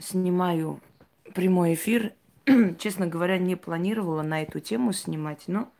снимаю 0.00 0.80
прямой 1.34 1.74
эфир. 1.74 2.14
Честно 2.78 3.06
говоря, 3.06 3.38
не 3.38 3.56
планировала 3.56 4.22
на 4.22 4.42
эту 4.42 4.60
тему 4.60 4.92
снимать, 4.92 5.44
но, 5.46 5.70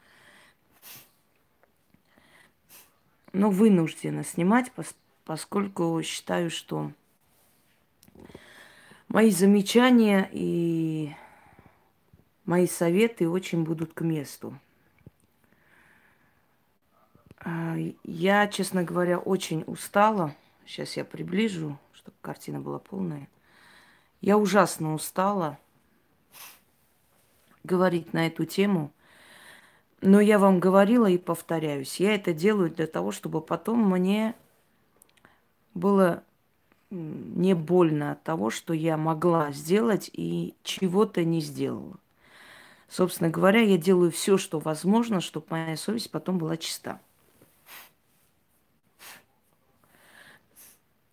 но 3.33 3.51
вынуждена 3.51 4.25
снимать, 4.25 4.71
поскольку 5.25 6.01
считаю, 6.03 6.51
что 6.51 6.93
мои 9.09 9.31
замечания 9.31 10.29
и 10.33 11.13
мои 12.45 12.67
советы 12.67 13.29
очень 13.29 13.65
будут 13.65 13.95
к 13.95 14.03
месту. 14.03 14.59
А, 17.39 17.77
я, 18.05 18.49
честно 18.49 18.85
говоря, 18.85 19.19
очень 19.19 19.65
устала. 19.67 20.35
Сейчас 20.67 20.97
я 20.97 21.05
приближу, 21.05 21.79
чтобы 21.93 22.17
картина 22.21 22.61
была 22.61 22.79
полная. 22.79 23.29
Я 24.21 24.37
ужасно 24.37 24.95
устала 24.95 25.59
говорить 27.65 28.13
на 28.13 28.27
эту 28.27 28.45
тему. 28.45 28.93
Но 30.03 30.21
я 30.21 30.39
вам 30.39 30.61
говорила 30.61 31.07
и 31.07 31.19
повторяюсь. 31.19 32.01
Я 32.01 32.15
это 32.15 32.33
делаю 32.33 32.71
для 32.71 32.87
того, 32.87 33.13
чтобы 33.13 33.41
потом 33.41 33.91
мне 33.91 34.35
было 35.75 36.23
не 36.91 37.55
больно 37.55 38.13
от 38.13 38.23
того, 38.23 38.51
что 38.51 38.73
я 38.73 38.97
могла 38.97 39.53
сделать 39.53 40.11
и 40.13 40.55
чего-то 40.63 41.25
не 41.25 41.41
сделала. 41.41 41.97
Собственно 42.89 43.31
говоря, 43.31 43.61
я 43.61 43.79
делаю 43.79 44.11
все, 44.11 44.39
что 44.39 44.59
возможно, 44.59 45.21
чтобы 45.21 45.47
моя 45.51 45.77
совесть 45.77 46.11
потом 46.11 46.39
была 46.39 46.57
чиста. 46.57 47.01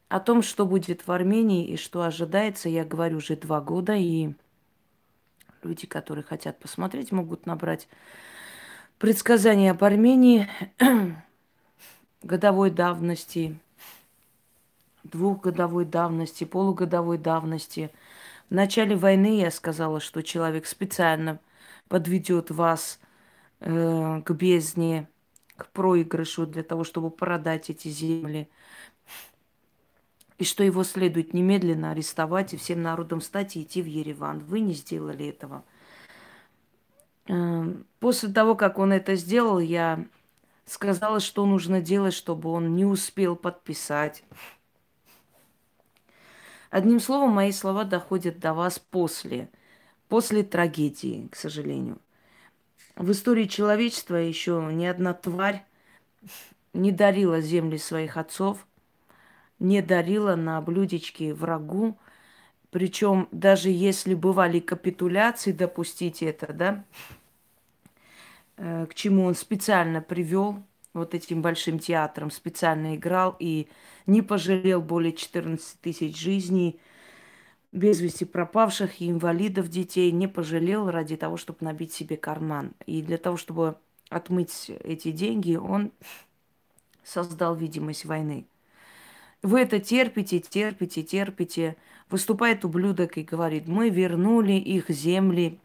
О 0.10 0.20
том, 0.22 0.42
что 0.42 0.66
будет 0.66 1.06
в 1.06 1.12
Армении 1.12 1.68
и 1.68 1.76
что 1.76 2.04
ожидается, 2.04 2.70
я 2.70 2.86
говорю 2.86 3.18
уже 3.18 3.36
два 3.36 3.60
года, 3.60 3.94
и 3.94 4.34
люди, 5.64 5.86
которые 5.86 6.24
хотят 6.24 6.60
посмотреть, 6.60 7.12
могут 7.12 7.46
набрать 7.46 7.90
предсказания 9.00 9.72
об 9.72 9.84
Армении 9.84 10.48
годовой 12.24 12.72
давности, 12.72 13.60
двухгодовой 15.04 15.84
давности, 15.84 16.46
полугодовой 16.46 17.18
давности. 17.18 17.92
В 18.50 18.54
начале 18.54 18.96
войны 18.96 19.42
я 19.42 19.52
сказала, 19.52 20.00
что 20.00 20.24
человек 20.24 20.68
специально 20.68 21.40
подведет 21.90 22.50
вас 22.50 23.00
э, 23.60 24.22
к 24.24 24.32
бездне, 24.32 25.10
к 25.58 25.68
проигрышу 25.68 26.46
для 26.46 26.64
того, 26.64 26.86
чтобы 26.86 27.10
продать 27.10 27.70
эти 27.70 27.90
земли. 27.90 28.50
И 30.38 30.44
что 30.44 30.64
его 30.64 30.84
следует 30.84 31.34
немедленно 31.34 31.92
арестовать 31.92 32.54
и 32.54 32.58
всем 32.58 32.82
народом 32.82 33.22
стать 33.22 33.56
и 33.56 33.64
идти 33.64 33.82
в 33.82 33.86
Ереван. 33.86 34.40
Вы 34.40 34.60
не 34.60 34.74
сделали 34.74 35.28
этого. 35.28 35.64
Э, 37.28 37.74
после 38.00 38.30
того, 38.30 38.56
как 38.56 38.78
он 38.78 38.94
это 38.94 39.16
сделал, 39.16 39.60
я 39.60 40.06
сказала, 40.66 41.20
что 41.20 41.46
нужно 41.46 41.82
делать, 41.82 42.14
чтобы 42.14 42.50
он 42.50 42.76
не 42.76 42.86
успел 42.86 43.36
подписать. 43.36 44.24
Одним 46.70 47.00
словом, 47.00 47.32
мои 47.32 47.52
слова 47.52 47.84
доходят 47.84 48.40
до 48.40 48.54
вас 48.54 48.78
после– 48.78 49.50
после 50.08 50.44
трагедии, 50.44 51.28
к 51.32 51.36
сожалению. 51.36 52.00
В 52.96 53.12
истории 53.12 53.46
человечества 53.46 54.16
еще 54.16 54.68
ни 54.72 54.86
одна 54.86 55.14
тварь 55.14 55.66
не 56.74 56.92
дарила 56.92 57.42
земли 57.42 57.78
своих 57.78 58.18
отцов, 58.18 58.66
не 59.60 59.82
дарила 59.82 60.36
на 60.36 60.62
блюдечке 60.62 61.34
врагу. 61.34 61.98
Причем 62.70 63.28
даже 63.32 63.70
если 63.70 64.14
бывали 64.14 64.60
капитуляции, 64.60 65.52
допустить 65.52 66.22
это, 66.22 66.54
да, 66.54 66.84
э, 68.58 68.86
к 68.90 68.94
чему 68.94 69.26
он 69.26 69.36
специально 69.36 70.02
привел, 70.02 70.64
вот 70.94 71.14
этим 71.14 71.42
большим 71.42 71.80
театром, 71.80 72.32
специально 72.32 72.96
играл 72.96 73.36
и 73.40 73.68
не 74.06 74.22
пожалел 74.22 74.82
более 74.82 75.14
14 75.14 75.80
тысяч 75.80 76.18
жизней– 76.18 76.80
без 77.72 78.00
вести 78.00 78.26
пропавших 78.26 79.02
и 79.02 79.10
инвалидов 79.10 79.70
детей 79.70 80.12
не 80.12 80.28
пожалел 80.28 80.90
ради 80.90 81.18
того, 81.18 81.38
чтобы 81.38 81.60
набить 81.62 81.94
себе 81.94 82.18
карман. 82.18 82.74
И 82.86 83.02
для 83.02 83.18
того, 83.18 83.38
чтобы 83.38 83.78
отмыть 84.10 84.72
эти 84.84 85.12
деньги, 85.12 85.56
он 85.56 85.92
создал 87.04 87.56
видимость 87.56 88.06
войны. 88.06 88.46
Вы 89.44 89.62
это 89.62 89.80
терпите, 89.80 90.40
терпите, 90.40 91.04
терпите. 91.04 91.78
Выступает 92.10 92.66
ублюдок 92.66 93.18
и 93.18 93.24
говорит, 93.24 93.68
мы 93.68 93.90
вернули 93.90 94.54
их 94.54 94.90
земли. 94.90 95.60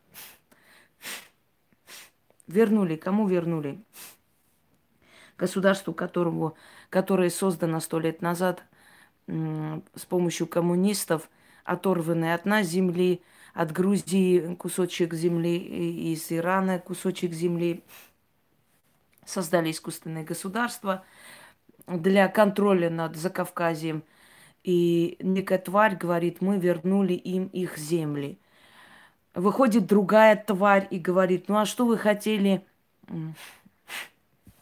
Вернули. 2.47 2.97
Кому 2.97 3.29
вернули? 3.29 3.83
Государству, 5.39 5.95
которому, 5.95 6.57
которое 6.91 7.31
создано 7.31 7.81
сто 7.81 7.99
лет 7.99 8.23
назад 8.23 8.63
с 9.27 10.05
помощью 10.09 10.47
коммунистов– 10.47 11.31
оторванные 11.65 12.35
от 12.35 12.45
нас 12.45 12.67
земли, 12.67 13.23
от 13.55 13.73
Грузии 13.73 14.55
кусочек 14.55 15.15
земли, 15.15 15.57
из 16.13 16.31
Ирана 16.31 16.79
кусочек 16.79 17.33
земли. 17.33 17.83
Создали 19.25 19.71
искусственное 19.71 20.25
государство 20.25 21.05
для 21.87 22.29
контроля 22.29 22.91
над 22.91 23.17
Закавказьем. 23.17 24.03
И 24.65 25.17
некая 25.21 25.59
тварь 25.59 25.97
говорит, 25.97 26.41
мы 26.41 26.59
вернули 26.59 27.15
им 27.15 27.47
их 27.47 27.79
земли. 27.79 28.39
Выходит 29.35 29.87
другая 29.87 30.37
тварь 30.37 30.87
и 30.91 30.99
говорит, 30.99 31.49
ну 31.49 31.59
а 31.59 31.67
что 31.67 31.87
вы 31.87 31.99
хотели? 31.99 32.65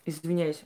Извиняюсь 0.05 0.65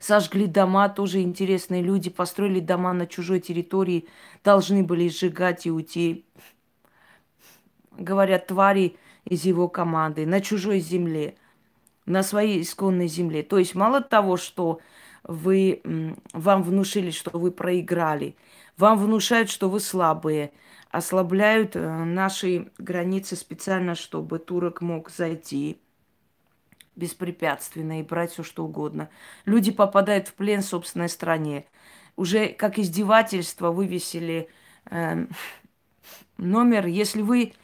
сожгли 0.00 0.46
дома, 0.46 0.88
тоже 0.88 1.20
интересные 1.20 1.82
люди, 1.82 2.10
построили 2.10 2.58
дома 2.58 2.92
на 2.92 3.06
чужой 3.06 3.38
территории, 3.38 4.08
должны 4.42 4.82
были 4.82 5.08
сжигать 5.08 5.66
и 5.66 5.70
уйти. 5.70 6.24
Говорят, 7.92 8.48
твари 8.48 8.96
из 9.24 9.44
его 9.44 9.68
команды 9.68 10.26
на 10.26 10.40
чужой 10.40 10.80
земле, 10.80 11.36
на 12.06 12.22
своей 12.22 12.62
исконной 12.62 13.06
земле. 13.06 13.42
То 13.42 13.58
есть 13.58 13.74
мало 13.74 14.00
того, 14.00 14.38
что 14.38 14.80
вы, 15.24 16.16
вам 16.32 16.62
внушили, 16.62 17.10
что 17.10 17.38
вы 17.38 17.50
проиграли, 17.50 18.36
вам 18.76 18.98
внушают, 18.98 19.50
что 19.50 19.68
вы 19.68 19.80
слабые, 19.80 20.52
ослабляют 20.90 21.76
э, 21.76 22.04
наши 22.04 22.70
границы 22.78 23.36
специально, 23.36 23.94
чтобы 23.94 24.38
турок 24.38 24.80
мог 24.80 25.10
зайти 25.10 25.80
беспрепятственно 26.96 28.00
и 28.00 28.02
брать 28.02 28.32
все 28.32 28.42
что 28.42 28.64
угодно. 28.64 29.08
Люди 29.44 29.70
попадают 29.70 30.28
в 30.28 30.34
плен 30.34 30.62
в 30.62 30.66
собственной 30.66 31.08
стране. 31.08 31.66
Уже 32.16 32.48
как 32.48 32.78
издевательство 32.78 33.70
вывесили 33.70 34.48
э, 34.90 35.26
номер. 36.36 36.86
Если 36.86 37.22
вы, 37.22 37.54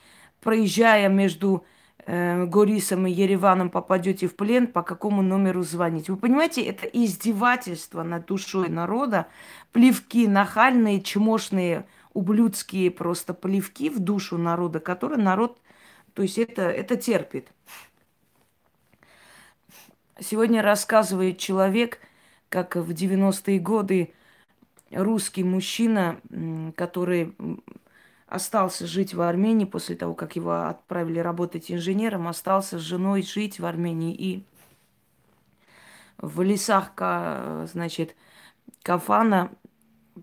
проезжая 0.40 1.08
между 1.08 1.64
Горисом 2.06 3.06
и 3.08 3.10
Ереваном, 3.10 3.68
попадете 3.68 4.28
в 4.28 4.36
плен, 4.36 4.68
по 4.68 4.82
какому 4.82 5.22
номеру 5.22 5.62
звонить? 5.62 6.08
Вы 6.08 6.16
понимаете, 6.16 6.62
это 6.62 6.86
издевательство 6.86 8.04
над 8.04 8.26
душой 8.26 8.68
народа, 8.68 9.26
плевки 9.72 10.28
нахальные, 10.28 11.02
чмошные, 11.02 11.84
ублюдские 12.14 12.92
просто 12.92 13.34
плевки 13.34 13.90
в 13.90 13.98
душу 13.98 14.38
народа, 14.38 14.78
который 14.78 15.18
народ, 15.18 15.60
то 16.14 16.22
есть 16.22 16.38
это, 16.38 16.62
это 16.62 16.96
терпит. 16.96 17.48
Сегодня 20.20 20.62
рассказывает 20.62 21.38
человек, 21.38 22.00
как 22.48 22.76
в 22.76 22.90
90-е 22.90 23.58
годы 23.58 24.14
русский 24.92 25.42
мужчина, 25.42 26.20
который 26.76 27.34
остался 28.26 28.86
жить 28.86 29.14
в 29.14 29.20
Армении 29.20 29.64
после 29.64 29.96
того, 29.96 30.14
как 30.14 30.36
его 30.36 30.68
отправили 30.68 31.18
работать 31.18 31.70
инженером, 31.70 32.28
остался 32.28 32.78
с 32.78 32.82
женой 32.82 33.22
жить 33.22 33.60
в 33.60 33.66
Армении 33.66 34.14
и 34.14 34.44
в 36.18 36.42
лесах, 36.42 36.92
значит, 37.70 38.16
Кафана, 38.82 39.50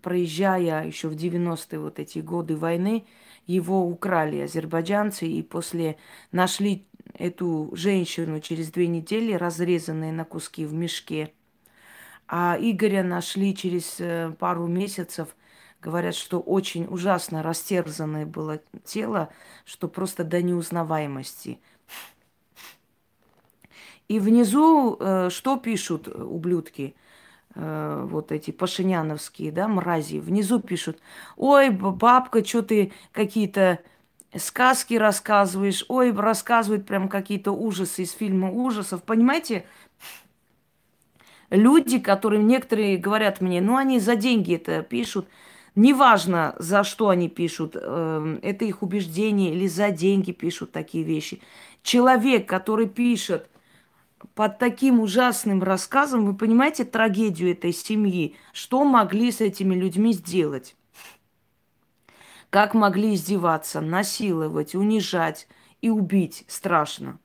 проезжая 0.01 0.85
еще 0.85 1.07
в 1.07 1.13
90-е 1.13 1.79
вот 1.79 1.99
эти 1.99 2.19
годы 2.19 2.57
войны, 2.57 3.05
его 3.45 3.85
украли 3.85 4.39
азербайджанцы 4.39 5.27
и 5.27 5.43
после 5.43 5.97
нашли 6.31 6.85
эту 7.13 7.69
женщину 7.73 8.39
через 8.39 8.71
две 8.71 8.87
недели, 8.87 9.33
разрезанные 9.33 10.11
на 10.11 10.25
куски 10.25 10.65
в 10.65 10.73
мешке. 10.73 11.33
А 12.27 12.57
Игоря 12.59 13.03
нашли 13.03 13.55
через 13.55 13.97
э, 13.99 14.33
пару 14.39 14.67
месяцев. 14.67 15.35
Говорят, 15.83 16.15
что 16.15 16.39
очень 16.39 16.85
ужасно 16.89 17.43
растерзанное 17.43 18.25
было 18.25 18.61
тело, 18.85 19.29
что 19.65 19.87
просто 19.87 20.23
до 20.23 20.41
неузнаваемости. 20.41 21.59
И 24.07 24.19
внизу 24.19 24.97
э, 24.99 25.29
что 25.29 25.57
пишут 25.57 26.07
ублюдки? 26.07 26.95
э, 27.55 28.05
вот 28.09 28.31
эти 28.31 28.51
пашиняновские, 28.51 29.51
да, 29.51 29.67
мрази, 29.67 30.19
внизу 30.19 30.59
пишут, 30.59 30.99
ой, 31.35 31.69
бабка, 31.69 32.43
что 32.43 32.61
ты 32.61 32.91
какие-то 33.11 33.79
сказки 34.35 34.95
рассказываешь, 34.95 35.85
ой, 35.87 36.11
рассказывают 36.11 36.85
прям 36.85 37.07
какие-то 37.07 37.51
ужасы 37.51 38.03
из 38.03 38.11
фильма 38.11 38.51
ужасов. 38.51 39.03
Понимаете, 39.03 39.65
люди, 41.49 41.99
которые 41.99 42.43
некоторые 42.43 42.97
говорят 42.97 43.41
мне, 43.41 43.61
ну 43.61 43.77
они 43.77 43.99
за 43.99 44.15
деньги 44.15 44.55
это 44.55 44.81
пишут, 44.81 45.27
неважно, 45.75 46.55
за 46.59 46.83
что 46.83 47.09
они 47.09 47.29
пишут, 47.29 47.75
э, 47.75 48.39
это 48.41 48.65
их 48.65 48.81
убеждение 48.81 49.53
или 49.53 49.67
за 49.67 49.91
деньги 49.91 50.31
пишут 50.31 50.71
такие 50.71 51.03
вещи. 51.03 51.41
Человек, 51.81 52.47
который 52.47 52.87
пишет 52.87 53.49
под 54.35 54.57
таким 54.57 54.99
ужасным 54.99 55.61
рассказом, 55.63 56.25
вы 56.25 56.35
понимаете 56.35 56.85
трагедию 56.85 57.51
этой 57.51 57.73
семьи, 57.73 58.35
что 58.53 58.83
могли 58.83 59.31
с 59.31 59.41
этими 59.41 59.75
людьми 59.75 60.13
сделать? 60.13 60.75
Как 62.49 62.73
могли 62.73 63.15
издеваться, 63.15 63.81
насиловать, 63.81 64.75
унижать 64.75 65.47
и 65.81 65.89
убить 65.89 66.45
страшно. 66.47 67.19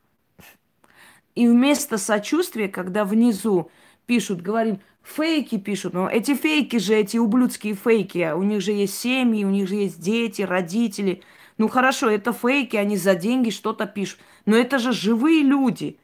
И 1.34 1.46
вместо 1.46 1.98
сочувствия, 1.98 2.68
когда 2.68 3.04
внизу 3.04 3.70
пишут, 4.06 4.42
говорим, 4.42 4.80
фейки 5.08 5.58
пишут, 5.58 5.94
но 5.94 6.08
эти 6.08 6.34
фейки 6.34 6.76
же, 6.76 6.94
эти 6.94 7.16
ублюдские 7.16 7.74
фейки, 7.74 8.32
у 8.32 8.42
них 8.42 8.60
же 8.60 8.72
есть 8.72 8.98
семьи, 8.98 9.44
у 9.44 9.50
них 9.50 9.68
же 9.68 9.76
есть 9.76 10.00
дети, 10.00 10.42
родители. 10.42 11.22
Ну 11.56 11.68
хорошо, 11.68 12.08
это 12.08 12.32
фейки, 12.32 12.76
они 12.76 12.96
за 12.96 13.14
деньги 13.14 13.50
что-то 13.50 13.86
пишут. 13.86 14.20
Но 14.46 14.56
это 14.56 14.78
же 14.78 14.92
живые 14.92 15.42
люди. 15.42 15.98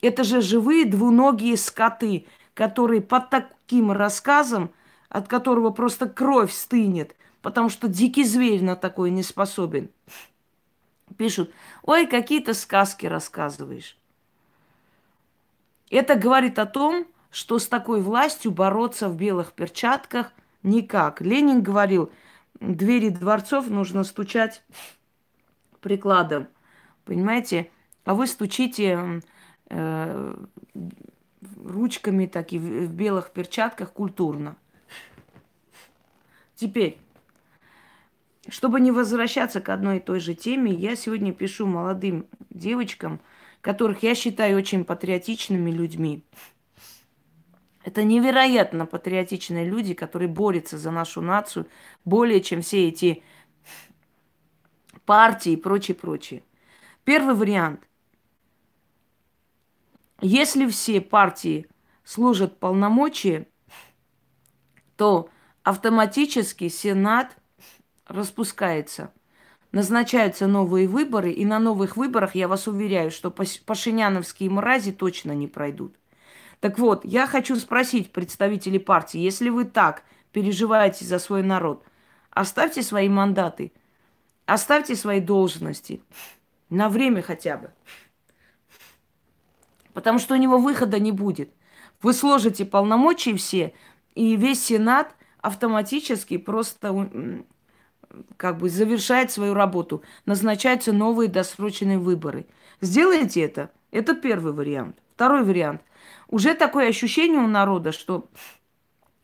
Это 0.00 0.24
же 0.24 0.40
живые 0.40 0.84
двуногие 0.84 1.56
скоты, 1.56 2.26
которые 2.54 3.02
под 3.02 3.30
таким 3.30 3.92
рассказом, 3.92 4.70
от 5.08 5.28
которого 5.28 5.70
просто 5.70 6.08
кровь 6.08 6.52
стынет, 6.52 7.16
потому 7.42 7.68
что 7.68 7.88
дикий 7.88 8.24
зверь 8.24 8.62
на 8.62 8.76
такое 8.76 9.10
не 9.10 9.22
способен. 9.22 9.90
Пишут, 11.16 11.52
ой, 11.82 12.06
какие-то 12.06 12.54
сказки 12.54 13.06
рассказываешь. 13.06 13.96
Это 15.90 16.14
говорит 16.14 16.58
о 16.58 16.66
том, 16.66 17.06
что 17.30 17.58
с 17.58 17.68
такой 17.68 18.00
властью 18.00 18.52
бороться 18.52 19.08
в 19.08 19.16
белых 19.16 19.52
перчатках 19.52 20.32
никак. 20.62 21.20
Ленин 21.20 21.62
говорил, 21.62 22.10
двери 22.60 23.10
дворцов 23.10 23.68
нужно 23.68 24.04
стучать 24.04 24.62
прикладом. 25.80 26.48
Понимаете? 27.04 27.70
А 28.04 28.14
вы 28.14 28.26
стучите 28.26 29.22
э, 29.68 30.36
ручками 31.56 32.26
такие 32.26 32.60
в 32.60 32.92
белых 32.92 33.30
перчатках 33.30 33.92
культурно. 33.92 34.56
Теперь, 36.54 36.98
чтобы 38.48 38.80
не 38.80 38.90
возвращаться 38.90 39.60
к 39.60 39.68
одной 39.68 39.98
и 39.98 40.00
той 40.00 40.20
же 40.20 40.34
теме, 40.34 40.72
я 40.72 40.96
сегодня 40.96 41.32
пишу 41.32 41.66
молодым 41.66 42.26
девочкам, 42.50 43.20
которых 43.60 44.02
я 44.02 44.14
считаю 44.14 44.56
очень 44.58 44.84
патриотичными 44.84 45.70
людьми. 45.70 46.24
Это 47.84 48.04
невероятно 48.04 48.86
патриотичные 48.86 49.64
люди, 49.64 49.94
которые 49.94 50.28
борются 50.28 50.78
за 50.78 50.90
нашу 50.90 51.20
нацию 51.22 51.66
более, 52.04 52.40
чем 52.40 52.62
все 52.62 52.88
эти 52.88 53.22
партии 55.04 55.52
и 55.52 55.56
прочее, 55.56 55.94
прочее. 55.94 56.42
Первый 57.04 57.34
вариант. 57.34 57.88
Если 60.20 60.66
все 60.66 61.00
партии 61.00 61.66
служат 62.04 62.58
полномочия, 62.58 63.46
то 64.96 65.30
автоматически 65.62 66.68
Сенат 66.68 67.36
распускается. 68.06 69.12
Назначаются 69.70 70.46
новые 70.46 70.88
выборы, 70.88 71.30
и 71.30 71.44
на 71.44 71.58
новых 71.58 71.96
выборах, 71.96 72.34
я 72.34 72.48
вас 72.48 72.66
уверяю, 72.66 73.10
что 73.10 73.30
пашиняновские 73.30 74.50
мрази 74.50 74.92
точно 74.92 75.32
не 75.32 75.46
пройдут. 75.46 75.94
Так 76.60 76.78
вот, 76.78 77.04
я 77.04 77.26
хочу 77.26 77.56
спросить 77.56 78.12
представителей 78.12 78.78
партии, 78.78 79.18
если 79.18 79.48
вы 79.48 79.64
так 79.64 80.02
переживаете 80.32 81.04
за 81.04 81.18
свой 81.18 81.42
народ, 81.42 81.84
оставьте 82.30 82.82
свои 82.82 83.08
мандаты, 83.08 83.72
оставьте 84.46 84.96
свои 84.96 85.20
должности, 85.20 86.02
на 86.68 86.88
время 86.88 87.22
хотя 87.22 87.56
бы. 87.56 87.70
Потому 89.92 90.18
что 90.18 90.34
у 90.34 90.38
него 90.38 90.58
выхода 90.58 90.98
не 90.98 91.12
будет. 91.12 91.50
Вы 92.02 92.12
сложите 92.12 92.64
полномочия 92.64 93.36
все, 93.36 93.72
и 94.14 94.36
весь 94.36 94.64
Сенат 94.64 95.14
автоматически 95.40 96.38
просто 96.38 97.42
как 98.36 98.58
бы 98.58 98.68
завершает 98.68 99.30
свою 99.30 99.54
работу. 99.54 100.02
Назначаются 100.26 100.92
новые 100.92 101.28
досрочные 101.28 101.98
выборы. 101.98 102.46
Сделайте 102.80 103.42
это. 103.42 103.70
Это 103.90 104.14
первый 104.14 104.52
вариант. 104.52 104.96
Второй 105.18 105.42
вариант. 105.42 105.82
Уже 106.28 106.54
такое 106.54 106.90
ощущение 106.90 107.40
у 107.40 107.48
народа, 107.48 107.90
что 107.90 108.30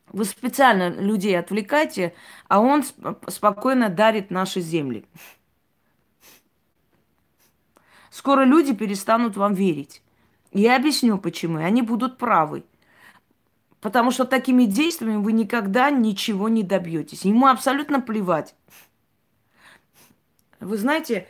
вы 0.08 0.24
специально 0.24 0.88
людей 0.88 1.38
отвлекаете, 1.38 2.14
а 2.48 2.58
он 2.58 2.82
спокойно 3.28 3.88
дарит 3.90 4.28
наши 4.28 4.60
земли. 4.60 5.06
Скоро 8.10 8.42
люди 8.42 8.74
перестанут 8.74 9.36
вам 9.36 9.54
верить. 9.54 10.02
Я 10.50 10.74
объясню 10.74 11.16
почему. 11.16 11.58
Они 11.58 11.80
будут 11.80 12.18
правы. 12.18 12.64
Потому 13.80 14.10
что 14.10 14.24
такими 14.24 14.64
действиями 14.64 15.22
вы 15.22 15.30
никогда 15.30 15.90
ничего 15.90 16.48
не 16.48 16.64
добьетесь. 16.64 17.24
Ему 17.24 17.46
абсолютно 17.46 18.00
плевать. 18.00 18.56
Вы 20.58 20.76
знаете, 20.76 21.28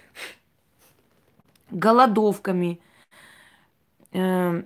голодовками, 1.70 2.80
э, 4.14 4.62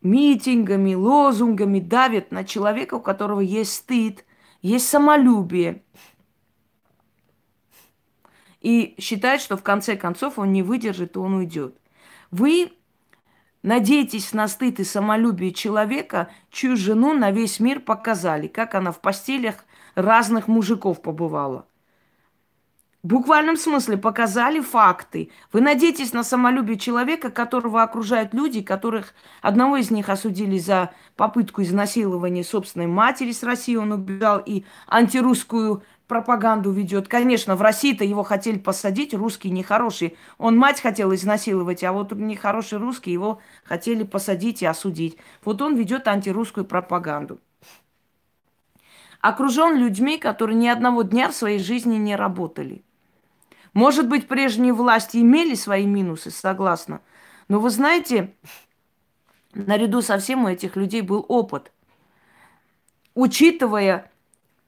митингами, 0.00 0.94
лозунгами 0.94 1.78
давят 1.78 2.32
на 2.32 2.44
человека, 2.44 2.94
у 2.94 3.00
которого 3.00 3.40
есть 3.40 3.72
стыд, 3.72 4.24
есть 4.60 4.88
самолюбие. 4.88 5.84
И 8.60 8.96
считает, 8.98 9.40
что 9.40 9.56
в 9.56 9.62
конце 9.62 9.96
концов 9.96 10.38
он 10.38 10.52
не 10.52 10.62
выдержит, 10.62 11.14
и 11.14 11.18
он 11.20 11.34
уйдет. 11.34 11.76
Вы 12.30 12.72
Надейтесь 13.62 14.32
на 14.32 14.48
стыд 14.48 14.80
и 14.80 14.84
самолюбие 14.84 15.52
человека, 15.52 16.30
чью 16.50 16.76
жену 16.76 17.14
на 17.14 17.30
весь 17.30 17.60
мир 17.60 17.78
показали, 17.78 18.48
как 18.48 18.74
она 18.74 18.90
в 18.90 19.00
постелях 19.00 19.64
разных 19.94 20.48
мужиков 20.48 21.00
побывала. 21.00 21.66
В 23.02 23.08
буквальном 23.08 23.56
смысле 23.56 23.96
показали 23.96 24.60
факты. 24.60 25.32
Вы 25.52 25.60
надеетесь 25.60 26.12
на 26.12 26.22
самолюбие 26.22 26.78
человека, 26.78 27.32
которого 27.32 27.82
окружают 27.82 28.32
люди, 28.32 28.62
которых 28.62 29.14
одного 29.40 29.76
из 29.78 29.90
них 29.90 30.08
осудили 30.08 30.56
за 30.56 30.92
попытку 31.16 31.62
изнасилования 31.62 32.44
собственной 32.44 32.86
матери 32.86 33.32
с 33.32 33.42
России, 33.42 33.74
он 33.74 33.90
убежал 33.90 34.40
и 34.46 34.64
антирусскую 34.86 35.82
пропаганду 36.06 36.70
ведет. 36.70 37.08
Конечно, 37.08 37.56
в 37.56 37.62
России-то 37.62 38.04
его 38.04 38.22
хотели 38.22 38.58
посадить, 38.58 39.14
русский 39.14 39.50
нехороший. 39.50 40.16
Он 40.38 40.56
мать 40.56 40.80
хотел 40.80 41.12
изнасиловать, 41.12 41.82
а 41.82 41.92
вот 41.92 42.12
нехороший 42.12 42.78
русский 42.78 43.10
его 43.10 43.40
хотели 43.64 44.04
посадить 44.04 44.62
и 44.62 44.66
осудить. 44.66 45.16
Вот 45.44 45.60
он 45.60 45.74
ведет 45.74 46.06
антирусскую 46.06 46.64
пропаганду. 46.64 47.40
Окружен 49.20 49.76
людьми, 49.76 50.18
которые 50.18 50.54
ни 50.54 50.68
одного 50.68 51.02
дня 51.02 51.28
в 51.30 51.34
своей 51.34 51.58
жизни 51.58 51.96
не 51.96 52.14
работали. 52.14 52.84
Может 53.74 54.08
быть, 54.08 54.28
прежние 54.28 54.72
власти 54.72 55.18
имели 55.18 55.54
свои 55.54 55.86
минусы, 55.86 56.30
согласна. 56.30 57.00
Но 57.48 57.58
вы 57.58 57.70
знаете, 57.70 58.34
наряду 59.54 60.02
со 60.02 60.18
всем 60.18 60.44
у 60.44 60.48
этих 60.48 60.76
людей 60.76 61.00
был 61.00 61.24
опыт. 61.28 61.72
Учитывая 63.14 64.10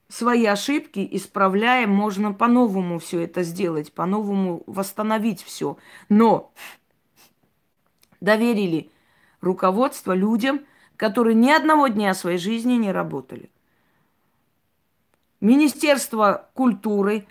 свои 0.08 0.46
ошибки 0.46 1.06
исправляем, 1.12 1.90
можно 1.90 2.32
по-новому 2.32 2.98
все 2.98 3.22
это 3.22 3.42
сделать, 3.42 3.92
по-новому 3.92 4.62
восстановить 4.66 5.42
все. 5.42 5.76
Но 6.08 6.52
доверили 8.20 8.90
руководство 9.40 10.12
людям, 10.12 10.60
которые 10.96 11.34
ни 11.34 11.50
одного 11.50 11.88
дня 11.88 12.14
своей 12.14 12.38
жизни 12.38 12.74
не 12.74 12.92
работали. 12.92 13.50
Министерство 15.40 16.48
культуры, 16.54 17.26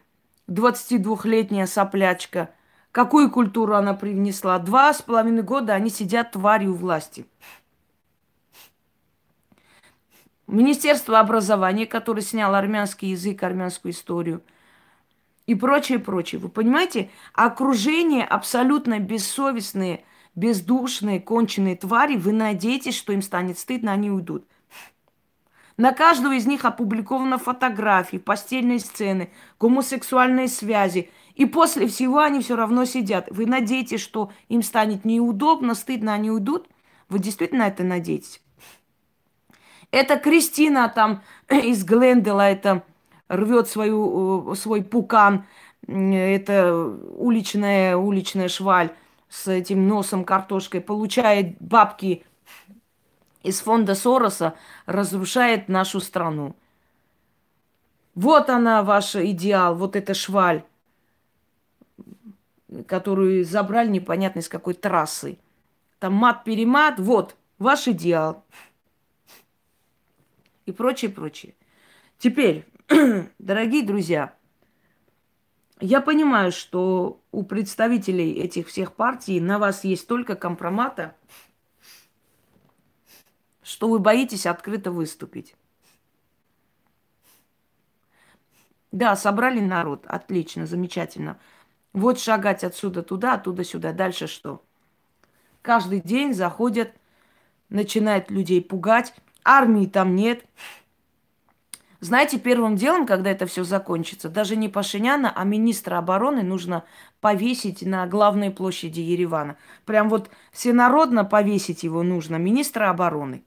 22-летняя 0.50 1.68
соплячка, 1.68 2.54
какую 2.92 3.32
культуру 3.32 3.76
она 3.76 3.94
привнесла? 3.94 4.60
Два 4.60 4.94
с 4.94 5.02
половиной 5.02 5.44
года 5.44 5.74
они 5.74 5.90
сидят 5.90 6.32
тварью 6.32 6.74
власти. 6.74 7.26
Министерство 10.48 11.20
образования, 11.20 11.86
которое 11.86 12.22
сняло 12.22 12.58
армянский 12.58 13.12
язык, 13.12 13.42
армянскую 13.42 13.94
историю 13.94 14.44
и 15.46 15.56
прочее, 15.56 16.00
прочее. 16.00 16.40
Вы 16.40 16.50
понимаете, 16.50 17.10
окружение 17.34 18.26
абсолютно 18.26 19.00
бессовестные, 19.00 20.04
бездушные, 20.36 21.22
конченые 21.22 21.78
твари, 21.78 22.18
вы 22.18 22.34
надеетесь, 22.34 22.98
что 22.98 23.14
им 23.14 23.22
станет 23.22 23.58
стыдно, 23.58 23.94
они 23.94 24.12
уйдут. 24.12 24.46
На 25.78 25.92
каждого 25.92 26.34
из 26.34 26.46
них 26.46 26.66
опубликована 26.66 27.38
фотографии, 27.38 28.18
постельные 28.18 28.80
сцены, 28.80 29.32
гомосексуальные 29.60 30.48
связи. 30.48 31.10
И 31.36 31.46
после 31.46 31.88
всего 31.88 32.20
они 32.20 32.42
все 32.42 32.56
равно 32.56 32.86
сидят. 32.86 33.28
Вы 33.32 33.48
надеетесь, 33.48 34.02
что 34.02 34.32
им 34.50 34.62
станет 34.62 35.04
неудобно, 35.04 35.74
стыдно, 35.74 36.14
они 36.14 36.30
уйдут? 36.30 36.68
Вы 37.10 37.20
действительно 37.20 37.64
это 37.64 37.84
надеетесь? 37.84 38.42
Это 39.90 40.18
Кристина 40.18 40.90
там 40.90 41.24
из 41.50 41.84
Глендела, 41.84 42.42
это 42.42 42.84
рвет 43.28 43.68
свою, 43.68 44.52
э, 44.52 44.56
свой 44.56 44.84
пукан, 44.84 45.46
это 45.88 46.76
уличная, 47.16 47.98
уличная 47.98 48.48
шваль 48.48 48.92
с 49.30 49.48
этим 49.48 49.88
носом 49.88 50.24
картошкой, 50.24 50.82
получает 50.82 51.58
бабки 51.60 52.24
из 53.44 53.60
фонда 53.60 53.94
Сороса, 53.94 54.56
разрушает 54.86 55.68
нашу 55.68 56.00
страну. 56.00 56.56
Вот 58.16 58.50
она, 58.50 58.84
ваш 58.84 59.16
идеал, 59.16 59.76
вот 59.76 59.96
эта 59.96 60.14
шваль, 60.14 60.64
которую 62.88 63.44
забрали 63.46 63.90
непонятно 63.90 64.40
из 64.40 64.50
какой 64.50 64.74
трассы. 64.74 65.38
Там 66.00 66.14
мат-перемат, 66.14 67.00
вот, 67.00 67.36
ваш 67.60 67.88
идеал. 67.88 68.44
И 70.66 70.72
прочее, 70.72 71.12
прочее. 71.12 71.56
Теперь, 72.18 72.66
дорогие 73.40 73.84
друзья, 73.84 74.34
я 75.80 76.00
понимаю, 76.00 76.52
что 76.52 77.22
у 77.32 77.44
представителей 77.44 78.32
этих 78.34 78.68
всех 78.68 78.94
партий 78.94 79.42
на 79.42 79.60
вас 79.60 79.84
есть 79.84 80.08
только 80.08 80.36
компромата, 80.36 81.16
что 83.74 83.90
вы 83.90 83.98
боитесь 83.98 84.46
открыто 84.46 84.92
выступить. 84.92 85.56
Да, 88.92 89.16
собрали 89.16 89.62
народ. 89.62 90.06
Отлично, 90.06 90.68
замечательно. 90.68 91.40
Вот 91.92 92.20
шагать 92.20 92.64
отсюда 92.64 93.02
туда, 93.02 93.34
оттуда 93.34 93.64
сюда. 93.64 93.92
Дальше 93.92 94.28
что? 94.28 94.64
Каждый 95.64 96.02
день 96.02 96.36
заходят, 96.36 96.94
начинают 97.70 98.30
людей 98.30 98.62
пугать. 98.62 99.16
Армии 99.44 99.88
там 99.88 100.16
нет. 100.16 100.46
Знаете, 102.00 102.38
первым 102.38 102.76
делом, 102.76 103.08
когда 103.08 103.32
это 103.32 103.48
все 103.48 103.64
закончится, 103.64 104.30
даже 104.30 104.56
не 104.56 104.70
Пашиняна, 104.70 105.34
а 105.36 105.44
министра 105.46 105.98
обороны 105.98 106.44
нужно 106.44 106.84
повесить 107.22 107.82
на 107.82 108.06
главной 108.06 108.52
площади 108.52 109.00
Еревана. 109.00 109.58
Прям 109.86 110.10
вот 110.10 110.30
всенародно 110.52 111.26
повесить 111.26 111.82
его 111.82 112.04
нужно, 112.04 112.36
министра 112.36 112.92
обороны. 112.92 113.44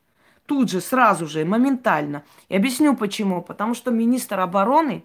Тут 0.47 0.71
же, 0.71 0.81
сразу 0.81 1.27
же, 1.27 1.45
моментально. 1.45 2.23
И 2.49 2.57
объясню 2.57 2.97
почему. 2.97 3.43
Потому 3.43 3.75
что 3.75 3.91
министр 3.91 4.41
обороны, 4.41 5.05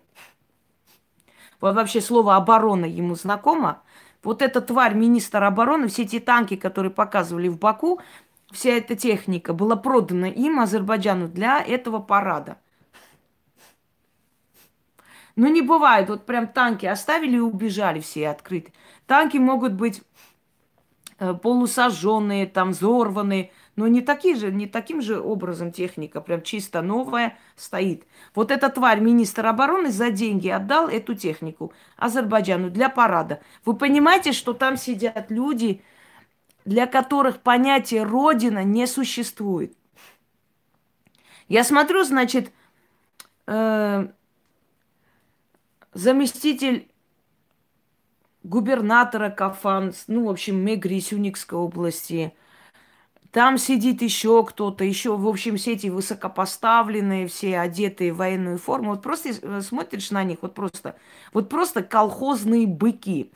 вот 1.60 1.75
вообще 1.75 2.01
слово 2.01 2.36
оборона 2.36 2.86
ему 2.86 3.15
знакомо, 3.15 3.81
вот 4.24 4.41
эта 4.41 4.62
тварь 4.62 4.93
министра 4.93 5.48
обороны, 5.48 5.88
все 5.88 6.03
эти 6.03 6.19
танки, 6.19 6.55
которые 6.55 6.91
показывали 6.91 7.48
в 7.48 7.57
Баку, 7.57 8.00
вся 8.51 8.71
эта 8.71 8.95
техника 8.95 9.53
была 9.53 9.75
продана 9.75 10.27
им, 10.27 10.60
Азербайджану, 10.60 11.27
для 11.27 11.60
этого 11.60 12.00
парада. 12.00 12.57
Ну, 15.36 15.48
не 15.48 15.62
бывает, 15.62 16.10
вот 16.10 16.25
прям 16.25 16.48
танки 16.48 16.86
оставили 16.86 17.38
и 17.38 17.39
убежали 17.39 18.00
все 18.00 18.29
открыты. 18.29 18.74
Танки 19.07 19.38
могут 19.38 19.74
быть 19.74 20.03
э, 21.17 21.33
полусожженные, 21.33 22.45
там, 22.45 22.71
взорванные, 22.71 23.51
но 23.75 23.87
не, 23.87 24.01
такие 24.01 24.35
же, 24.35 24.51
не 24.51 24.67
таким 24.67 25.01
же 25.01 25.19
образом 25.19 25.71
техника, 25.71 26.21
прям 26.21 26.41
чисто 26.41 26.81
новая 26.81 27.37
стоит. 27.55 28.05
Вот 28.35 28.51
эта 28.51 28.69
тварь, 28.69 28.99
министр 28.99 29.47
обороны, 29.47 29.91
за 29.91 30.11
деньги 30.11 30.49
отдал 30.49 30.87
эту 30.87 31.15
технику 31.15 31.73
Азербайджану 31.97 32.69
для 32.69 32.89
парада. 32.89 33.41
Вы 33.65 33.75
понимаете, 33.75 34.33
что 34.33 34.53
там 34.53 34.77
сидят 34.77 35.31
люди, 35.31 35.81
для 36.65 36.85
которых 36.85 37.39
понятие 37.39 38.03
Родина 38.03 38.63
не 38.63 38.87
существует. 38.87 39.75
Я 41.47 41.63
смотрю, 41.63 42.03
значит, 42.03 42.51
э, 43.47 44.07
заместитель 45.93 46.87
губернатора 48.43 49.29
Кафан, 49.29 49.93
ну, 50.07 50.25
в 50.25 50.29
общем, 50.29 50.57
Мегри 50.57 50.99
Сюникской 51.01 51.59
области. 51.59 52.33
Там 53.31 53.57
сидит 53.57 54.01
еще 54.01 54.43
кто-то, 54.45 54.83
еще, 54.83 55.15
в 55.15 55.25
общем, 55.27 55.55
все 55.55 55.73
эти 55.73 55.88
высокопоставленные, 55.88 57.27
все 57.27 57.59
одетые 57.59 58.11
в 58.11 58.17
военную 58.17 58.57
форму. 58.57 58.91
Вот 58.91 59.01
просто 59.01 59.29
э, 59.29 59.61
смотришь 59.61 60.11
на 60.11 60.23
них, 60.23 60.39
вот 60.41 60.53
просто, 60.53 60.95
вот 61.31 61.47
просто 61.47 61.81
колхозные 61.81 62.67
быки. 62.67 63.31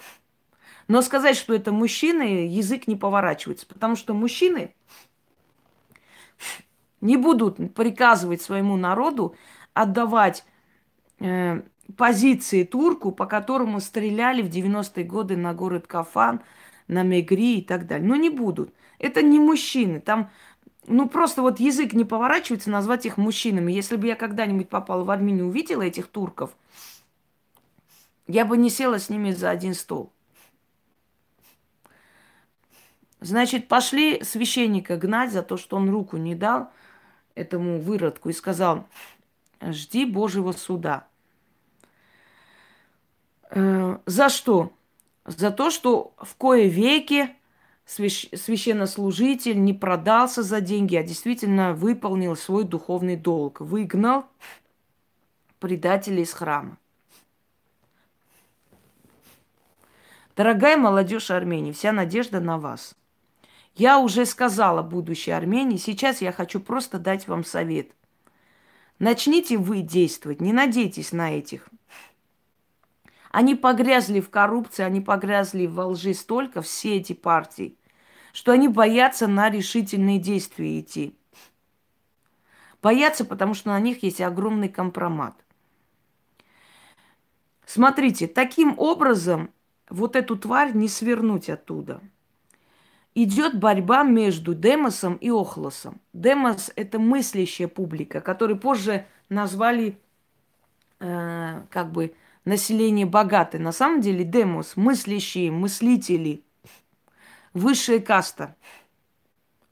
Но 0.89 1.01
сказать, 1.01 1.37
что 1.37 1.53
это 1.53 1.71
мужчины, 1.71 2.47
язык 2.47 2.87
не 2.87 2.97
поворачивается, 2.97 3.65
потому 3.65 3.95
что 3.95 4.13
мужчины 4.13 4.75
не 6.99 7.15
будут 7.15 7.73
приказывать 7.73 8.41
своему 8.41 8.75
народу 8.75 9.35
отдавать 9.73 10.43
э, 11.19 11.61
позиции 11.95 12.63
турку, 12.63 13.13
по 13.13 13.25
которому 13.25 13.79
стреляли 13.79 14.41
в 14.41 14.49
90-е 14.49 15.05
годы 15.05 15.37
на 15.37 15.53
город 15.53 15.87
Кафан, 15.87 16.41
на 16.87 17.03
Мегри 17.03 17.59
и 17.59 17.61
так 17.61 17.87
далее. 17.87 18.07
Но 18.07 18.15
не 18.15 18.29
будут. 18.29 18.73
Это 18.99 19.21
не 19.21 19.39
мужчины. 19.39 19.99
Там, 19.99 20.29
ну, 20.87 21.09
просто 21.09 21.41
вот 21.41 21.59
язык 21.59 21.93
не 21.93 22.05
поворачивается 22.05 22.69
назвать 22.69 23.05
их 23.05 23.17
мужчинами. 23.17 23.71
Если 23.71 23.95
бы 23.95 24.07
я 24.07 24.15
когда-нибудь 24.15 24.69
попала 24.69 25.03
в 25.03 25.11
Армению, 25.11 25.47
увидела 25.47 25.81
этих 25.81 26.07
турков, 26.07 26.55
я 28.27 28.45
бы 28.45 28.57
не 28.57 28.69
села 28.69 28.99
с 28.99 29.09
ними 29.09 29.31
за 29.31 29.49
один 29.49 29.73
стол. 29.73 30.11
Значит, 33.19 33.67
пошли 33.67 34.23
священника 34.23 34.97
гнать 34.97 35.31
за 35.31 35.41
то, 35.41 35.57
что 35.57 35.77
он 35.77 35.89
руку 35.89 36.17
не 36.17 36.35
дал 36.35 36.69
этому 37.33 37.79
выродку 37.79 38.29
и 38.29 38.33
сказал, 38.33 38.87
жди 39.61 40.05
Божьего 40.05 40.51
суда. 40.51 41.07
Э, 43.49 43.97
за 44.05 44.29
что? 44.29 44.73
За 45.25 45.49
то, 45.49 45.71
что 45.71 46.13
в 46.17 46.35
кое 46.35 46.67
веки 46.67 47.35
священнослужитель 47.85 49.61
не 49.61 49.73
продался 49.73 50.43
за 50.43 50.61
деньги, 50.61 50.95
а 50.95 51.03
действительно 51.03 51.73
выполнил 51.73 52.35
свой 52.35 52.63
духовный 52.63 53.15
долг, 53.15 53.59
выгнал 53.59 54.25
предателей 55.59 56.23
из 56.23 56.33
храма. 56.33 56.77
Дорогая 60.35 60.77
молодежь 60.77 61.31
Армении, 61.31 61.71
вся 61.71 61.91
надежда 61.91 62.39
на 62.39 62.57
вас. 62.57 62.95
Я 63.73 63.99
уже 63.99 64.25
сказала 64.25 64.83
будущей 64.83 65.31
Армении, 65.31 65.77
сейчас 65.77 66.21
я 66.21 66.31
хочу 66.31 66.59
просто 66.59 66.99
дать 66.99 67.27
вам 67.27 67.43
совет. 67.43 67.91
Начните 68.99 69.57
вы 69.57 69.81
действовать, 69.81 70.39
не 70.41 70.53
надейтесь 70.53 71.11
на 71.11 71.37
этих 71.37 71.67
они 73.35 73.53
погрязли 73.53 74.21
в 74.21 74.29
коррупции, 74.29 74.83
они 74.83 75.01
погрязли 75.01 75.65
во 75.65 75.87
лжи 75.87 76.13
столько, 76.13 76.61
все 76.61 76.95
эти 76.95 77.11
партии, 77.11 77.77
что 78.31 78.53
они 78.53 78.69
боятся 78.69 79.27
на 79.27 79.49
решительные 79.49 80.19
действия 80.19 80.79
идти. 80.79 81.17
Боятся, 82.81 83.25
потому 83.25 83.53
что 83.53 83.71
на 83.71 83.79
них 83.81 84.03
есть 84.03 84.21
огромный 84.21 84.69
компромат. 84.69 85.35
Смотрите, 87.65 88.27
таким 88.27 88.73
образом 88.77 89.49
вот 89.89 90.15
эту 90.15 90.37
тварь 90.37 90.73
не 90.73 90.87
свернуть 90.87 91.49
оттуда. 91.49 91.99
Идет 93.15 93.59
борьба 93.59 94.03
между 94.03 94.53
Демосом 94.53 95.15
и 95.15 95.29
Охлосом. 95.29 95.99
Демос– 96.13 96.71
это 96.77 96.99
мыслящая 96.99 97.67
публика, 97.67 98.21
которую 98.21 98.57
позже 98.57 99.05
назвали 99.27 99.99
э, 101.01 101.63
как 101.69 101.91
бы 101.91 102.15
население 102.45 103.05
богатое. 103.05 103.59
На 103.59 103.71
самом 103.71 104.01
деле 104.01 104.23
демос, 104.23 104.77
мыслящие, 104.77 105.51
мыслители, 105.51 106.43
высшая 107.53 107.99
каста, 107.99 108.55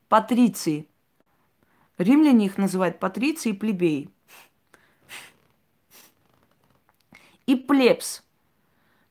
патриции. 0.09 0.87
Римляне 1.97 2.47
их 2.47 2.57
называют 2.57 2.99
патриции 2.99 3.51
и 3.51 3.53
плебеи. 3.53 4.09
И 7.45 7.55
плебс, 7.55 8.23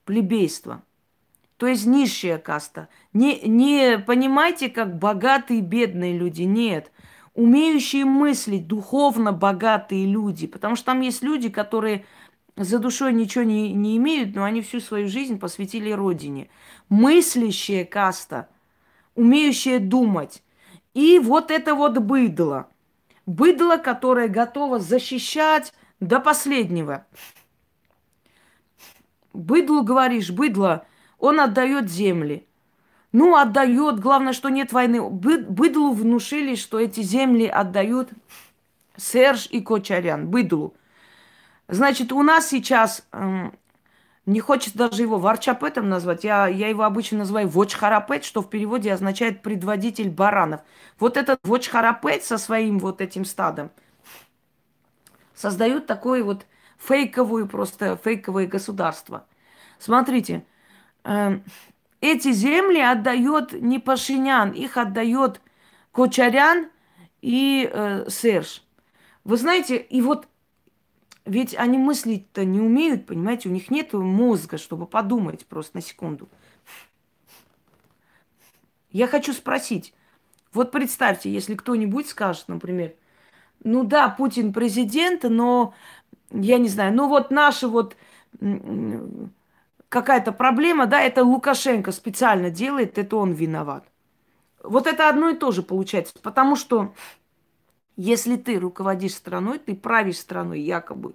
плебейство, 0.04 0.82
то 1.58 1.68
есть 1.68 1.86
низшая 1.86 2.38
каста. 2.38 2.88
Не, 3.12 3.40
не 3.42 3.98
понимайте, 3.98 4.68
как 4.68 4.98
богатые 4.98 5.60
и 5.60 5.62
бедные 5.62 6.18
люди, 6.18 6.42
нет. 6.42 6.90
Умеющие 7.34 8.04
мыслить, 8.04 8.66
духовно 8.66 9.32
богатые 9.32 10.06
люди. 10.06 10.46
Потому 10.46 10.74
что 10.74 10.86
там 10.86 11.02
есть 11.02 11.22
люди, 11.22 11.50
которые 11.50 12.04
за 12.64 12.78
душой 12.78 13.12
ничего 13.12 13.44
не, 13.44 13.72
не 13.72 13.96
имеют, 13.96 14.34
но 14.34 14.44
они 14.44 14.62
всю 14.62 14.80
свою 14.80 15.08
жизнь 15.08 15.38
посвятили 15.38 15.90
родине. 15.90 16.48
Мыслящая 16.88 17.84
каста, 17.84 18.48
умеющая 19.14 19.78
думать. 19.78 20.42
И 20.94 21.18
вот 21.18 21.50
это 21.50 21.74
вот 21.74 21.98
быдло. 21.98 22.68
Быдло, 23.26 23.76
которое 23.76 24.28
готово 24.28 24.78
защищать 24.78 25.72
до 26.00 26.20
последнего. 26.20 27.06
Быдлу 29.32 29.82
говоришь, 29.82 30.30
быдло, 30.30 30.84
он 31.18 31.40
отдает 31.40 31.90
земли. 31.90 32.46
Ну, 33.12 33.36
отдает, 33.36 34.00
главное, 34.00 34.32
что 34.32 34.48
нет 34.48 34.72
войны. 34.72 35.02
Быдлу 35.02 35.92
внушили, 35.92 36.54
что 36.54 36.80
эти 36.80 37.00
земли 37.00 37.46
отдают 37.46 38.10
Серж 38.96 39.48
и 39.50 39.60
Кочарян, 39.60 40.28
быдлу. 40.28 40.74
Значит, 41.72 42.12
у 42.12 42.22
нас 42.22 42.48
сейчас, 42.48 43.02
эм, 43.12 43.58
не 44.26 44.40
хочется 44.40 44.76
даже 44.76 45.00
его 45.00 45.18
варчапетом 45.18 45.88
назвать, 45.88 46.22
я, 46.22 46.46
я 46.46 46.68
его 46.68 46.82
обычно 46.82 47.20
называю 47.20 47.48
вочхарапет, 47.48 48.24
что 48.24 48.42
в 48.42 48.50
переводе 48.50 48.92
означает 48.92 49.40
предводитель 49.40 50.10
баранов. 50.10 50.60
Вот 50.98 51.16
этот 51.16 51.40
вочхарапет 51.44 52.24
со 52.24 52.36
своим 52.36 52.78
вот 52.78 53.00
этим 53.00 53.24
стадом 53.24 53.70
создают 55.34 55.86
такое 55.86 56.22
вот 56.22 56.44
фейковую, 56.76 57.48
просто 57.48 57.96
фейковое 57.96 58.46
государство. 58.46 59.24
Смотрите, 59.78 60.44
э, 61.04 61.40
эти 62.02 62.32
земли 62.32 62.80
отдает 62.80 63.54
не 63.54 63.78
Пашинян, 63.78 64.50
их 64.50 64.76
отдает 64.76 65.40
Кочарян 65.90 66.68
и 67.22 67.66
э, 67.72 68.10
Серж. 68.10 68.62
Вы 69.24 69.38
знаете, 69.38 69.78
и 69.78 70.02
вот 70.02 70.28
ведь 71.24 71.54
они 71.54 71.78
мыслить-то 71.78 72.44
не 72.44 72.60
умеют, 72.60 73.06
понимаете, 73.06 73.48
у 73.48 73.52
них 73.52 73.70
нет 73.70 73.92
мозга, 73.92 74.58
чтобы 74.58 74.86
подумать 74.86 75.46
просто 75.46 75.76
на 75.76 75.82
секунду. 75.82 76.28
Я 78.90 79.06
хочу 79.06 79.32
спросить, 79.32 79.94
вот 80.52 80.70
представьте, 80.70 81.32
если 81.32 81.54
кто-нибудь 81.54 82.08
скажет, 82.08 82.48
например, 82.48 82.94
ну 83.64 83.84
да, 83.84 84.08
Путин 84.08 84.52
президент, 84.52 85.22
но 85.22 85.74
я 86.30 86.58
не 86.58 86.68
знаю, 86.68 86.92
ну 86.94 87.08
вот 87.08 87.30
наши 87.30 87.68
вот 87.68 87.96
какая-то 89.88 90.32
проблема, 90.32 90.86
да, 90.86 91.00
это 91.00 91.24
Лукашенко 91.24 91.92
специально 91.92 92.50
делает, 92.50 92.98
это 92.98 93.16
он 93.16 93.32
виноват. 93.32 93.84
Вот 94.62 94.86
это 94.86 95.08
одно 95.08 95.30
и 95.30 95.36
то 95.36 95.52
же 95.52 95.62
получается, 95.62 96.14
потому 96.22 96.56
что 96.56 96.94
если 97.96 98.36
ты 98.36 98.58
руководишь 98.58 99.14
страной, 99.14 99.58
ты 99.58 99.74
правишь 99.74 100.18
страной 100.18 100.60
якобы. 100.60 101.14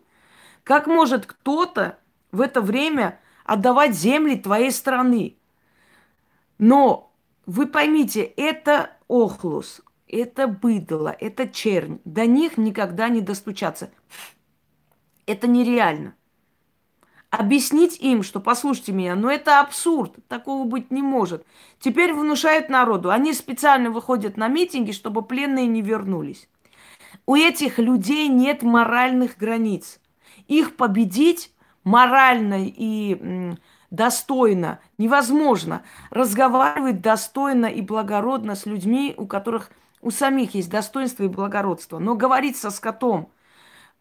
Как 0.64 0.88
может 0.88 1.26
кто-то 1.26 1.98
в 2.32 2.42
это 2.42 2.62
время 2.62 3.20
отдавать 3.46 3.96
земли 3.96 4.36
твоей 4.36 4.72
страны? 4.72 5.38
Но 6.58 7.12
вы 7.46 7.68
поймите, 7.68 8.22
это 8.24 8.92
охлус, 9.08 9.82
это 10.08 10.48
быдло, 10.48 11.16
это 11.20 11.48
чернь. 11.48 12.00
До 12.06 12.26
них 12.26 12.58
никогда 12.58 13.10
не 13.10 13.22
достучаться. 13.22 13.90
Это 15.26 15.48
нереально. 15.48 16.16
Объяснить 17.30 18.00
им, 18.00 18.24
что 18.24 18.40
послушайте 18.40 18.94
меня, 18.94 19.16
но 19.16 19.30
это 19.30 19.60
абсурд, 19.60 20.16
такого 20.30 20.66
быть 20.66 20.92
не 20.92 21.02
может. 21.02 21.46
Теперь 21.80 22.14
внушают 22.14 22.70
народу. 22.70 23.12
Они 23.12 23.34
специально 23.34 23.92
выходят 23.92 24.38
на 24.38 24.48
митинги, 24.48 24.92
чтобы 24.92 25.22
пленные 25.22 25.68
не 25.68 25.82
вернулись. 25.82 26.48
У 27.28 27.36
этих 27.36 27.78
людей 27.78 28.30
нет 28.30 28.64
моральных 28.64 29.38
границ. 29.38 30.00
Их 30.48 30.78
победить 30.78 31.52
морально 31.84 32.66
и 32.66 33.54
достойно 33.92 34.80
невозможно. 34.98 35.84
Разговаривать 36.10 37.02
достойно 37.02 37.66
и 37.66 37.82
благородно 37.82 38.56
с 38.56 38.66
людьми, 38.66 39.14
у 39.18 39.28
которых 39.28 39.72
у 40.02 40.10
самих 40.10 40.56
есть 40.56 40.70
достоинство 40.70 41.24
и 41.24 41.28
благородство. 41.28 42.00
Но 42.00 42.16
говорить 42.16 42.56
со 42.56 42.72
скотом 42.72 43.30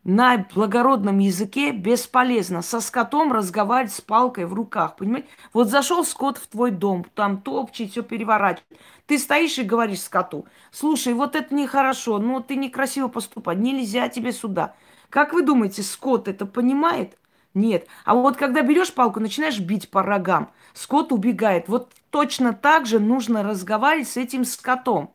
на 0.04 0.47
благородном 0.54 1.18
языке 1.18 1.73
бесполезно. 1.73 2.62
Со 2.62 2.80
скотом 2.80 3.33
разговаривать 3.33 3.92
с 3.92 4.00
палкой 4.00 4.47
в 4.47 4.54
руках, 4.54 4.95
понимаете? 4.95 5.26
Вот 5.52 5.68
зашел 5.68 6.04
скот 6.04 6.38
в 6.38 6.47
твой 6.47 6.71
дом, 6.71 7.04
там 7.17 7.39
топчет, 7.43 7.91
все 7.91 8.04
переворачивает. 8.04 8.65
Ты 9.06 9.19
стоишь 9.19 9.58
и 9.58 9.62
говоришь 9.62 10.02
скоту, 10.02 10.47
слушай, 10.73 11.14
вот 11.14 11.36
это 11.36 11.54
нехорошо, 11.54 12.19
ну 12.19 12.40
ты 12.40 12.56
некрасиво 12.56 13.08
поступать, 13.08 13.58
нельзя 13.58 14.08
тебе 14.08 14.32
сюда. 14.32 14.75
Как 15.10 15.32
вы 15.32 15.42
думаете, 15.42 15.82
скот 15.82 16.26
это 16.26 16.45
понимает? 16.45 17.16
Нет. 17.54 17.86
А 18.04 18.14
вот 18.14 18.36
когда 18.36 18.62
берешь 18.62 18.92
палку, 18.92 19.21
начинаешь 19.21 19.60
бить 19.60 19.90
по 19.90 20.02
рогам, 20.02 20.50
скот 20.75 21.12
убегает. 21.12 21.69
Вот 21.69 21.92
точно 22.10 22.52
так 22.52 22.84
же 22.84 22.99
нужно 22.99 23.42
разговаривать 23.42 24.08
с 24.08 24.16
этим 24.16 24.45
скотом. 24.45 25.14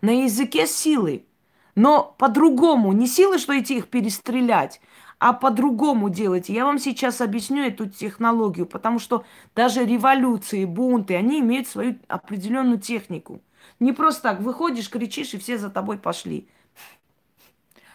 На 0.00 0.24
языке 0.24 0.66
силы. 0.66 1.26
Но 1.74 2.14
по-другому, 2.18 2.92
не 2.92 3.06
силы, 3.06 3.38
что 3.38 3.58
идти 3.58 3.78
их 3.78 3.88
перестрелять, 3.88 4.80
а 5.22 5.32
по-другому 5.32 6.10
делать. 6.10 6.48
Я 6.48 6.64
вам 6.64 6.80
сейчас 6.80 7.20
объясню 7.20 7.62
эту 7.62 7.88
технологию, 7.88 8.66
потому 8.66 8.98
что 8.98 9.24
даже 9.54 9.84
революции, 9.84 10.64
бунты, 10.64 11.14
они 11.14 11.38
имеют 11.38 11.68
свою 11.68 11.96
определенную 12.08 12.80
технику. 12.80 13.40
Не 13.78 13.92
просто 13.92 14.22
так 14.22 14.40
выходишь, 14.40 14.90
кричишь, 14.90 15.32
и 15.34 15.38
все 15.38 15.58
за 15.58 15.70
тобой 15.70 15.98
пошли. 15.98 16.48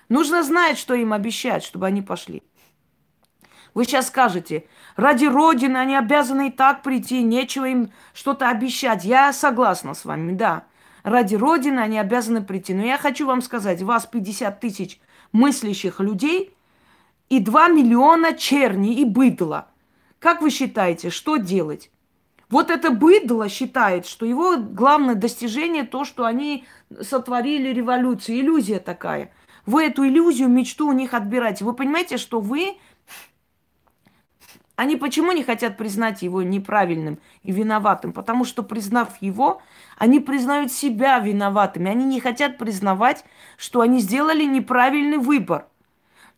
Нужно 0.08 0.42
знать, 0.42 0.78
что 0.78 0.94
им 0.94 1.12
обещать, 1.12 1.66
чтобы 1.66 1.88
они 1.88 2.02
пошли. 2.02 2.44
Вы 3.74 3.84
сейчас 3.84 4.08
скажете, 4.08 4.66
ради 4.96 5.26
Родины 5.26 5.76
они 5.76 5.98
обязаны 5.98 6.48
и 6.48 6.52
так 6.52 6.82
прийти, 6.82 7.24
нечего 7.24 7.66
им 7.66 7.92
что-то 8.14 8.48
обещать. 8.48 9.04
Я 9.04 9.34
согласна 9.34 9.96
с 9.96 10.06
вами, 10.06 10.32
да 10.32 10.64
ради 11.04 11.36
Родины 11.36 11.80
они 11.80 12.00
обязаны 12.00 12.42
прийти. 12.42 12.74
Но 12.74 12.86
я 12.86 12.98
хочу 12.98 13.28
вам 13.28 13.42
сказать, 13.42 13.82
вас 13.82 14.06
50 14.06 14.62
тысяч 14.62 15.02
мыслящих 15.34 16.00
людей 16.00 16.57
и 17.30 17.40
2 17.40 17.68
миллиона 17.70 18.34
черни 18.34 19.00
и 19.00 19.06
быдла. 19.06 19.68
Как 20.20 20.42
вы 20.42 20.50
считаете, 20.50 21.10
что 21.10 21.38
делать? 21.38 21.92
Вот 22.50 22.72
это 22.72 22.92
быдло 22.92 23.50
считает, 23.50 24.06
что 24.06 24.26
его 24.26 24.58
главное 24.58 25.16
достижение 25.16 25.84
то, 25.84 26.06
что 26.06 26.26
они 26.26 26.66
сотворили 27.02 27.74
революцию. 27.74 28.40
Иллюзия 28.40 28.80
такая. 28.80 29.34
Вы 29.66 29.86
эту 29.86 30.08
иллюзию, 30.08 30.48
мечту 30.48 30.88
у 30.88 30.94
них 30.94 31.14
отбираете. 31.14 31.66
Вы 31.66 31.74
понимаете, 31.74 32.18
что 32.18 32.40
вы 32.40 32.78
они 34.78 34.96
почему 34.96 35.32
не 35.32 35.44
хотят 35.44 35.76
признать 35.76 36.22
его 36.22 36.44
неправильным 36.44 37.18
и 37.42 37.52
виноватым? 37.52 38.14
Потому 38.14 38.46
что, 38.46 38.62
признав 38.62 39.20
его, 39.22 39.60
они 39.98 40.20
признают 40.20 40.72
себя 40.72 41.18
виноватыми. 41.18 41.90
Они 41.90 42.06
не 42.06 42.22
хотят 42.22 42.60
признавать, 42.60 43.26
что 43.58 43.82
они 43.82 44.00
сделали 44.00 44.44
неправильный 44.44 45.18
выбор. 45.18 45.66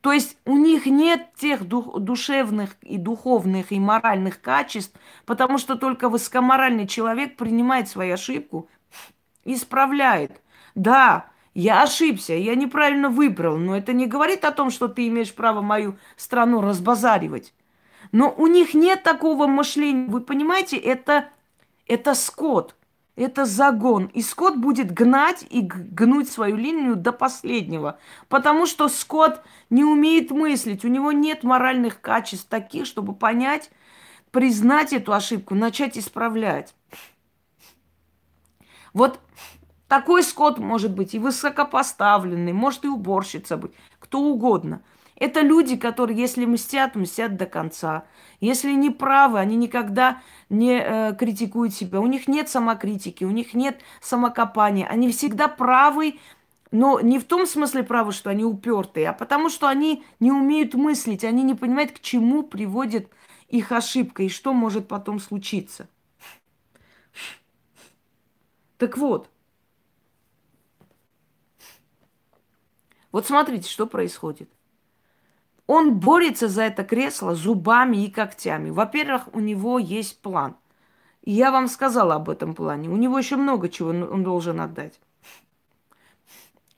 То 0.02 0.14
есть 0.14 0.38
у 0.46 0.56
них 0.56 0.86
нет 0.86 1.34
тех 1.36 1.66
душевных 1.68 2.78
и 2.82 2.98
духовных 2.98 3.72
и 3.72 3.80
моральных 3.80 4.40
качеств, 4.40 4.96
потому 5.26 5.58
что 5.58 5.76
только 5.76 6.08
высокоморальный 6.08 6.88
человек 6.88 7.36
принимает 7.36 7.90
свою 7.90 8.14
ошибку 8.14 8.70
исправляет. 9.44 10.42
Да, 10.76 11.26
я 11.54 11.84
ошибся, 11.84 12.34
я 12.34 12.56
неправильно 12.56 13.10
выбрал, 13.10 13.58
но 13.58 13.76
это 13.76 13.92
не 13.92 14.08
говорит 14.08 14.46
о 14.46 14.52
том, 14.52 14.70
что 14.70 14.88
ты 14.88 15.08
имеешь 15.08 15.34
право 15.34 15.62
мою 15.62 15.98
страну 16.16 16.62
разбазаривать. 16.62 17.54
Но 18.12 18.34
у 18.36 18.48
них 18.48 18.74
нет 18.74 19.04
такого 19.04 19.48
мышления. 19.48 20.08
Вы 20.10 20.22
понимаете, 20.22 20.78
это, 20.78 21.30
это 21.86 22.14
скот, 22.14 22.76
это 23.22 23.46
загон. 23.46 24.06
И 24.14 24.22
скот 24.22 24.56
будет 24.56 24.92
гнать 24.92 25.46
и 25.50 25.62
гнуть 25.62 26.30
свою 26.30 26.56
линию 26.56 26.96
до 26.96 27.12
последнего. 27.12 28.00
Потому 28.28 28.66
что 28.66 28.88
скот 28.88 29.42
не 29.70 29.84
умеет 29.84 30.32
мыслить, 30.32 30.86
у 30.86 30.88
него 30.88 31.12
нет 31.12 31.44
моральных 31.44 32.02
качеств 32.02 32.48
таких, 32.48 32.86
чтобы 32.86 33.14
понять, 33.14 33.70
признать 34.32 34.94
эту 34.94 35.14
ошибку, 35.14 35.56
начать 35.56 35.98
исправлять. 35.98 36.74
Вот 38.94 39.20
такой 39.88 40.24
скот 40.24 40.58
может 40.58 40.94
быть 40.94 41.14
и 41.14 41.20
высокопоставленный, 41.20 42.54
может 42.54 42.86
и 42.86 42.88
уборщица 42.88 43.58
быть, 43.58 43.72
кто 44.00 44.20
угодно– 44.20 44.82
это 45.20 45.42
люди, 45.42 45.76
которые, 45.76 46.18
если 46.18 46.46
мстят, 46.46 46.96
мстят 46.96 47.36
до 47.36 47.46
конца. 47.46 48.06
Если 48.40 48.72
не 48.72 48.90
правы, 48.90 49.40
они 49.40 49.58
никогда 49.58 50.22
не 50.50 50.80
э, 50.80 51.16
критикуют 51.16 51.74
себя. 51.74 52.00
У 52.02 52.08
них 52.08 52.28
нет 52.28 52.50
самокритики, 52.50 53.24
у 53.24 53.32
них 53.32 53.54
нет 53.54 53.80
самокопания. 54.02 54.88
Они 54.88 55.12
всегда 55.12 55.48
правы, 55.48 56.20
но 56.72 57.00
не 57.00 57.20
в 57.20 57.26
том 57.26 57.46
смысле 57.46 57.84
правы, 57.84 58.12
что 58.12 58.30
они 58.30 58.44
упертые, 58.44 59.10
а 59.10 59.14
потому 59.14 59.50
что 59.50 59.68
они 59.68 60.04
не 60.20 60.32
умеют 60.32 60.74
мыслить, 60.74 61.24
они 61.24 61.44
не 61.44 61.56
понимают, 61.56 61.92
к 61.92 62.00
чему 62.00 62.44
приводит 62.44 63.12
их 63.48 63.72
ошибка 63.72 64.24
и 64.24 64.30
что 64.30 64.54
может 64.54 64.88
потом 64.88 65.20
случиться. 65.20 65.88
Так 68.78 68.98
вот, 68.98 69.30
вот 73.12 73.28
смотрите, 73.28 73.70
что 73.70 73.86
происходит. 73.88 74.50
Он 75.70 76.00
борется 76.00 76.48
за 76.48 76.64
это 76.64 76.84
кресло 76.84 77.36
зубами 77.36 78.04
и 78.04 78.10
когтями. 78.10 78.72
Во-первых, 78.72 79.28
у 79.34 79.40
него 79.40 79.78
есть 79.78 80.20
план. 80.20 80.56
Я 81.24 81.52
вам 81.52 81.68
сказала 81.68 82.16
об 82.16 82.28
этом 82.32 82.56
плане. 82.56 82.90
У 82.90 82.98
него 82.98 83.20
еще 83.20 83.36
много 83.36 83.70
чего 83.70 83.90
он 83.90 84.24
должен 84.24 84.62
отдать. 84.62 85.00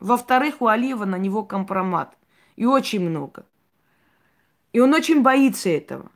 Во-вторых, 0.01 0.56
у 0.60 0.67
Алиева 0.67 1.06
на 1.06 1.15
него 1.15 1.43
компромат. 1.43 2.17
И 2.58 2.65
очень 2.65 2.99
много. 2.99 3.45
И 4.73 4.82
он 4.82 4.93
очень 4.93 5.21
боится 5.21 5.69
этого. 5.69 6.12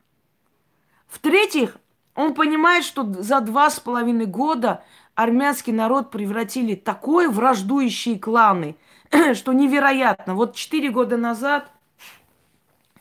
В-третьих, 1.08 1.78
он 2.14 2.34
понимает, 2.34 2.84
что 2.84 3.10
за 3.22 3.40
два 3.40 3.70
с 3.70 3.80
половиной 3.80 4.26
года 4.26 4.84
армянский 5.14 5.72
народ 5.72 6.10
превратили 6.10 6.74
такой 6.74 7.28
враждующие 7.28 8.18
кланы, 8.18 8.76
что 9.32 9.54
невероятно. 9.54 10.34
Вот 10.34 10.56
четыре 10.56 10.90
года 10.90 11.16
назад, 11.16 11.70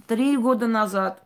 три 0.08 0.38
года 0.38 0.68
назад, 0.68 1.24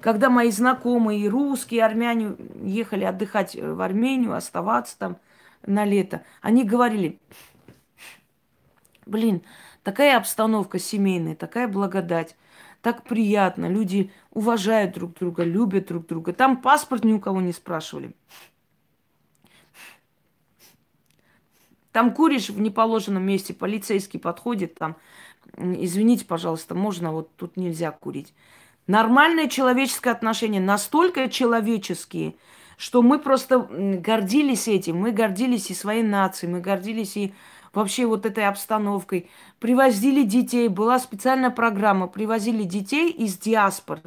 когда 0.00 0.30
мои 0.30 0.50
знакомые, 0.50 1.28
русские, 1.28 1.84
армяне 1.84 2.36
ехали 2.62 3.04
отдыхать 3.04 3.54
в 3.54 3.80
Армению, 3.80 4.34
оставаться 4.34 4.98
там 4.98 5.16
на 5.66 5.84
лето, 5.84 6.22
они 6.40 6.64
говорили, 6.64 7.18
блин, 9.06 9.42
такая 9.82 10.16
обстановка 10.16 10.78
семейная, 10.78 11.36
такая 11.36 11.68
благодать 11.68 12.36
так 12.82 13.04
приятно. 13.04 13.68
Люди 13.68 14.10
уважают 14.30 14.94
друг 14.94 15.18
друга, 15.18 15.44
любят 15.44 15.86
друг 15.86 16.06
друга. 16.06 16.32
Там 16.32 16.60
паспорт 16.60 17.04
ни 17.04 17.12
у 17.12 17.20
кого 17.20 17.40
не 17.40 17.52
спрашивали. 17.52 18.14
Там 21.92 22.14
куришь 22.14 22.50
в 22.50 22.60
неположенном 22.60 23.24
месте, 23.24 23.52
полицейский 23.52 24.20
подходит, 24.20 24.76
там, 24.76 24.96
извините, 25.56 26.24
пожалуйста, 26.24 26.74
можно, 26.74 27.12
вот 27.12 27.34
тут 27.36 27.56
нельзя 27.56 27.90
курить. 27.90 28.34
Нормальное 28.86 29.48
человеческое 29.48 30.10
отношение, 30.10 30.60
настолько 30.60 31.28
человеческие, 31.28 32.34
что 32.76 33.02
мы 33.02 33.18
просто 33.18 33.58
гордились 33.58 34.68
этим, 34.68 34.96
мы 34.96 35.12
гордились 35.12 35.70
и 35.70 35.74
своей 35.74 36.02
нацией, 36.02 36.52
мы 36.52 36.60
гордились 36.60 37.16
и 37.16 37.34
вообще 37.72 38.06
вот 38.06 38.26
этой 38.26 38.46
обстановкой. 38.46 39.28
Привозили 39.58 40.22
детей, 40.22 40.68
была 40.68 40.98
специальная 40.98 41.50
программа, 41.50 42.06
привозили 42.06 42.64
детей 42.64 43.10
из 43.10 43.38
диаспор. 43.38 44.00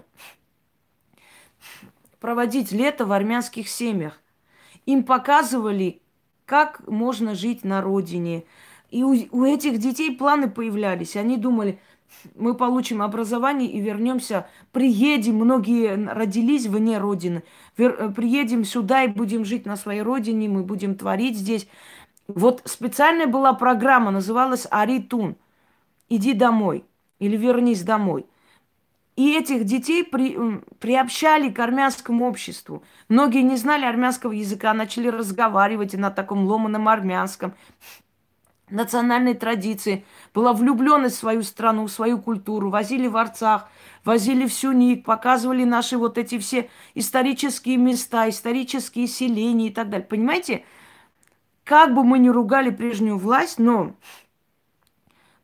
Проводить 2.20 2.72
лето 2.72 3.06
в 3.06 3.12
армянских 3.12 3.70
семьях. 3.70 4.20
Им 4.86 5.04
показывали, 5.04 6.02
как 6.46 6.86
можно 6.88 7.36
жить 7.36 7.64
на 7.64 7.82
родине. 7.82 8.44
И 8.94 9.04
у, 9.04 9.16
у 9.32 9.44
этих 9.44 9.80
детей 9.80 10.16
планы 10.16 10.48
появлялись. 10.48 11.16
Они 11.16 11.36
думали, 11.36 11.80
мы 12.36 12.54
получим 12.54 13.02
образование 13.02 13.68
и 13.68 13.80
вернемся, 13.80 14.46
приедем, 14.72 15.38
многие 15.38 15.96
родились 16.14 16.68
вне 16.68 17.00
родины, 17.00 17.42
Вер, 17.76 18.12
приедем 18.12 18.64
сюда 18.64 19.04
и 19.04 19.08
будем 19.08 19.46
жить 19.46 19.66
на 19.66 19.78
своей 19.78 20.04
родине, 20.04 20.48
мы 20.48 20.62
будем 20.62 20.94
творить 20.94 21.36
здесь. 21.36 21.68
Вот 22.28 22.62
специальная 22.66 23.26
была 23.26 23.54
программа, 23.54 24.12
называлась 24.12 24.68
Аритун. 24.70 25.38
Иди 26.08 26.34
домой 26.34 26.86
или 27.18 27.36
вернись 27.36 27.82
домой. 27.82 28.28
И 29.16 29.36
этих 29.36 29.66
детей 29.66 30.04
при, 30.04 30.38
приобщали 30.80 31.50
к 31.50 31.58
армянскому 31.58 32.28
обществу. 32.28 32.84
Многие 33.10 33.42
не 33.42 33.58
знали 33.58 33.86
армянского 33.86 34.34
языка, 34.34 34.72
начали 34.76 35.08
разговаривать 35.08 35.94
на 35.94 36.12
таком 36.12 36.46
ломаном 36.46 36.88
армянском. 36.88 37.54
Национальной 38.74 39.34
традиции. 39.34 40.06
Была 40.34 40.54
влюбленность 40.54 41.16
в 41.16 41.20
свою 41.20 41.44
страну, 41.44 41.86
в 41.86 41.92
свою 41.92 42.20
культуру. 42.20 42.70
Возили 42.70 43.08
в 43.08 43.16
арцах, 43.18 43.70
возили 44.04 44.48
всю 44.48 44.72
ник, 44.72 45.06
показывали 45.06 45.64
наши 45.64 45.98
вот 45.98 46.18
эти 46.18 46.40
все 46.40 46.70
исторические 46.96 47.78
места, 47.78 48.28
исторические 48.30 49.08
селения 49.08 49.68
и 49.68 49.74
так 49.74 49.90
далее. 49.90 50.08
Понимаете? 50.08 50.66
Как 51.64 51.94
бы 51.94 52.04
мы 52.04 52.20
ни 52.20 52.30
ругали 52.30 52.72
прежнюю 52.72 53.18
власть, 53.18 53.58
но 53.58 53.96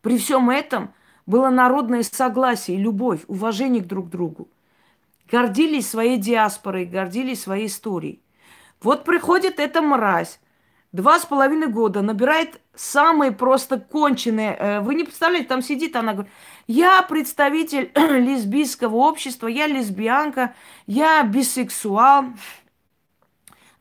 при 0.01 0.17
всем 0.17 0.49
этом 0.49 0.93
было 1.25 1.49
народное 1.49 2.03
согласие, 2.03 2.77
любовь, 2.77 3.21
уважение 3.27 3.83
к 3.83 3.87
друг 3.87 4.09
другу. 4.09 4.49
Гордились 5.31 5.87
своей 5.87 6.17
диаспорой, 6.17 6.85
гордились 6.85 7.43
своей 7.43 7.67
историей. 7.67 8.21
Вот 8.81 9.03
приходит 9.03 9.59
эта 9.59 9.81
мразь, 9.81 10.39
два 10.91 11.19
с 11.19 11.25
половиной 11.25 11.67
года, 11.67 12.01
набирает 12.01 12.59
самые 12.75 13.31
просто 13.31 13.79
конченые. 13.79 14.55
Э, 14.57 14.79
вы 14.81 14.95
не 14.95 15.03
представляете, 15.03 15.47
там 15.47 15.61
сидит, 15.61 15.95
она 15.95 16.13
говорит, 16.13 16.31
я 16.67 17.01
представитель 17.03 17.91
лесбийского 17.95 18.95
общества, 18.95 19.47
я 19.47 19.67
лесбиянка, 19.67 20.55
я 20.87 21.23
бисексуал 21.23 22.25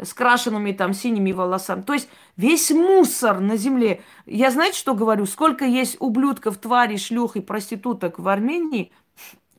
с 0.00 0.14
крашенными 0.14 0.72
там 0.72 0.94
синими 0.94 1.32
волосами. 1.32 1.82
То 1.82 1.92
есть 1.92 2.08
весь 2.36 2.70
мусор 2.70 3.40
на 3.40 3.56
земле. 3.56 4.02
Я 4.26 4.50
знаете, 4.50 4.78
что 4.78 4.94
говорю? 4.94 5.26
Сколько 5.26 5.64
есть 5.64 5.96
ублюдков, 5.98 6.56
тварей, 6.58 6.98
шлюх 6.98 7.36
и 7.36 7.40
проституток 7.40 8.18
в 8.18 8.28
Армении, 8.28 8.92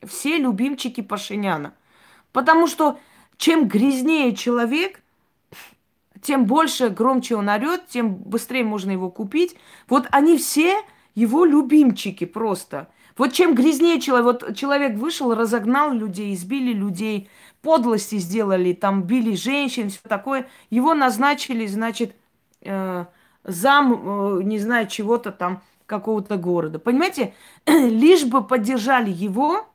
все 0.06 0.38
любимчики 0.38 1.02
Пашиняна. 1.02 1.74
Потому 2.32 2.68
что 2.68 3.00
чем 3.38 3.68
грязнее 3.68 4.36
человек, 4.36 5.02
тем 6.22 6.46
больше, 6.46 6.90
громче 6.90 7.36
он 7.36 7.50
орет, 7.50 7.88
тем 7.88 8.16
быстрее 8.16 8.64
можно 8.64 8.92
его 8.92 9.10
купить. 9.10 9.56
Вот 9.88 10.08
они 10.12 10.38
все 10.38 10.78
его 11.16 11.46
любимчики 11.46 12.26
просто. 12.26 12.88
Вот 13.18 13.34
чем 13.34 13.54
грязнее 13.54 14.00
человек, 14.00 14.26
вот 14.26 14.56
человек 14.56 14.96
вышел, 14.96 15.34
разогнал 15.36 15.92
людей, 15.92 16.34
избили 16.34 16.72
людей, 16.72 17.30
подлости 17.62 18.16
сделали, 18.16 18.72
там 18.74 19.04
били 19.04 19.36
женщин, 19.36 19.90
все 19.90 20.00
такое. 20.08 20.48
Его 20.70 20.94
назначили, 20.94 21.68
значит, 21.68 22.16
э, 22.62 23.06
зам, 23.44 23.94
э, 24.40 24.44
не 24.44 24.60
знаю, 24.60 24.88
чего-то 24.88 25.32
там, 25.32 25.62
какого-то 25.90 26.38
города. 26.38 26.80
Понимаете, 26.80 27.34
лишь 27.68 28.24
бы 28.24 28.42
поддержали 28.46 29.10
его, 29.10 29.68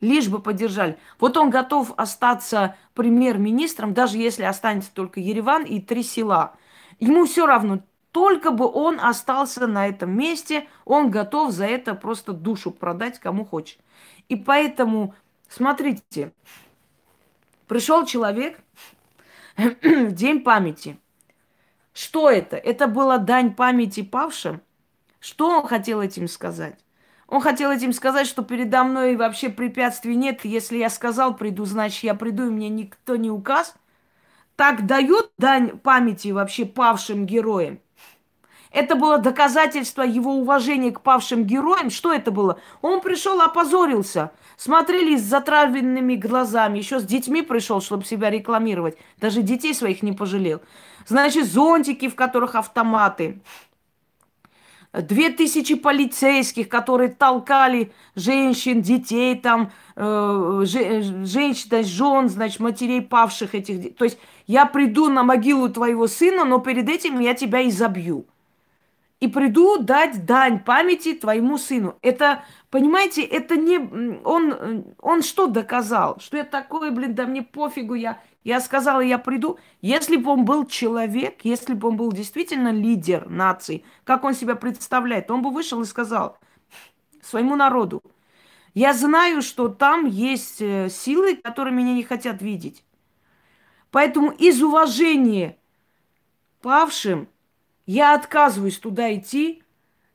лишь 0.00 0.28
бы 0.28 0.40
поддержали. 0.40 0.98
Вот 1.18 1.36
он 1.36 1.50
готов 1.50 1.92
остаться 1.96 2.76
премьер-министром, 2.94 3.94
даже 3.94 4.18
если 4.18 4.44
останется 4.44 4.90
только 4.92 5.20
Ереван 5.20 5.64
и 5.64 5.80
три 5.80 6.02
села. 6.02 6.54
Ему 6.98 7.26
все 7.26 7.46
равно, 7.46 7.80
только 8.12 8.50
бы 8.50 8.66
он 8.66 8.98
остался 9.00 9.66
на 9.66 9.86
этом 9.88 10.10
месте, 10.10 10.68
он 10.84 11.10
готов 11.10 11.52
за 11.52 11.66
это 11.66 11.94
просто 11.94 12.32
душу 12.32 12.70
продать 12.70 13.18
кому 13.18 13.44
хочет. 13.44 13.78
И 14.28 14.36
поэтому 14.36 15.14
Смотрите, 15.50 16.32
пришел 17.66 18.06
человек 18.06 18.60
в 19.56 20.12
день 20.12 20.42
памяти. 20.42 20.96
Что 21.92 22.30
это? 22.30 22.56
Это 22.56 22.86
была 22.86 23.18
дань 23.18 23.54
памяти 23.54 24.02
павшим? 24.02 24.62
Что 25.18 25.48
он 25.58 25.66
хотел 25.66 26.00
этим 26.00 26.28
сказать? 26.28 26.78
Он 27.30 27.40
хотел 27.40 27.70
этим 27.70 27.92
сказать, 27.92 28.26
что 28.26 28.42
передо 28.42 28.82
мной 28.82 29.14
вообще 29.14 29.48
препятствий 29.48 30.16
нет. 30.16 30.44
Если 30.44 30.78
я 30.78 30.90
сказал 30.90 31.36
приду, 31.36 31.64
значит 31.64 32.02
я 32.02 32.14
приду, 32.14 32.46
и 32.46 32.50
мне 32.50 32.68
никто 32.68 33.14
не 33.14 33.30
указ. 33.30 33.74
Так 34.56 34.84
дают 34.84 35.30
дань 35.38 35.78
памяти 35.78 36.32
вообще 36.32 36.66
павшим 36.66 37.24
героям. 37.24 37.78
Это 38.72 38.94
было 38.94 39.18
доказательство 39.18 40.02
его 40.02 40.34
уважения 40.34 40.90
к 40.90 41.02
павшим 41.02 41.44
героям. 41.44 41.90
Что 41.90 42.12
это 42.12 42.32
было? 42.32 42.60
Он 42.82 43.00
пришел, 43.00 43.40
опозорился. 43.40 44.32
Смотрели 44.56 45.16
с 45.16 45.22
затравленными 45.22 46.16
глазами. 46.16 46.78
Еще 46.78 46.98
с 46.98 47.04
детьми 47.04 47.42
пришел, 47.42 47.80
чтобы 47.80 48.04
себя 48.04 48.30
рекламировать. 48.30 48.98
Даже 49.18 49.42
детей 49.42 49.74
своих 49.74 50.02
не 50.02 50.12
пожалел. 50.12 50.60
Значит, 51.06 51.46
зонтики, 51.46 52.08
в 52.08 52.14
которых 52.14 52.54
автоматы. 52.54 53.40
Две 54.92 55.30
тысячи 55.30 55.76
полицейских, 55.76 56.68
которые 56.68 57.10
толкали 57.10 57.92
женщин, 58.16 58.82
детей, 58.82 59.36
там, 59.36 59.70
э, 59.94 60.62
женщин, 60.64 61.84
жен, 61.84 62.28
значит, 62.28 62.58
матерей 62.58 63.00
павших 63.00 63.54
этих. 63.54 63.94
То 63.96 64.04
есть 64.04 64.18
я 64.48 64.66
приду 64.66 65.08
на 65.08 65.22
могилу 65.22 65.68
твоего 65.68 66.08
сына, 66.08 66.44
но 66.44 66.58
перед 66.58 66.88
этим 66.88 67.20
я 67.20 67.34
тебя 67.34 67.68
изобью 67.68 68.26
и 69.20 69.28
приду 69.28 69.78
дать 69.78 70.24
дань 70.24 70.60
памяти 70.60 71.14
твоему 71.14 71.58
сыну. 71.58 71.96
Это, 72.00 72.42
понимаете, 72.70 73.22
это 73.22 73.56
не... 73.56 73.78
Он, 74.24 74.84
он 74.98 75.22
что 75.22 75.46
доказал? 75.46 76.18
Что 76.20 76.38
я 76.38 76.44
такой, 76.44 76.90
блин, 76.90 77.14
да 77.14 77.26
мне 77.26 77.42
пофигу, 77.42 77.94
я, 77.94 78.18
я 78.44 78.60
сказала, 78.60 79.00
я 79.00 79.18
приду. 79.18 79.58
Если 79.82 80.16
бы 80.16 80.30
он 80.30 80.44
был 80.44 80.66
человек, 80.66 81.40
если 81.44 81.74
бы 81.74 81.88
он 81.88 81.96
был 81.96 82.12
действительно 82.12 82.72
лидер 82.72 83.28
нации, 83.28 83.84
как 84.04 84.24
он 84.24 84.34
себя 84.34 84.54
представляет, 84.54 85.30
он 85.30 85.42
бы 85.42 85.50
вышел 85.50 85.80
и 85.82 85.84
сказал 85.84 86.38
своему 87.22 87.56
народу, 87.56 88.02
я 88.72 88.94
знаю, 88.94 89.42
что 89.42 89.68
там 89.68 90.06
есть 90.06 90.62
э, 90.62 90.88
силы, 90.88 91.36
которые 91.36 91.74
меня 91.74 91.92
не 91.92 92.04
хотят 92.04 92.40
видеть. 92.40 92.84
Поэтому 93.90 94.30
из 94.30 94.62
уважения 94.62 95.58
павшим 96.62 97.28
я 97.86 98.14
отказываюсь 98.14 98.78
туда 98.78 99.12
идти 99.14 99.64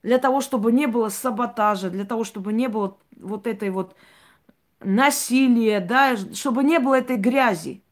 для 0.01 0.17
того, 0.17 0.39
чтобы 0.39 0.71
не 0.71 0.87
было 0.87 1.09
саботажа, 1.09 1.89
для 1.89 2.05
того, 2.05 2.23
чтобы 2.23 2.53
не 2.53 2.69
было 2.69 2.97
вот 3.17 3.47
этой 3.47 3.69
вот 3.69 3.95
насилия, 4.79 5.81
да, 5.81 6.15
чтобы 6.15 6.63
не 6.63 6.79
было 6.79 6.95
этой 6.95 7.17
грязи. 7.17 7.83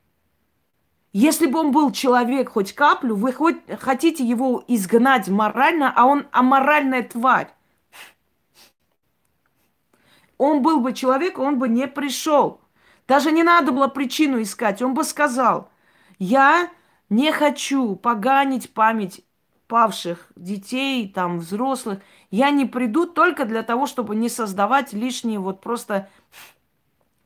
Если 1.13 1.45
бы 1.45 1.59
он 1.59 1.71
был 1.71 1.91
человек 1.91 2.49
хоть 2.49 2.73
каплю, 2.73 3.15
вы 3.15 3.31
хоть 3.33 3.57
хотите 3.79 4.25
его 4.25 4.63
изгнать 4.67 5.29
морально, 5.29 5.93
а 5.95 6.05
он 6.05 6.27
аморальная 6.31 7.03
тварь. 7.03 7.53
Он 10.39 10.63
был 10.63 10.79
бы 10.79 10.91
человек, 10.93 11.37
он 11.37 11.59
бы 11.59 11.69
не 11.69 11.87
пришел. 11.87 12.61
Даже 13.07 13.31
не 13.31 13.43
надо 13.43 13.71
было 13.71 13.87
причину 13.87 14.41
искать. 14.41 14.81
Он 14.81 14.95
бы 14.95 15.03
сказал, 15.03 15.69
я 16.17 16.71
не 17.09 17.31
хочу 17.31 17.95
поганить 17.95 18.73
память 18.73 19.23
павших 19.67 20.31
детей, 20.35 21.07
там, 21.07 21.39
взрослых. 21.39 21.99
Я 22.31 22.49
не 22.49 22.65
приду 22.65 23.05
только 23.05 23.45
для 23.45 23.61
того, 23.61 23.85
чтобы 23.85 24.15
не 24.15 24.29
создавать 24.29 24.93
лишние 24.93 25.39
вот 25.39 25.61
просто 25.61 26.09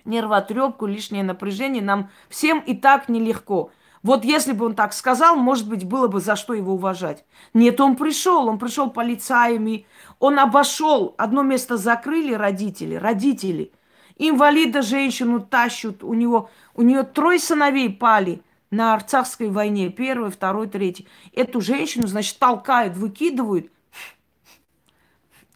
нервотрепку, 0.08 0.86
лишнее 0.86 1.24
напряжение. 1.24 1.84
Нам 1.84 2.10
всем 2.30 2.60
и 2.60 2.76
так 2.76 3.10
нелегко. 3.10 3.72
Вот 4.04 4.24
если 4.24 4.54
бы 4.54 4.65
он 4.65 4.76
так 4.76 4.93
сказал, 4.93 5.36
может 5.36 5.67
быть, 5.67 5.84
было 5.84 6.08
бы 6.08 6.20
за 6.20 6.36
что 6.36 6.54
его 6.54 6.74
уважать. 6.74 7.26
Нет, 7.54 7.82
он 7.82 7.96
пришел, 7.96 8.48
он 8.48 8.60
пришел 8.60 8.89
полицаями, 8.89 9.86
он 10.20 10.39
обошел, 10.39 11.13
одно 11.17 11.43
место 11.43 11.78
закрыли 11.78 12.34
родители, 12.34 12.96
родители. 12.96 13.72
Инвалида 14.17 14.82
женщину 14.82 15.41
тащут, 15.41 16.04
у 16.04 16.13
него, 16.13 16.50
у 16.74 16.82
нее 16.82 17.04
трое 17.04 17.39
сыновей 17.39 17.89
пали 17.89 18.41
на 18.72 18.93
Арцахской 18.93 19.50
войне, 19.50 19.89
первый, 19.89 20.32
второй, 20.32 20.67
третий. 20.67 21.08
Эту 21.34 21.62
женщину, 21.62 22.08
значит, 22.08 22.39
толкают, 22.39 22.98
выкидывают, 22.98 23.72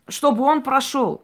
чтобы 0.08 0.44
он 0.44 0.62
прошел. 0.62 1.24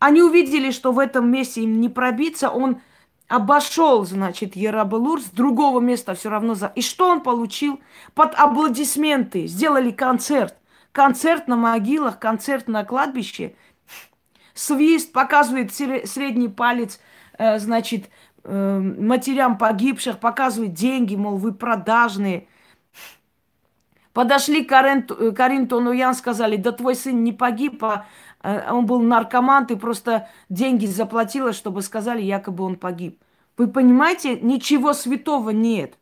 Они 0.00 0.22
увидели, 0.22 0.70
что 0.70 0.92
в 0.92 0.98
этом 0.98 1.30
месте 1.30 1.62
им 1.62 1.78
не 1.80 1.90
пробиться, 1.90 2.48
он 2.48 2.80
обошел, 3.28 4.04
значит, 4.06 4.56
Ярабелур, 4.56 5.20
с 5.20 5.26
другого 5.26 5.78
места 5.78 6.14
все 6.14 6.30
равно 6.30 6.54
за... 6.54 6.72
И 6.74 6.80
что 6.80 7.06
он 7.06 7.20
получил? 7.20 7.80
Под 8.14 8.34
аплодисменты 8.34 9.46
сделали 9.46 9.90
концерт. 9.90 10.56
Концерт 10.92 11.46
на 11.48 11.56
могилах, 11.56 12.18
концерт 12.18 12.66
на 12.66 12.82
кладбище. 12.82 13.54
Свист 14.54 15.12
показывает 15.12 15.72
средний 15.72 16.48
палец, 16.48 16.98
э, 17.38 17.58
значит, 17.58 18.08
э, 18.42 18.78
матерям 18.78 19.58
погибших, 19.58 20.18
показывает 20.18 20.72
деньги, 20.72 21.14
мол, 21.14 21.36
вы 21.36 21.52
продажные. 21.52 22.48
Подошли 24.12 24.64
Карин, 24.64 25.06
Карин 25.34 25.68
Тонуян, 25.68 26.14
сказали, 26.14 26.56
да 26.56 26.72
твой 26.72 26.96
сын 26.96 27.22
не 27.22 27.32
погиб, 27.32 27.84
а 27.84 28.06
Э, 28.29 28.29
он 28.42 28.86
был 28.86 29.00
наркоман, 29.00 29.66
ты 29.66 29.76
просто 29.76 30.28
деньги 30.48 30.86
заплатила, 30.86 31.52
чтобы 31.52 31.82
сказали, 31.82 32.22
якобы 32.22 32.64
он 32.64 32.76
погиб. 32.76 33.22
Вы 33.56 33.68
понимаете, 33.68 34.40
ничего 34.40 34.92
святого 34.92 35.50
нет. 35.50 35.98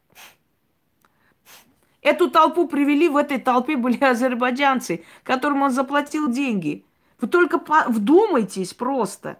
Эту 2.00 2.30
толпу 2.30 2.68
привели, 2.68 3.08
в 3.08 3.16
этой 3.16 3.38
толпе 3.38 3.76
были 3.76 4.02
азербайджанцы, 4.04 5.04
которым 5.24 5.62
он 5.62 5.70
заплатил 5.70 6.30
деньги. 6.30 6.84
Вы 7.20 7.28
только 7.28 7.60
вдумайтесь 7.88 8.72
просто. 8.72 9.38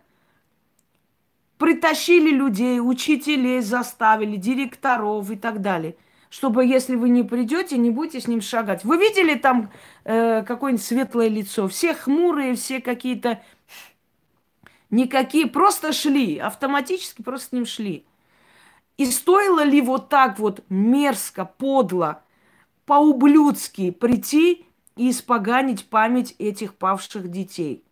Притащили 1.58 2.30
людей, 2.30 2.80
учителей 2.80 3.60
заставили, 3.60 4.36
директоров 4.36 5.30
и 5.30 5.36
так 5.36 5.60
далее– 5.60 5.96
чтобы, 6.30 6.64
если 6.64 6.96
вы 6.96 7.08
не 7.08 7.22
придете, 7.22 7.78
не 7.78 7.90
будете 7.90 8.20
с 8.20 8.28
ним 8.28 8.40
шагать. 8.40 8.84
Вы 8.84 8.98
видели 8.98 9.34
там 9.34 9.70
э, 10.04 10.42
какое-нибудь 10.42 10.84
светлое 10.84 11.28
лицо? 11.28 11.68
Все 11.68 11.94
хмурые, 11.94 12.54
все 12.54 12.80
какие-то 12.80 13.42
никакие, 14.90 15.46
просто 15.46 15.92
шли, 15.92 16.38
автоматически 16.38 17.22
просто 17.22 17.48
с 17.48 17.52
ним 17.52 17.66
шли. 17.66 18.04
И 18.96 19.06
стоило 19.06 19.62
ли 19.62 19.80
вот 19.80 20.08
так 20.08 20.38
вот 20.38 20.64
мерзко, 20.68 21.44
подло, 21.44 22.22
по-ублюдски 22.84 23.90
прийти 23.90 24.66
и 24.96 25.10
испоганить 25.10 25.88
память 25.88 26.34
этих 26.38 26.74
павших 26.74 27.30
детей? 27.30 27.84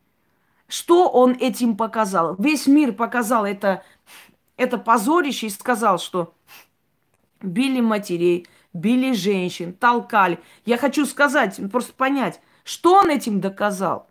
Что 0.69 1.09
он 1.09 1.33
этим 1.39 1.77
показал? 1.77 2.35
Весь 2.37 2.67
мир 2.67 2.93
показал 2.93 3.45
это, 3.45 3.85
это 4.57 4.79
позорище 4.79 5.47
и 5.47 5.51
сказал, 5.51 5.99
что 5.99 6.35
били 7.43 7.81
матерей, 7.81 8.47
били 8.73 9.13
женщин, 9.13 9.73
толкали. 9.73 10.39
Я 10.65 10.77
хочу 10.77 11.07
сказать, 11.07 11.61
просто 11.71 11.93
понять, 11.93 12.41
что 12.65 12.95
он 12.95 13.11
этим 13.11 13.41
доказал? 13.41 14.11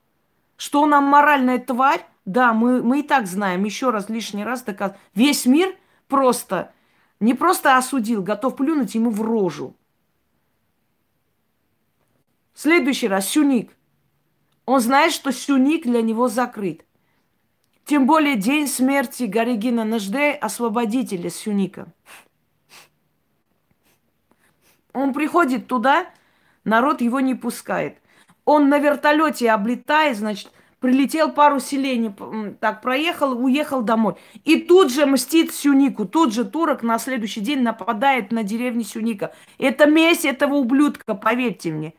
Что 0.58 0.82
он 0.82 0.92
моральная 0.92 1.60
тварь? 1.60 2.06
Да, 2.26 2.54
мы, 2.54 2.82
мы 2.82 3.02
и 3.02 3.04
так 3.04 3.28
знаем, 3.28 3.64
еще 3.66 3.92
раз, 3.92 4.10
лишний 4.10 4.44
раз 4.44 4.64
доказал. 4.64 4.98
Весь 5.14 5.46
мир 5.46 5.76
просто, 6.08 6.72
не 7.20 7.34
просто 7.34 7.78
осудил, 7.78 8.24
готов 8.24 8.56
плюнуть 8.56 8.96
ему 8.96 9.12
в 9.12 9.22
рожу. 9.22 9.76
Следующий 12.56 13.10
раз, 13.10 13.28
Сюник. 13.28 13.76
Он 14.66 14.80
знает, 14.80 15.12
что 15.12 15.32
Сюник 15.32 15.84
для 15.84 16.02
него 16.02 16.30
закрыт. 16.30 16.86
Тем 17.84 18.08
более 18.08 18.36
день 18.36 18.68
смерти 18.68 19.24
Гаригина 19.24 19.84
Нажде, 19.84 20.32
освободителя 20.32 21.30
Сюника. 21.30 21.88
Он 24.96 25.14
приходит 25.14 25.68
туда, 25.68 26.08
народ 26.64 27.02
его 27.02 27.20
не 27.20 27.36
пускает. 27.36 27.98
Он 28.46 28.70
на 28.70 28.80
вертолете 28.80 29.52
облетает, 29.52 30.18
значит, 30.18 30.50
прилетел 30.80 31.34
пару 31.34 31.60
селений, 31.60 32.16
так 32.62 32.82
проехал, 32.82 33.38
уехал 33.44 33.82
домой. 33.82 34.16
И 34.46 34.62
тут 34.62 34.94
же 34.94 35.06
мстит 35.06 35.54
Сюнику, 35.54 36.06
тут 36.06 36.34
же 36.34 36.46
турок 36.46 36.82
на 36.82 36.98
следующий 36.98 37.42
день 37.42 37.62
нападает 37.62 38.32
на 38.32 38.44
деревню 38.44 38.86
Сюника. 38.86 39.36
Это 39.58 39.86
месть 39.86 40.24
этого 40.24 40.56
ублюдка, 40.56 41.14
поверьте 41.14 41.72
мне. 41.72 41.94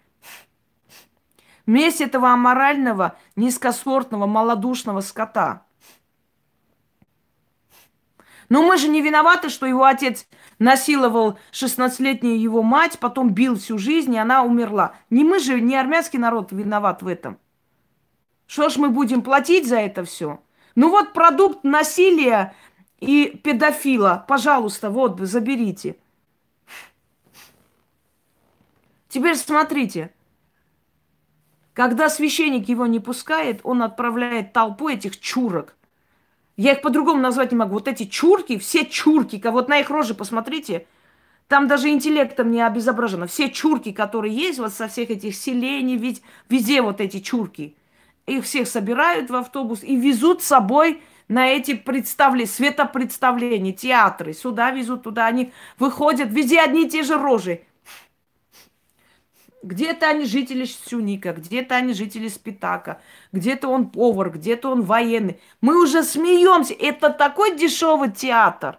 Месть 1.67 2.01
этого 2.01 2.31
аморального, 2.31 3.19
низкосортного, 3.35 4.27
малодушного 4.27 5.01
скота. 5.03 5.66
Но 8.49 8.63
мы 8.63 8.77
же 8.77 8.89
не 8.89 9.03
виноваты, 9.03 9.49
что 9.49 9.67
его 9.67 9.85
отец 9.85 10.27
насиловал 10.59 11.39
16-летнюю 11.53 12.41
его 12.41 12.63
мать, 12.63 12.99
потом 12.99 13.31
бил 13.31 13.57
всю 13.57 13.79
жизнь, 13.79 14.15
и 14.15 14.19
она 14.19 14.43
умерла. 14.45 14.95
Не 15.11 15.25
мы 15.25 15.39
же, 15.41 15.61
не 15.61 15.77
армянский 15.77 16.19
народ 16.19 16.53
виноват 16.53 17.03
в 17.03 17.09
этом. 17.09 17.39
Что 18.47 18.69
ж 18.69 18.77
мы 18.77 18.91
будем 18.91 19.23
платить 19.23 19.69
за 19.69 19.77
это 19.77 20.05
все? 20.05 20.41
Ну 20.77 20.91
вот 20.91 21.13
продукт 21.13 21.65
насилия 21.65 22.55
и 23.01 23.41
педофила. 23.43 24.25
Пожалуйста, 24.29 24.91
вот, 24.91 25.19
заберите. 25.21 25.97
Теперь 29.09 29.37
смотрите. 29.37 30.13
Когда 31.73 32.09
священник 32.09 32.69
его 32.69 32.87
не 32.87 33.01
пускает, 33.01 33.61
он 33.63 33.83
отправляет 33.83 34.53
толпу 34.53 34.89
этих 34.89 35.21
чурок 35.21 35.76
я 36.57 36.73
их 36.73 36.81
по-другому 36.81 37.21
назвать 37.21 37.53
не 37.53 37.59
могу. 37.59 37.75
Вот 37.75 37.89
эти 37.89 38.05
чурки, 38.05 38.59
все 38.59 38.85
чурки, 38.87 39.41
вот 39.45 39.69
на 39.69 39.79
их 39.79 39.91
рожи 39.91 40.15
посмотрите, 40.15 40.87
там 41.49 41.69
даже 41.69 41.89
интеллектом 41.91 42.51
не 42.51 42.61
обезображено. 42.61 43.27
Все 43.27 43.51
чурки, 43.51 43.93
которые 43.93 44.35
есть 44.35 44.59
вот 44.59 44.73
со 44.73 44.89
всех 44.89 45.11
этих 45.11 45.37
селений, 45.37 45.97
ведь 45.97 46.23
везде 46.49 46.83
вот 46.83 47.01
эти 47.01 47.21
чурки. 47.21 47.77
Их 48.27 48.45
всех 48.45 48.67
собирают 48.67 49.31
в 49.31 49.37
автобус 49.37 49.85
и 49.85 49.95
везут 49.97 50.43
с 50.43 50.47
собой 50.47 51.01
на 51.29 51.47
эти 51.49 51.75
представления, 51.75 52.51
светопредставления, 52.51 53.73
театры. 53.73 54.33
Сюда 54.33 54.71
везут, 54.71 55.05
туда 55.05 55.27
они 55.27 55.53
выходят. 55.79 56.31
Везде 56.31 56.61
одни 56.61 56.87
и 56.87 56.89
те 56.89 57.05
же 57.05 57.17
рожи. 57.17 57.63
Где-то 59.63 60.09
они 60.09 60.27
жители 60.27 60.65
Сюника, 60.65 61.33
где-то 61.33 61.77
они 61.77 61.93
жители 61.93 62.29
Спитака, 62.29 63.01
где-то 63.33 63.69
он 63.69 63.91
повар, 63.91 64.31
где-то 64.31 64.71
он 64.71 64.83
военный. 64.83 65.41
Мы 65.61 65.83
уже 65.83 66.03
смеемся. 66.03 66.75
Это 66.75 67.11
такой 67.11 67.57
дешевый 67.57 68.13
театр. 68.13 68.79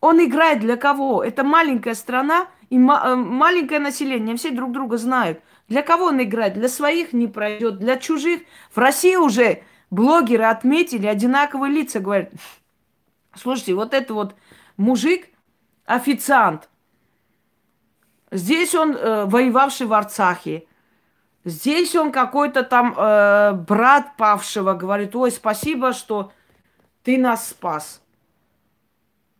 Он 0.00 0.22
играет 0.22 0.60
для 0.60 0.76
кого? 0.76 1.24
Это 1.24 1.44
маленькая 1.44 1.94
страна 1.94 2.48
и 2.68 2.78
ма- 2.78 3.02
э, 3.06 3.14
маленькое 3.14 3.80
население. 3.80 4.36
Все 4.36 4.50
друг 4.50 4.72
друга 4.72 4.98
знают. 4.98 5.40
Для 5.68 5.82
кого 5.82 6.06
он 6.06 6.22
играет? 6.22 6.54
Для 6.54 6.68
своих 6.68 7.12
не 7.14 7.26
пройдет, 7.26 7.78
для 7.78 7.96
чужих. 7.96 8.42
В 8.70 8.78
России 8.78 9.16
уже 9.16 9.62
блогеры 9.90 10.44
отметили 10.44 11.06
одинаковые 11.06 11.72
лица. 11.72 12.00
Говорят, 12.00 12.32
слушайте, 13.34 13.72
вот 13.74 13.94
это 13.94 14.12
вот 14.12 14.34
мужик, 14.76 15.28
официант– 15.86 16.68
Здесь 18.34 18.74
он 18.74 18.96
э, 18.96 19.26
воевавший 19.26 19.86
в 19.86 19.92
Арцахе. 19.92 20.66
Здесь 21.44 21.94
он 21.94 22.10
какой-то 22.10 22.64
там 22.64 22.92
э, 22.96 23.52
брат 23.52 24.16
павшего 24.16 24.74
говорит, 24.74 25.14
ой, 25.14 25.30
спасибо, 25.30 25.92
что 25.92 26.32
ты 27.04 27.16
нас 27.16 27.50
спас. 27.50 28.02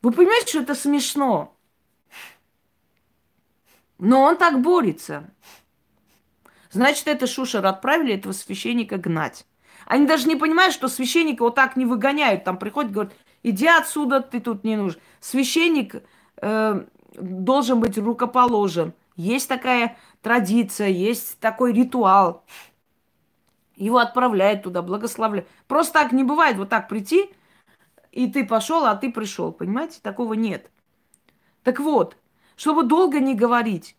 Вы 0.01 0.13
понимаете, 0.13 0.47
что 0.47 0.61
это 0.61 0.77
смешно? 0.77 1.57
Но 3.99 4.23
он 4.23 4.37
так 4.37 4.63
борется. 4.63 5.29
Значит, 6.71 7.09
это 7.09 7.27
Шушер 7.27 7.67
отправили 7.67 8.15
этого 8.15 8.33
священника 8.33 8.97
гнать. 8.97 9.45
Они 9.87 10.07
даже 10.07 10.29
не 10.29 10.37
понимают, 10.37 10.73
что 10.73 10.87
священника 10.87 11.43
вот 11.43 11.57
так 11.57 11.75
не 11.75 11.85
выгоняют. 11.85 12.45
Там 12.45 12.59
приходят, 12.59 12.93
говорят, 12.93 13.13
иди 13.43 13.67
отсюда, 13.67 14.21
ты 14.21 14.39
тут 14.39 14.63
не 14.63 14.77
нужен. 14.77 15.01
Священник 15.19 15.97
э, 16.37 16.85
должен 17.15 17.81
быть 17.81 17.99
рукоположен. 17.99 18.93
Есть 19.17 19.49
такая 19.49 19.97
традиция, 20.23 20.89
есть 20.89 21.39
такой 21.39 21.73
ритуал. 21.73 22.45
Его 23.77 23.99
отправляют 23.99 24.63
туда, 24.63 24.83
благословляют. 24.83 25.49
Просто 25.67 25.95
так 25.95 26.13
не 26.13 26.25
бывает 26.25 26.57
вот 26.57 26.69
так 26.69 26.89
прийти, 26.89 27.31
и 28.13 28.31
ты 28.31 28.47
пошел, 28.47 28.85
а 28.85 28.95
ты 28.95 29.13
пришел. 29.13 29.53
Понимаете? 29.53 29.99
Такого 30.01 30.35
нет. 30.35 30.71
Так 31.63 31.81
вот, 31.81 32.17
чтобы 32.57 32.85
долго 32.85 33.21
не 33.21 33.35
говорить, 33.35 33.97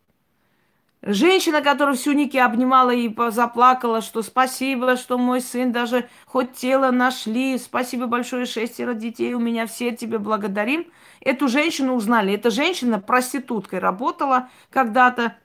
Женщина, 1.08 1.62
которая 1.62 1.94
всю 1.94 2.13
Ники 2.13 2.38
обнимала 2.38 2.89
и 2.89 3.15
заплакала, 3.30 4.02
что 4.02 4.24
спасибо, 4.24 4.96
что 4.98 5.20
мой 5.20 5.39
сын 5.39 5.72
даже 5.72 6.10
хоть 6.26 6.54
тело 6.54 6.89
нашли, 6.89 7.60
спасибо 7.60 8.08
большое, 8.08 8.48
шестеро 8.48 8.96
детей 8.96 9.36
у 9.36 9.39
меня, 9.39 9.68
все 9.68 9.96
тебе 9.96 10.18
благодарим. 10.18 10.88
Эту 11.22 11.48
женщину 11.48 11.94
узнали. 11.94 12.34
Эта 12.34 12.50
женщина 12.50 12.98
проституткой 13.00 13.78
работала 13.78 14.50
когда-то, 14.72 15.36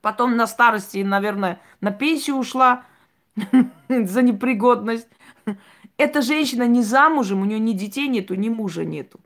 потом 0.00 0.34
на 0.34 0.48
старости, 0.48 0.98
наверное, 0.98 1.60
на 1.80 1.92
пенсию 1.92 2.38
ушла 2.38 2.82
за 3.88 4.22
непригодность. 4.22 5.08
Эта 5.98 6.20
женщина 6.20 6.66
не 6.66 6.82
замужем, 6.82 7.42
у 7.42 7.44
нее 7.44 7.60
ни 7.60 7.74
детей 7.74 8.08
нету, 8.08 8.34
ни 8.34 8.48
мужа 8.48 8.84
нету. 8.84 9.20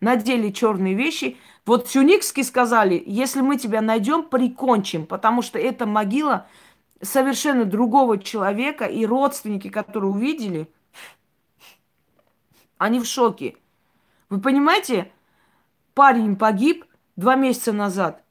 Надели 0.00 0.50
черные 0.50 0.94
вещи, 0.94 1.38
вот 1.66 1.88
Сюникски 1.88 2.42
сказали, 2.42 3.02
если 3.06 3.40
мы 3.40 3.56
тебя 3.56 3.80
найдем, 3.80 4.24
прикончим, 4.24 5.06
потому 5.06 5.40
что 5.40 5.58
это 5.58 5.86
могила 5.86 6.46
совершенно 7.00 7.64
другого 7.64 8.18
человека, 8.18 8.84
и 8.84 9.06
родственники, 9.06 9.68
которые 9.68 10.10
увидели, 10.10 10.68
они 12.76 13.00
в 13.00 13.06
шоке. 13.06 13.56
Вы 14.28 14.40
понимаете, 14.40 15.10
парень 15.94 16.36
погиб 16.36 16.84
два 17.16 17.34
месяца 17.34 17.72
назад, 17.72 18.22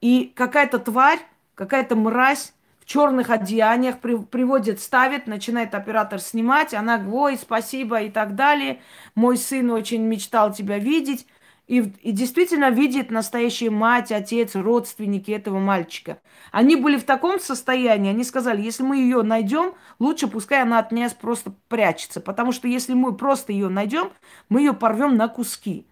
и 0.00 0.32
какая-то 0.34 0.78
тварь, 0.78 1.20
какая-то 1.54 1.96
мразь 1.96 2.54
черных 2.90 3.30
одеяниях 3.30 4.00
при, 4.00 4.16
приводит, 4.16 4.80
ставит, 4.80 5.28
начинает 5.28 5.76
оператор 5.76 6.18
снимать, 6.18 6.74
она 6.74 7.00
ой, 7.08 7.36
спасибо 7.36 8.02
и 8.02 8.10
так 8.10 8.34
далее, 8.34 8.80
мой 9.14 9.36
сын 9.36 9.70
очень 9.70 10.02
мечтал 10.02 10.52
тебя 10.52 10.76
видеть 10.76 11.24
и, 11.68 11.82
и 12.02 12.10
действительно 12.10 12.70
видит 12.70 13.12
настоящая 13.12 13.70
мать, 13.70 14.10
отец, 14.10 14.56
родственники 14.56 15.30
этого 15.30 15.60
мальчика. 15.60 16.18
Они 16.50 16.74
были 16.74 16.96
в 16.96 17.04
таком 17.04 17.38
состоянии, 17.38 18.10
они 18.10 18.24
сказали, 18.24 18.60
если 18.60 18.82
мы 18.82 18.96
ее 18.96 19.22
найдем, 19.22 19.74
лучше 20.00 20.26
пускай 20.26 20.60
она 20.60 20.80
от 20.80 20.90
нас 20.90 21.14
просто 21.14 21.54
прячется, 21.68 22.20
потому 22.20 22.50
что 22.50 22.66
если 22.66 22.94
мы 22.94 23.14
просто 23.14 23.52
ее 23.52 23.68
найдем, 23.68 24.10
мы 24.48 24.62
ее 24.62 24.72
порвем 24.72 25.16
на 25.16 25.28
куски. 25.28 25.86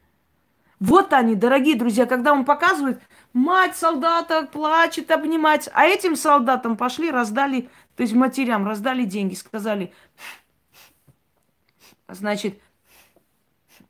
Вот 0.81 1.13
они, 1.13 1.37
дорогие 1.37 1.77
друзья, 1.77 2.07
когда 2.07 2.33
он 2.33 2.45
показывает, 2.45 3.01
мать 3.39 3.77
солдата 3.77 4.47
плачет, 4.47 5.11
обнимать, 5.11 5.69
а 5.73 5.87
этим 5.87 6.17
солдатам 6.17 6.77
пошли, 6.77 7.11
раздали, 7.11 7.71
то 7.97 8.03
есть 8.03 8.13
матерям 8.13 8.67
раздали 8.67 9.05
деньги, 9.05 9.35
сказали, 9.35 9.93
значит, 12.09 12.61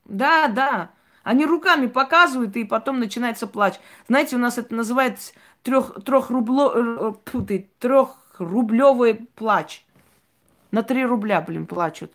да, 0.05 0.49
да, 0.49 0.91
они 1.23 1.47
руками 1.47 1.87
показывают, 1.87 2.57
и 2.57 2.65
потом 2.65 3.01
начинается 3.01 3.47
плач. 3.47 3.75
Знаете, 4.07 4.37
у 4.37 4.39
нас 4.39 4.59
это 4.59 4.75
называется 4.75 5.33
трех, 5.63 6.03
трехрубло, 6.05 7.15
э, 7.15 7.61
трехрублевый 7.79 9.15
плач. 9.35 9.85
На 10.71 10.83
три 10.83 11.05
рубля, 11.05 11.41
блин, 11.41 11.67
плачут. 11.67 12.13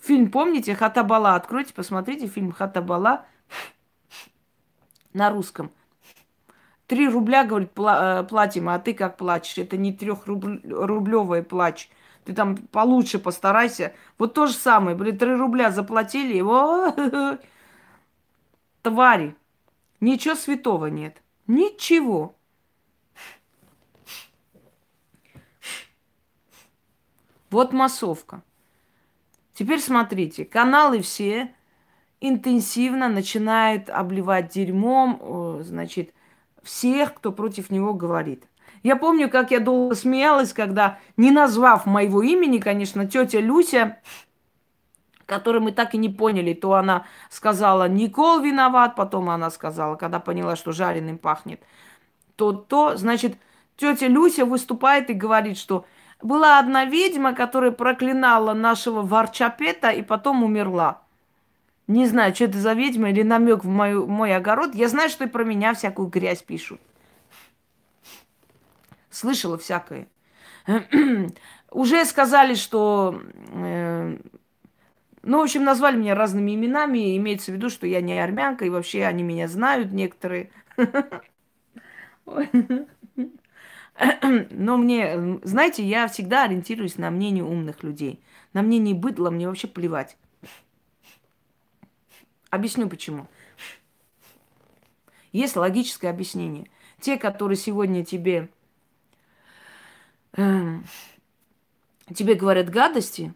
Фильм, 0.00 0.32
помните, 0.32 0.74
Хатабала? 0.74 1.36
Откройте, 1.36 1.72
посмотрите 1.72 2.26
фильм 2.26 2.50
Хатабала 2.50 3.24
на 5.12 5.30
русском. 5.30 5.70
Три 6.92 7.08
рубля, 7.08 7.44
говорит, 7.44 7.70
э, 7.78 8.26
платим, 8.28 8.68
а 8.68 8.78
ты 8.78 8.92
как 8.92 9.16
плачешь? 9.16 9.56
Это 9.56 9.78
не 9.78 9.94
трехрублевый 9.94 11.42
плач. 11.42 11.88
Ты 12.26 12.34
там 12.34 12.54
получше 12.54 13.18
постарайся. 13.18 13.94
Вот 14.18 14.34
то 14.34 14.46
же 14.46 14.52
самое, 14.52 14.94
блин, 14.94 15.16
три 15.16 15.32
рубля 15.32 15.70
заплатили, 15.70 16.36
его 16.36 16.94
твари. 18.82 19.34
Ничего 20.00 20.34
святого 20.34 20.88
нет. 20.88 21.22
Ничего. 21.46 22.36
Вот 27.48 27.72
массовка. 27.72 28.42
Теперь 29.54 29.80
смотрите, 29.80 30.44
каналы 30.44 31.00
все 31.00 31.54
интенсивно 32.20 33.08
начинают 33.08 33.88
обливать 33.88 34.52
дерьмом, 34.52 35.62
значит, 35.62 36.12
всех, 36.62 37.14
кто 37.14 37.32
против 37.32 37.70
него 37.70 37.94
говорит. 37.94 38.44
Я 38.82 38.96
помню, 38.96 39.30
как 39.30 39.50
я 39.50 39.60
долго 39.60 39.94
смеялась, 39.94 40.52
когда, 40.52 40.98
не 41.16 41.30
назвав 41.30 41.86
моего 41.86 42.22
имени, 42.22 42.58
конечно, 42.58 43.06
тетя 43.06 43.40
Люся 43.40 43.98
который 45.32 45.62
мы 45.62 45.72
так 45.72 45.94
и 45.94 45.98
не 45.98 46.10
поняли. 46.10 46.52
То 46.52 46.74
она 46.74 47.06
сказала, 47.30 47.88
Никол 47.88 48.40
виноват, 48.40 48.96
потом 48.96 49.30
она 49.30 49.50
сказала, 49.50 49.96
когда 49.96 50.20
поняла, 50.20 50.56
что 50.56 50.72
жареным 50.72 51.16
пахнет, 51.16 51.62
то 52.36 52.52
то, 52.52 52.96
значит, 52.96 53.36
тетя 53.76 54.08
Люся 54.08 54.44
выступает 54.44 55.08
и 55.10 55.14
говорит, 55.14 55.56
что 55.56 55.86
была 56.22 56.58
одна 56.58 56.84
ведьма, 56.84 57.34
которая 57.34 57.70
проклинала 57.72 58.52
нашего 58.52 59.02
варчапета 59.02 59.90
и 59.90 60.02
потом 60.02 60.44
умерла. 60.44 61.01
Не 61.88 62.06
знаю, 62.06 62.34
что 62.34 62.44
это 62.44 62.58
за 62.58 62.74
ведьма 62.74 63.10
или 63.10 63.22
намек 63.22 63.64
в 63.64 63.68
мою, 63.68 64.06
мой 64.06 64.34
огород. 64.34 64.74
Я 64.74 64.88
знаю, 64.88 65.10
что 65.10 65.24
и 65.24 65.28
про 65.28 65.44
меня 65.44 65.74
всякую 65.74 66.08
грязь 66.08 66.42
пишут. 66.42 66.80
Слышала 69.10 69.58
всякое. 69.58 70.08
Уже 71.70 72.04
сказали, 72.04 72.54
что 72.54 73.20
э, 73.52 74.16
ну, 75.22 75.38
в 75.38 75.42
общем, 75.42 75.64
назвали 75.64 75.96
меня 75.96 76.14
разными 76.14 76.54
именами. 76.54 77.16
Имеется 77.16 77.52
в 77.52 77.54
виду, 77.54 77.70
что 77.70 77.86
я 77.86 78.00
не 78.00 78.18
армянка, 78.18 78.64
и 78.64 78.70
вообще 78.70 79.04
они 79.04 79.22
меня 79.22 79.46
знают 79.46 79.92
некоторые. 79.92 80.50
Но 84.50 84.76
мне, 84.76 85.38
знаете, 85.44 85.84
я 85.84 86.08
всегда 86.08 86.44
ориентируюсь 86.44 86.96
на 86.96 87.10
мнение 87.10 87.44
умных 87.44 87.84
людей. 87.84 88.24
На 88.52 88.62
мнение 88.62 88.94
быдла 88.94 89.30
мне 89.30 89.46
вообще 89.46 89.68
плевать. 89.68 90.16
Объясню 92.52 92.86
почему. 92.86 93.28
Есть 95.32 95.56
логическое 95.56 96.10
объяснение. 96.10 96.68
Те, 97.00 97.16
которые 97.16 97.56
сегодня 97.56 98.04
тебе, 98.04 98.50
э, 100.36 100.80
тебе 102.14 102.34
говорят 102.34 102.68
гадости, 102.68 103.32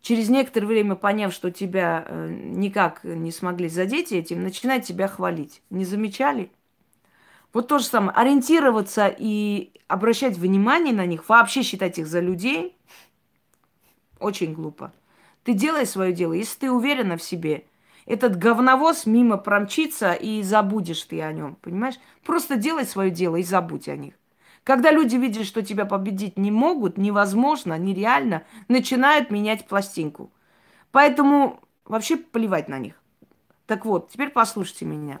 через 0.00 0.28
некоторое 0.28 0.66
время, 0.66 0.96
поняв, 0.96 1.32
что 1.32 1.52
тебя 1.52 2.04
э, 2.04 2.30
никак 2.30 3.04
не 3.04 3.30
смогли 3.30 3.68
задеть 3.68 4.10
этим, 4.10 4.42
начинает 4.42 4.82
тебя 4.82 5.06
хвалить. 5.06 5.62
Не 5.70 5.84
замечали? 5.84 6.50
Вот 7.52 7.68
то 7.68 7.78
же 7.78 7.84
самое. 7.84 8.10
Ориентироваться 8.10 9.06
и 9.06 9.70
обращать 9.86 10.36
внимание 10.36 10.92
на 10.92 11.06
них, 11.06 11.28
вообще 11.28 11.62
считать 11.62 12.00
их 12.00 12.08
за 12.08 12.18
людей, 12.18 12.76
очень 14.18 14.52
глупо. 14.52 14.92
Ты 15.44 15.52
делай 15.52 15.86
свое 15.86 16.12
дело. 16.12 16.32
Если 16.32 16.58
ты 16.58 16.72
уверена 16.72 17.16
в 17.16 17.22
себе, 17.22 17.67
этот 18.08 18.38
говновоз 18.38 19.04
мимо 19.04 19.36
промчится 19.36 20.14
и 20.14 20.42
забудешь 20.42 21.02
ты 21.02 21.20
о 21.20 21.30
нем, 21.30 21.56
понимаешь? 21.56 21.96
Просто 22.24 22.56
делай 22.56 22.86
свое 22.86 23.10
дело 23.10 23.36
и 23.36 23.42
забудь 23.42 23.86
о 23.86 23.96
них. 23.96 24.14
Когда 24.64 24.90
люди 24.90 25.16
видят, 25.16 25.44
что 25.46 25.62
тебя 25.62 25.84
победить 25.84 26.38
не 26.38 26.50
могут, 26.50 26.96
невозможно, 26.96 27.76
нереально, 27.78 28.44
начинают 28.68 29.30
менять 29.30 29.66
пластинку. 29.66 30.32
Поэтому 30.90 31.60
вообще 31.84 32.16
плевать 32.16 32.68
на 32.68 32.78
них. 32.78 32.94
Так 33.66 33.84
вот, 33.84 34.10
теперь 34.10 34.30
послушайте 34.30 34.86
меня. 34.86 35.20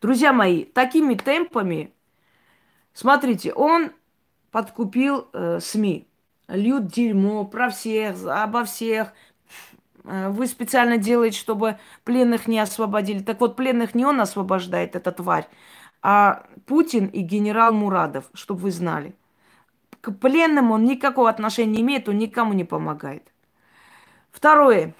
Друзья 0.00 0.32
мои, 0.32 0.64
такими 0.64 1.14
темпами, 1.14 1.94
смотрите, 2.92 3.52
он 3.52 3.92
подкупил 4.50 5.28
э, 5.32 5.60
СМИ. 5.60 6.08
Льют 6.48 6.86
дерьмо 6.86 7.44
про 7.44 7.70
всех, 7.70 8.26
обо 8.26 8.64
всех. 8.64 9.12
Э, 10.08 10.28
вы 10.30 10.46
специально 10.46 10.96
делаете, 10.96 11.38
чтобы 11.38 11.78
пленных 12.04 12.48
не 12.48 12.58
освободили. 12.58 13.22
Так 13.22 13.40
вот, 13.40 13.56
пленных 13.56 13.94
не 13.94 14.04
он 14.04 14.20
освобождает, 14.20 14.96
эта 14.96 15.12
тварь, 15.12 15.46
а 16.02 16.44
Путин 16.66 17.06
и 17.06 17.20
генерал 17.20 17.72
Мурадов, 17.72 18.24
чтобы 18.34 18.62
вы 18.62 18.70
знали. 18.70 19.14
К 20.00 20.12
пленным 20.12 20.70
он 20.70 20.84
никакого 20.84 21.28
отношения 21.28 21.72
не 21.72 21.80
имеет, 21.82 22.08
он 22.08 22.18
никому 22.18 22.52
не 22.54 22.64
помогает. 22.64 23.22
Второе. 24.30 24.94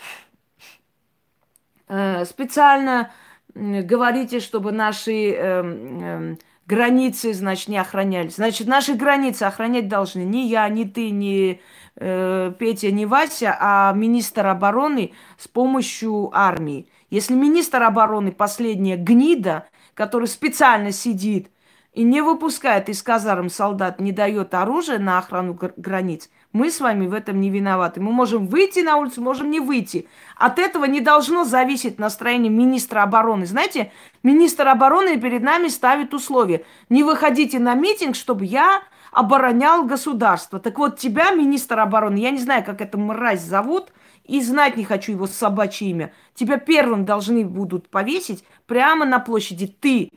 Э, 1.89 2.25
специально 2.25 3.11
говорите, 3.55 4.41
чтобы 4.41 4.73
наши 4.73 5.33
эм, 5.33 6.03
эм, 6.03 6.39
границы, 6.67 7.33
значит, 7.33 7.69
не 7.69 7.79
охранялись. 7.79 8.37
Значит, 8.37 8.69
наши 8.69 8.95
границы 8.95 9.45
охранять 9.45 9.89
должны 9.89 10.21
не 10.21 10.49
я, 10.49 10.69
не 10.69 10.85
ты, 10.85 11.11
не 11.11 11.61
э, 11.99 12.53
Петя, 12.59 12.91
не 12.91 13.07
Вася, 13.07 13.57
а 13.61 13.93
министр 13.93 14.47
обороны 14.47 15.13
с 15.37 15.49
помощью 15.49 16.31
армии. 16.33 16.89
Если 17.11 17.35
министр 17.35 17.83
обороны 17.83 18.33
последняя 18.33 18.97
гнида, 18.97 19.67
который 19.95 20.29
специально 20.29 20.93
сидит 20.93 21.51
и 21.93 22.03
не 22.03 22.21
выпускает 22.21 22.89
из 22.89 23.03
казарм 23.03 23.51
солдат, 23.51 24.01
не 24.01 24.13
дает 24.13 24.55
оружие 24.55 24.99
на 24.99 25.19
охрану 25.19 25.59
границ, 25.77 26.31
мы 26.53 26.71
с 26.71 26.81
вами 26.81 27.07
в 27.07 27.13
этом 27.13 27.41
не 27.41 27.51
виноваты. 27.51 28.01
Мы 28.01 28.13
можем 28.13 28.47
выйти 28.47 28.81
на 28.81 28.97
улицу, 28.97 29.21
можем 29.21 29.51
не 29.51 29.61
выйти. 29.61 30.09
От 30.37 30.59
этого 30.59 30.87
не 30.87 31.01
должно 31.01 31.45
зависеть 31.45 31.99
настроение 31.99 32.51
министра 32.51 33.03
обороны. 33.03 33.45
Знаете, 33.45 33.93
министр 34.23 34.69
обороны 34.69 35.21
перед 35.21 35.43
нами 35.43 35.69
ставит 35.69 36.15
условия. 36.15 36.65
Не 36.89 37.03
выходите 37.03 37.59
на 37.59 37.75
митинг, 37.75 38.17
чтобы 38.17 38.47
я 38.47 38.83
оборонял 39.19 39.85
государство. 39.85 40.61
Так 40.61 40.79
вот, 40.79 40.97
тебя, 40.97 41.33
министр 41.33 41.81
обороны, 41.81 42.19
я 42.19 42.31
не 42.31 42.39
знаю, 42.39 42.63
как 42.63 42.81
эта 42.81 42.97
мразь 42.97 43.43
зовут, 43.43 43.93
и 44.23 44.41
знать 44.41 44.77
не 44.77 44.85
хочу 44.85 45.11
его 45.11 45.27
собачье 45.27 45.91
имя. 45.91 46.13
Тебя 46.35 46.57
первым 46.59 47.05
должны 47.05 47.45
будут 47.45 47.89
повесить 47.89 48.45
прямо 48.69 49.05
на 49.05 49.19
площади. 49.19 49.67
Ты, 49.67 50.13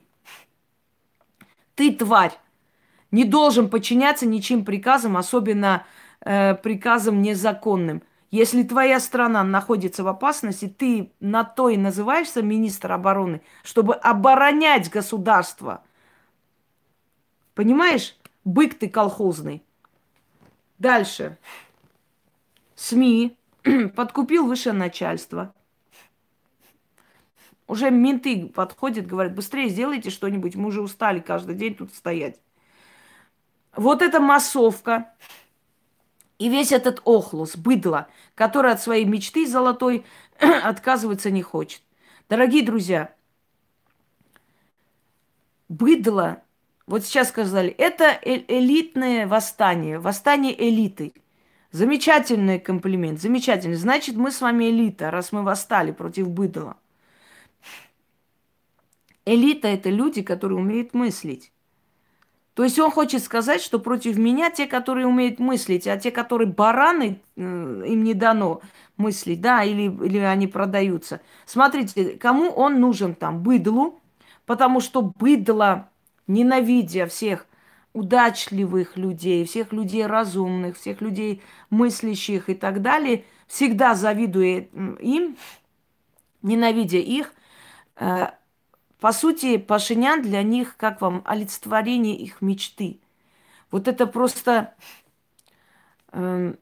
ты 1.74 1.92
тварь, 1.94 2.38
не 3.10 3.26
должен 3.26 3.72
подчиняться 3.72 4.28
ничьим 4.28 4.64
приказам, 4.64 5.18
особенно 5.18 5.84
э, 6.24 6.54
приказам 6.54 7.24
незаконным. 7.24 8.04
Если 8.30 8.62
твоя 8.62 9.00
страна 9.00 9.44
находится 9.44 10.04
в 10.04 10.10
опасности, 10.10 10.68
ты 10.68 11.12
на 11.20 11.44
то 11.44 11.70
и 11.70 11.78
называешься 11.78 12.44
министр 12.44 12.92
обороны, 12.92 13.42
чтобы 13.64 13.96
оборонять 13.96 14.92
государство. 14.92 15.84
Понимаешь? 17.56 18.16
Бык 18.44 18.78
ты 18.78 18.90
колхозный. 18.90 19.64
Дальше. 20.80 21.38
СМИ 22.76 23.38
подкупил 23.96 24.48
высшее 24.48 24.74
начальство. 24.74 25.54
Уже 27.68 27.90
менты 27.90 28.48
подходят, 28.48 29.06
говорят, 29.06 29.34
быстрее 29.36 29.70
сделайте 29.70 30.10
что-нибудь, 30.10 30.56
мы 30.56 30.68
уже 30.68 30.82
устали 30.82 31.20
каждый 31.20 31.56
день 31.56 31.76
тут 31.76 31.94
стоять. 31.94 32.40
Вот 33.76 34.02
эта 34.02 34.20
массовка 34.20 35.14
и 36.38 36.50
весь 36.50 36.72
этот 36.72 37.02
охлус, 37.06 37.56
быдло, 37.56 38.08
который 38.36 38.72
от 38.72 38.82
своей 38.82 39.06
мечты 39.06 39.48
золотой 39.48 40.04
отказываться 40.40 41.30
не 41.30 41.44
хочет. 41.44 41.82
Дорогие 42.28 42.66
друзья, 42.66 43.14
быдло 45.70 46.42
вот 46.88 47.04
сейчас 47.04 47.30
сказали, 47.30 47.70
это 47.70 48.20
э 48.22 48.44
элитное 48.48 49.28
восстание, 49.28 50.00
восстание 50.00 50.54
элиты. 50.70 51.14
Замечательный 51.72 52.60
комплимент, 52.60 53.22
замечательный. 53.22 53.76
Значит, 53.76 54.16
мы 54.16 54.32
с 54.32 54.42
вами 54.42 54.66
элита, 54.70 55.10
раз 55.10 55.32
мы 55.32 55.44
восстали 55.44 55.92
против 55.92 56.30
быдла. 56.30 56.78
Элита– 59.26 59.68
это 59.70 59.90
люди, 59.90 60.22
которые 60.22 60.60
умеют 60.60 60.94
мыслить. 60.94 61.52
То 62.54 62.66
есть 62.66 62.78
он 62.80 62.92
хочет 62.92 63.24
сказать, 63.24 63.62
что 63.62 63.80
против 63.80 64.18
меня 64.18 64.50
те, 64.52 64.68
которые 64.68 65.08
умеют 65.08 65.40
мыслить, 65.40 65.88
а 65.88 65.98
те, 65.98 66.12
которые 66.12 66.48
бараны, 66.50 67.22
э, 67.38 67.42
им 67.42 68.04
не 68.04 68.14
дано 68.14 68.62
мыслить, 68.98 69.40
да, 69.40 69.64
или, 69.64 69.84
или 70.06 70.18
они 70.18 70.48
продаются. 70.48 71.22
Смотрите, 71.46 72.18
кому 72.18 72.50
он 72.50 72.82
нужен 72.82 73.16
там? 73.16 73.42
Быдлу, 73.42 74.02
потому 74.46 74.82
что 74.82 75.02
быдло 75.02 75.90
ненавидя 76.32 77.08
всех 77.08 77.46
удачливых 77.94 78.96
людей, 78.96 79.46
всех 79.46 79.74
людей 79.74 80.06
разумных, 80.06 80.78
всех 80.78 81.02
людей 81.02 81.42
мыслящих 81.70 82.50
и 82.50 82.54
так 82.54 82.82
далее, 82.82 83.26
всегда 83.48 83.96
завидуя 83.96 84.62
им, 85.00 85.38
ненавидя 86.42 86.98
их, 86.98 87.34
э, 87.98 88.28
по 89.00 89.12
сути, 89.12 89.58
Пашинян 89.58 90.22
для 90.22 90.42
них, 90.42 90.78
как 90.78 91.02
вам, 91.02 91.22
олицетворение 91.26 92.16
их 92.16 92.42
мечты. 92.42 93.00
Вот 93.72 93.88
это 93.88 94.08
просто 94.08 94.74
э, 96.14 96.54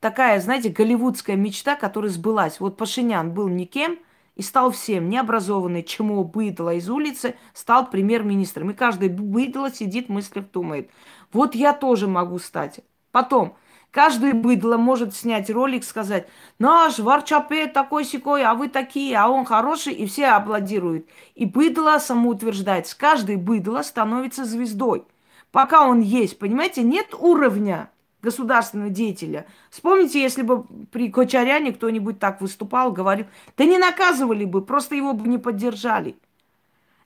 такая, 0.00 0.40
знаете, 0.40 0.70
голливудская 0.70 1.36
мечта, 1.36 1.76
которая 1.76 2.10
сбылась. 2.10 2.60
Вот 2.60 2.76
Пашинян 2.76 3.32
был 3.32 3.48
никем– 3.48 3.98
и 4.36 4.42
стал 4.42 4.70
всем, 4.72 5.08
необразованный, 5.08 5.82
чему 5.82 6.24
быдло 6.24 6.74
из 6.74 6.88
улицы, 6.90 7.36
стал 7.52 7.88
премьер-министром. 7.88 8.70
И 8.70 8.74
каждый 8.74 9.08
быдло 9.08 9.70
сидит, 9.70 10.08
мыслях 10.08 10.50
думает. 10.50 10.90
Вот 11.32 11.54
я 11.54 11.72
тоже 11.72 12.08
могу 12.08 12.38
стать. 12.38 12.80
Потом, 13.12 13.56
каждый 13.90 14.32
быдло 14.32 14.76
может 14.76 15.14
снять 15.14 15.50
ролик, 15.50 15.84
сказать, 15.84 16.28
наш 16.58 16.98
Варчапе 16.98 17.68
такой 17.68 18.04
секой, 18.04 18.42
а 18.42 18.54
вы 18.54 18.68
такие, 18.68 19.16
а 19.16 19.28
он 19.28 19.44
хороший, 19.44 19.94
и 19.94 20.06
все 20.06 20.26
аплодируют. 20.26 21.06
И 21.36 21.46
быдло 21.46 21.98
самоутверждается. 21.98 22.98
Каждый 22.98 23.36
быдло 23.36 23.82
становится 23.82 24.44
звездой. 24.44 25.04
Пока 25.52 25.86
он 25.86 26.00
есть, 26.00 26.40
понимаете, 26.40 26.82
нет 26.82 27.14
уровня 27.16 27.90
государственного 28.24 28.90
деятеля. 28.90 29.46
Вспомните, 29.70 30.20
если 30.20 30.42
бы 30.42 30.64
при 30.90 31.10
Кочаряне 31.10 31.72
кто-нибудь 31.72 32.18
так 32.18 32.40
выступал, 32.40 32.90
говорил, 32.90 33.26
да 33.56 33.64
не 33.64 33.78
наказывали 33.78 34.44
бы, 34.44 34.62
просто 34.62 34.96
его 34.96 35.12
бы 35.12 35.28
не 35.28 35.38
поддержали. 35.38 36.16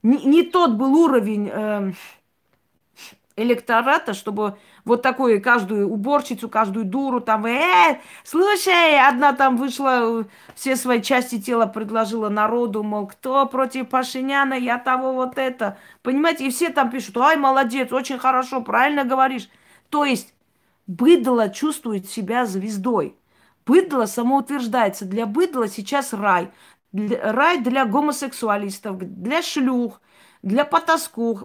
Не, 0.02 0.24
не 0.24 0.42
тот 0.44 0.74
был 0.74 0.94
уровень 0.94 1.50
э, 1.52 1.92
электората, 3.36 4.14
чтобы 4.14 4.56
вот 4.84 5.02
такую 5.02 5.42
каждую 5.42 5.88
уборщицу, 5.88 6.48
каждую 6.48 6.84
дуру 6.84 7.20
там, 7.20 7.46
э, 7.46 8.00
слушай, 8.24 8.98
одна 9.08 9.32
там 9.32 9.56
вышла, 9.56 10.24
все 10.54 10.76
свои 10.76 11.02
части 11.02 11.40
тела 11.40 11.66
предложила 11.66 12.28
народу, 12.28 12.82
мол, 12.82 13.08
кто 13.08 13.46
против 13.46 13.88
Пашиняна, 13.88 14.54
я 14.54 14.78
того 14.78 15.12
вот 15.12 15.36
это. 15.36 15.78
Понимаете, 16.02 16.46
и 16.46 16.50
все 16.50 16.70
там 16.70 16.90
пишут, 16.90 17.16
ай, 17.16 17.36
молодец, 17.36 17.92
очень 17.92 18.18
хорошо, 18.18 18.60
правильно 18.60 19.04
говоришь. 19.04 19.48
То 19.90 20.04
есть 20.04 20.32
Быдло 20.88 21.50
чувствует 21.50 22.08
себя 22.08 22.46
звездой. 22.46 23.14
Быдло 23.66 24.06
самоутверждается. 24.06 25.04
Для 25.04 25.26
быдла 25.26 25.68
сейчас 25.68 26.14
рай. 26.14 26.50
Рай 26.92 27.60
для 27.62 27.84
гомосексуалистов, 27.84 28.98
для 28.98 29.42
шлюх, 29.42 30.00
для 30.42 30.64
потаскух, 30.64 31.44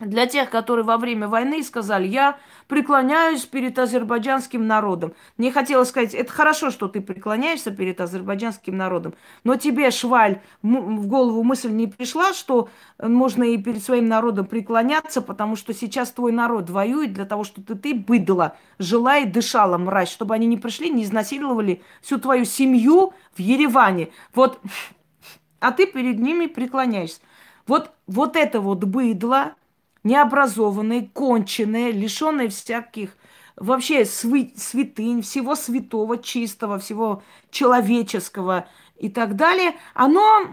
для 0.00 0.26
тех, 0.26 0.48
которые 0.50 0.84
во 0.84 0.96
время 0.96 1.28
войны 1.28 1.62
сказали, 1.62 2.08
я 2.08 2.38
преклоняюсь 2.68 3.44
перед 3.44 3.78
азербайджанским 3.78 4.66
народом. 4.66 5.12
Мне 5.36 5.52
хотелось 5.52 5.90
сказать, 5.90 6.14
это 6.14 6.32
хорошо, 6.32 6.70
что 6.70 6.88
ты 6.88 7.00
преклоняешься 7.00 7.70
перед 7.70 8.00
азербайджанским 8.00 8.76
народом, 8.76 9.14
но 9.44 9.56
тебе, 9.56 9.90
Шваль, 9.90 10.40
в 10.62 11.06
голову 11.06 11.42
мысль 11.42 11.70
не 11.70 11.86
пришла, 11.86 12.32
что 12.32 12.70
можно 12.98 13.44
и 13.44 13.58
перед 13.58 13.82
своим 13.82 14.08
народом 14.08 14.46
преклоняться, 14.46 15.20
потому 15.20 15.54
что 15.56 15.74
сейчас 15.74 16.10
твой 16.10 16.32
народ 16.32 16.70
воюет 16.70 17.12
для 17.12 17.26
того, 17.26 17.44
чтобы 17.44 17.66
ты, 17.66 17.74
ты 17.74 17.94
быдла, 17.94 18.56
жила 18.78 19.18
и 19.18 19.26
дышала, 19.26 19.76
мразь, 19.76 20.10
чтобы 20.10 20.34
они 20.34 20.46
не 20.46 20.56
пришли, 20.56 20.88
не 20.88 21.04
изнасиловали 21.04 21.82
всю 22.00 22.18
твою 22.18 22.46
семью 22.46 23.12
в 23.34 23.40
Ереване. 23.40 24.08
Вот, 24.34 24.60
а 25.58 25.72
ты 25.72 25.86
перед 25.86 26.18
ними 26.18 26.46
преклоняешься. 26.46 27.20
Вот, 27.66 27.90
вот 28.06 28.36
это 28.36 28.60
вот 28.60 28.84
быдло, 28.84 29.54
необразованные, 30.04 31.08
конченые, 31.08 31.92
лишенные 31.92 32.48
всяких 32.48 33.16
вообще 33.56 34.04
святынь, 34.04 35.22
всего 35.22 35.54
святого, 35.54 36.18
чистого, 36.18 36.78
всего 36.78 37.22
человеческого 37.50 38.68
и 38.96 39.10
так 39.10 39.36
далее, 39.36 39.76
оно 39.94 40.50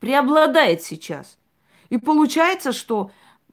преобладает 0.00 0.82
сейчас. 0.82 1.38
И 1.88 1.98
получается, 1.98 2.72
что 2.72 3.10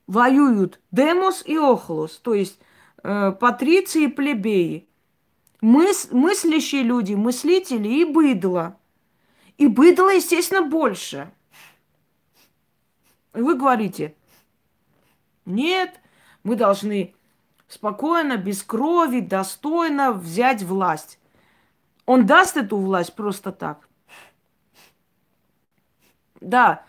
воюют 0.08 0.80
демос 0.92 1.44
и 1.46 1.58
охлос, 1.58 2.18
то 2.18 2.34
есть 2.34 2.60
э, 3.04 3.32
патриции 3.40 4.06
и 4.06 4.08
плебеи, 4.08 4.88
мыс, 5.62 6.10
мыслящие 6.12 6.84
люди, 6.84 7.14
мыслители 7.14 7.88
и 7.88 8.06
быдло. 8.06 8.78
И 9.58 9.68
быдло, 9.68 10.10
естественно, 10.10 10.64
больше. 10.64 11.32
Вы 13.34 13.56
говорите– 13.56 14.16
нет, 15.46 16.00
мы 16.44 16.56
должны 16.56 17.14
спокойно, 17.68 18.38
без 18.38 18.64
крови, 18.64 19.20
достойно 19.20 20.12
взять 20.12 20.64
власть. 20.64 21.20
Он 22.06 22.26
даст 22.26 22.58
эту 22.58 22.78
власть 22.78 23.16
просто 23.16 23.52
так. 23.52 23.88
Да, 26.42 26.84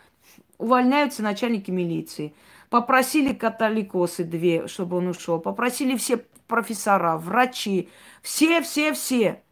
увольняются 0.59 1.23
начальники 1.23 1.71
милиции. 1.71 2.35
Попросили 2.69 3.33
католикосы 3.33 4.25
две, 4.25 4.67
чтобы 4.67 4.99
он 4.99 5.09
ушел. 5.09 5.39
Попросили 5.39 5.97
все 5.97 6.19
профессора, 6.47 7.17
врачи. 7.17 7.89
Все, 8.23 8.61
все, 8.61 8.93
все. 8.93 9.43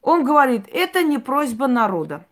Он 0.00 0.24
говорит, 0.24 0.66
это 0.72 1.02
не 1.02 1.18
просьба 1.18 1.66
народа. 1.66 2.24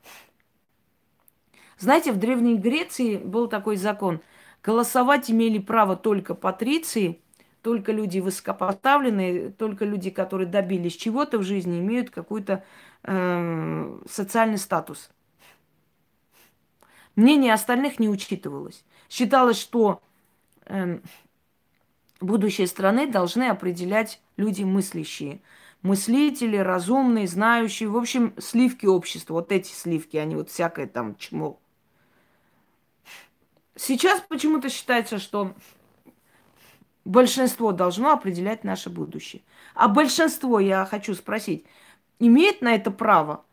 Знаете, 1.78 2.12
в 2.12 2.18
Древней 2.18 2.56
Греции 2.56 3.16
был 3.16 3.48
такой 3.48 3.76
закон– 3.76 4.20
Голосовать 4.64 5.30
имели 5.30 5.58
право 5.58 5.94
только 5.94 6.34
патриции, 6.34 7.20
только 7.60 7.92
люди 7.92 8.18
высокопоставленные, 8.18 9.50
только 9.50 9.84
люди, 9.84 10.08
которые 10.08 10.46
добились 10.46 10.96
чего-то 10.96 11.38
в 11.38 11.42
жизни, 11.42 11.80
имеют 11.80 12.08
какой-то 12.08 12.64
э, 13.02 13.98
социальный 14.08 14.56
статус. 14.56 15.10
Мнение 17.14 17.52
остальных 17.52 17.98
не 17.98 18.08
учитывалось. 18.08 18.84
Считалось, 19.10 19.58
что 19.58 20.00
э, 20.64 20.98
будущее 22.20 22.66
страны 22.66 23.06
должны 23.06 23.44
определять 23.44 24.22
люди 24.38 24.62
мыслящие. 24.62 25.42
Мыслители, 25.82 26.56
разумные, 26.56 27.26
знающие. 27.26 27.90
В 27.90 27.98
общем, 27.98 28.32
сливки 28.38 28.86
общества. 28.86 29.34
Вот 29.34 29.52
эти 29.52 29.70
сливки, 29.70 30.16
они 30.16 30.36
вот 30.36 30.48
всякое 30.48 30.86
там 30.86 31.16
чмо. 31.16 31.60
Сейчас 33.76 34.20
почему-то 34.28 34.68
считается, 34.68 35.18
что 35.18 35.54
большинство 37.04 37.72
должно 37.72 38.12
определять 38.12 38.64
наше 38.64 38.88
будущее. 38.88 39.42
А 39.74 39.88
большинство, 39.88 40.60
я 40.60 40.86
хочу 40.86 41.14
спросить, 41.14 41.66
имеет 42.18 42.62
на 42.62 42.74
это 42.74 42.90
право? 42.90 43.44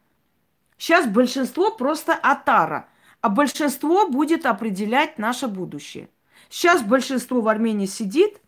Сейчас 0.78 1.08
большинство 1.08 1.72
просто 1.72 2.14
атара, 2.14 2.88
а 3.22 3.30
большинство 3.30 4.08
будет 4.08 4.46
определять 4.46 5.18
наше 5.18 5.48
будущее. 5.48 6.10
Сейчас 6.50 6.82
большинство 6.82 7.42
в 7.42 7.48
Армении 7.48 7.86
сидит 7.86 8.42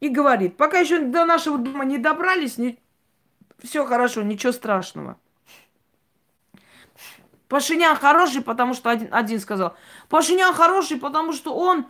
и 0.00 0.08
говорит, 0.08 0.56
пока 0.56 0.78
еще 0.78 1.00
до 1.00 1.24
нашего 1.24 1.58
дома 1.58 1.84
не 1.84 1.98
добрались, 1.98 2.58
не... 2.58 2.78
все 3.62 3.84
хорошо, 3.84 4.22
ничего 4.22 4.52
страшного. 4.52 5.18
Пашинян 7.48 7.96
хороший, 7.96 8.42
потому 8.42 8.74
что 8.74 8.90
один, 8.90 9.08
один 9.12 9.40
сказал. 9.40 9.76
Пашинян 10.08 10.52
хороший, 10.52 10.96
потому 10.96 11.32
что 11.32 11.54
он 11.54 11.86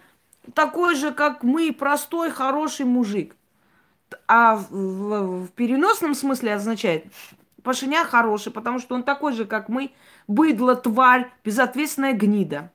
такой 0.54 0.94
же, 0.94 1.12
как 1.12 1.42
мы, 1.42 1.72
простой, 1.72 2.30
хороший 2.30 2.84
мужик. 2.84 3.34
А 4.28 4.56
в, 4.56 4.70
в, 4.70 5.46
в 5.46 5.48
переносном 5.52 6.14
смысле 6.14 6.54
означает, 6.54 7.06
Пашинян 7.62 8.06
хороший, 8.06 8.52
потому 8.52 8.78
что 8.78 8.94
он 8.94 9.02
такой 9.02 9.32
же, 9.32 9.44
как 9.44 9.68
мы, 9.68 9.92
быдло, 10.28 10.76
тварь, 10.76 11.30
безответственная 11.44 12.12
гнида. 12.12 12.70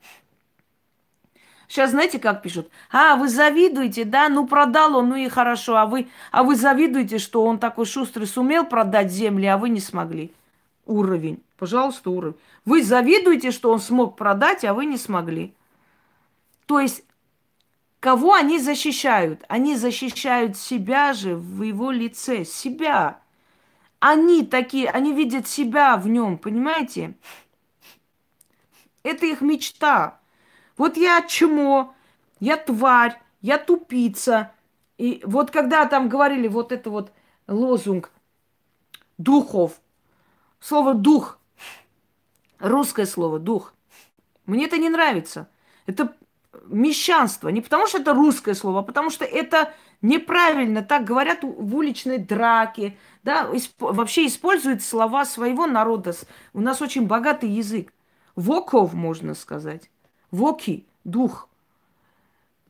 Сейчас 1.70 1.92
знаете, 1.92 2.20
как 2.20 2.42
пишут? 2.42 2.70
А, 2.92 3.16
вы 3.16 3.30
завидуете, 3.30 4.04
да? 4.04 4.28
Ну, 4.28 4.46
продал 4.46 4.98
он, 4.98 5.08
ну 5.08 5.16
и 5.16 5.30
хорошо. 5.30 5.78
А 5.78 5.86
вы, 5.86 6.10
а 6.30 6.44
вы 6.44 6.58
завидуете, 6.58 7.18
что 7.18 7.46
он 7.46 7.60
такой 7.60 7.86
шустрый 7.86 8.28
сумел 8.28 8.66
продать 8.66 9.10
земли, 9.10 9.46
а 9.46 9.58
вы 9.58 9.70
не 9.70 9.80
смогли. 9.80 10.34
Уровень. 10.92 11.42
Пожалуйста, 11.58 12.10
уровень. 12.10 12.36
Вы 12.66 12.84
завидуете, 12.84 13.52
что 13.52 13.72
он 13.72 13.80
смог 13.80 14.18
продать, 14.18 14.66
а 14.66 14.74
вы 14.74 14.86
не 14.86 14.98
смогли. 14.98 15.54
То 16.66 16.82
есть, 16.82 17.06
кого 18.02 18.34
они 18.34 18.60
защищают? 18.60 19.46
Они 19.48 19.78
защищают 19.78 20.58
себя 20.58 21.14
же 21.14 21.38
в 21.38 21.64
его 21.64 21.92
лице, 21.92 22.44
себя. 22.44 23.22
Они 24.00 24.46
такие, 24.46 24.90
они 24.90 25.14
видят 25.14 25.48
себя 25.48 25.96
в 25.96 26.10
нем, 26.10 26.38
понимаете? 26.38 27.14
Это 29.04 29.26
их 29.26 29.40
мечта. 29.40 30.20
Вот 30.76 30.98
я 30.98 31.22
чмо, 31.22 31.96
я 32.42 32.58
тварь, 32.58 33.18
я 33.40 33.58
тупица. 33.58 34.52
И 34.98 35.22
вот 35.24 35.52
когда 35.52 35.86
там 35.86 36.10
говорили 36.10 36.50
вот 36.50 36.74
это 36.74 36.90
вот 36.90 37.14
лозунг 37.48 38.12
духов, 39.18 39.81
слово 40.62 40.94
дух 40.94 41.42
Русское 42.62 43.08
слово 43.08 43.40
дух. 43.40 43.74
Мне 44.46 44.66
это 44.66 44.78
не 44.78 44.90
нравится. 44.90 45.50
Это 45.88 46.16
мещанство. 46.68 47.50
Не 47.50 47.62
потому 47.62 47.88
что 47.88 47.98
это 47.98 48.14
русское 48.14 48.54
слово, 48.54 48.80
а 48.80 48.84
потому 48.84 49.10
что 49.10 49.26
это 49.26 49.74
неправильно. 50.02 50.84
Так 50.84 51.04
говорят 51.04 51.40
в 51.44 51.76
уличной 51.76 52.20
драке. 52.20 52.98
Да, 53.24 53.50
вообще 53.80 54.28
используют 54.28 54.84
слова 54.84 55.26
своего 55.26 55.66
народа. 55.66 56.14
У 56.54 56.62
нас 56.62 56.82
очень 56.82 57.08
богатый 57.08 57.50
язык. 57.50 57.94
Воков, 58.36 58.94
можно 58.94 59.34
сказать. 59.34 59.90
Воки, 60.30 60.86
дух. 61.04 61.50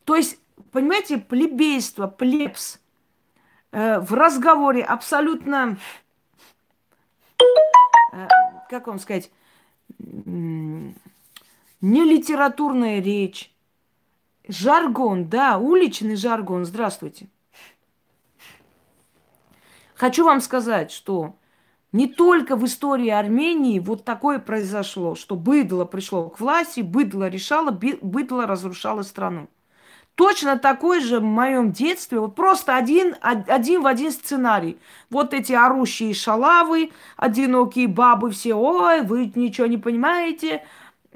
То 0.06 0.16
есть, 0.16 0.39
понимаете, 0.72 1.18
плебейство, 1.18 2.08
плебс 2.08 2.80
э, 3.72 4.00
в 4.00 4.14
разговоре 4.14 4.84
абсолютно, 4.84 5.78
как 8.70 8.88
вам 8.88 8.99
сказать, 8.99 9.32
не 9.99 10.93
литературная 11.82 13.01
речь, 13.01 13.53
жаргон, 14.47 15.30
да, 15.30 15.57
уличный 15.57 16.16
жаргон. 16.16 16.66
Здравствуйте. 16.66 17.28
Хочу 19.95 20.26
вам 20.26 20.41
сказать, 20.41 20.91
что 20.91 21.36
не 21.91 22.07
только 22.07 22.55
в 22.55 22.66
истории 22.66 23.09
Армении 23.09 23.80
вот 23.80 24.03
такое 24.03 24.39
произошло, 24.39 25.16
что 25.16 25.36
быдло 25.36 25.86
пришло 25.86 26.30
к 26.30 26.39
власти, 26.39 26.82
быдло 26.82 27.28
решало, 27.28 27.72
быдло 27.72 28.47
разрушало 28.47 29.03
страну. 29.03 29.47
Точно 30.16 30.59
такой 30.59 30.99
же 30.99 31.20
в 31.20 31.24
моем 31.24 31.72
детстве, 31.72 32.20
вот 32.20 32.36
просто 32.36 32.76
один, 32.76 33.16
один 33.22 33.82
в 33.82 33.88
один 33.88 34.12
сценарий. 34.12 34.78
Вот 35.09 35.34
эти 35.34 35.53
орущие 35.53 36.14
шалавы, 36.14 36.91
одинокие 37.16 37.88
бабы 37.88 38.30
все, 38.32 38.53
ой, 38.53 39.01
вы 39.01 39.32
ничего 39.36 39.68
не 39.68 39.78
понимаете. 39.78 40.64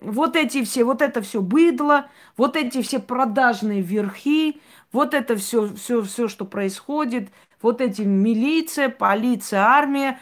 Вот 0.01 0.35
эти 0.35 0.63
все, 0.63 0.83
вот 0.83 1.01
это 1.01 1.21
все 1.21 1.41
быдло, 1.41 2.09
вот 2.37 2.55
эти 2.55 2.81
все 2.81 2.99
продажные 2.99 3.81
верхи, 3.81 4.61
вот 4.91 5.13
это 5.13 5.35
все, 5.35 5.73
все, 5.75 6.01
все, 6.01 6.27
что 6.27 6.45
происходит, 6.45 7.29
вот 7.61 7.81
эти 7.81 8.01
милиция, 8.01 8.89
полиция, 8.89 9.61
армия. 9.61 10.19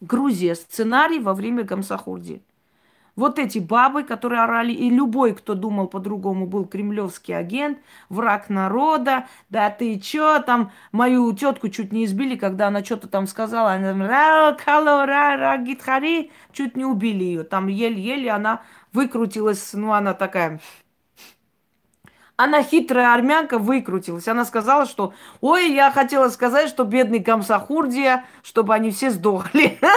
Грузия, 0.00 0.54
сценарий 0.56 1.20
во 1.20 1.32
время 1.32 1.62
Гамсахурди. 1.62 2.42
Вот 3.14 3.38
эти 3.38 3.58
бабы, 3.58 4.04
которые 4.04 4.40
орали, 4.40 4.72
и 4.72 4.88
любой, 4.88 5.34
кто 5.34 5.54
думал 5.54 5.86
по-другому, 5.86 6.46
был 6.46 6.64
кремлевский 6.64 7.36
агент, 7.36 7.78
враг 8.08 8.48
народа, 8.48 9.26
да 9.50 9.68
ты 9.68 10.00
чё, 10.00 10.40
там 10.40 10.72
мою 10.92 11.30
тетку 11.34 11.68
чуть 11.68 11.92
не 11.92 12.06
избили, 12.06 12.36
когда 12.36 12.68
она 12.68 12.82
что-то 12.82 13.08
там 13.08 13.26
сказала, 13.26 13.72
она 13.72 14.56
гитхари, 15.58 16.30
чуть 16.52 16.76
не 16.76 16.86
убили 16.86 17.24
ее, 17.24 17.44
там 17.44 17.66
еле-еле 17.66 18.30
она 18.30 18.62
выкрутилась, 18.94 19.74
ну 19.74 19.92
она 19.92 20.14
такая, 20.14 20.58
она 22.36 22.62
хитрая 22.62 23.14
армянка 23.14 23.58
выкрутилась. 23.58 24.26
Она 24.26 24.44
сказала, 24.44 24.86
что 24.86 25.12
ой, 25.40 25.72
я 25.72 25.90
хотела 25.90 26.28
сказать, 26.28 26.68
что 26.68 26.84
бедный 26.84 27.22
Камсахурдия, 27.22 28.24
чтобы 28.42 28.74
они 28.74 28.90
все 28.90 29.10
сдохли. 29.10 29.78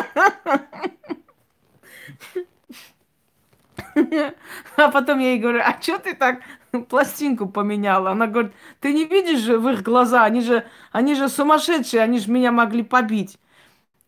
А 4.77 4.89
потом 4.91 5.19
я 5.19 5.31
ей 5.31 5.39
говорю, 5.39 5.61
а 5.63 5.81
что 5.81 5.99
ты 5.99 6.13
так 6.13 6.41
пластинку 6.89 7.47
поменяла? 7.47 8.11
Она 8.11 8.27
говорит, 8.27 8.53
ты 8.81 8.93
не 8.93 9.05
видишь 9.05 9.39
же 9.39 9.57
в 9.57 9.69
их 9.69 9.81
глаза, 9.83 10.23
они 10.23 10.41
же, 10.41 10.65
они 10.91 11.15
же 11.15 11.29
сумасшедшие, 11.29 12.01
они 12.01 12.19
же 12.19 12.31
меня 12.31 12.51
могли 12.51 12.83
побить. 12.83 13.37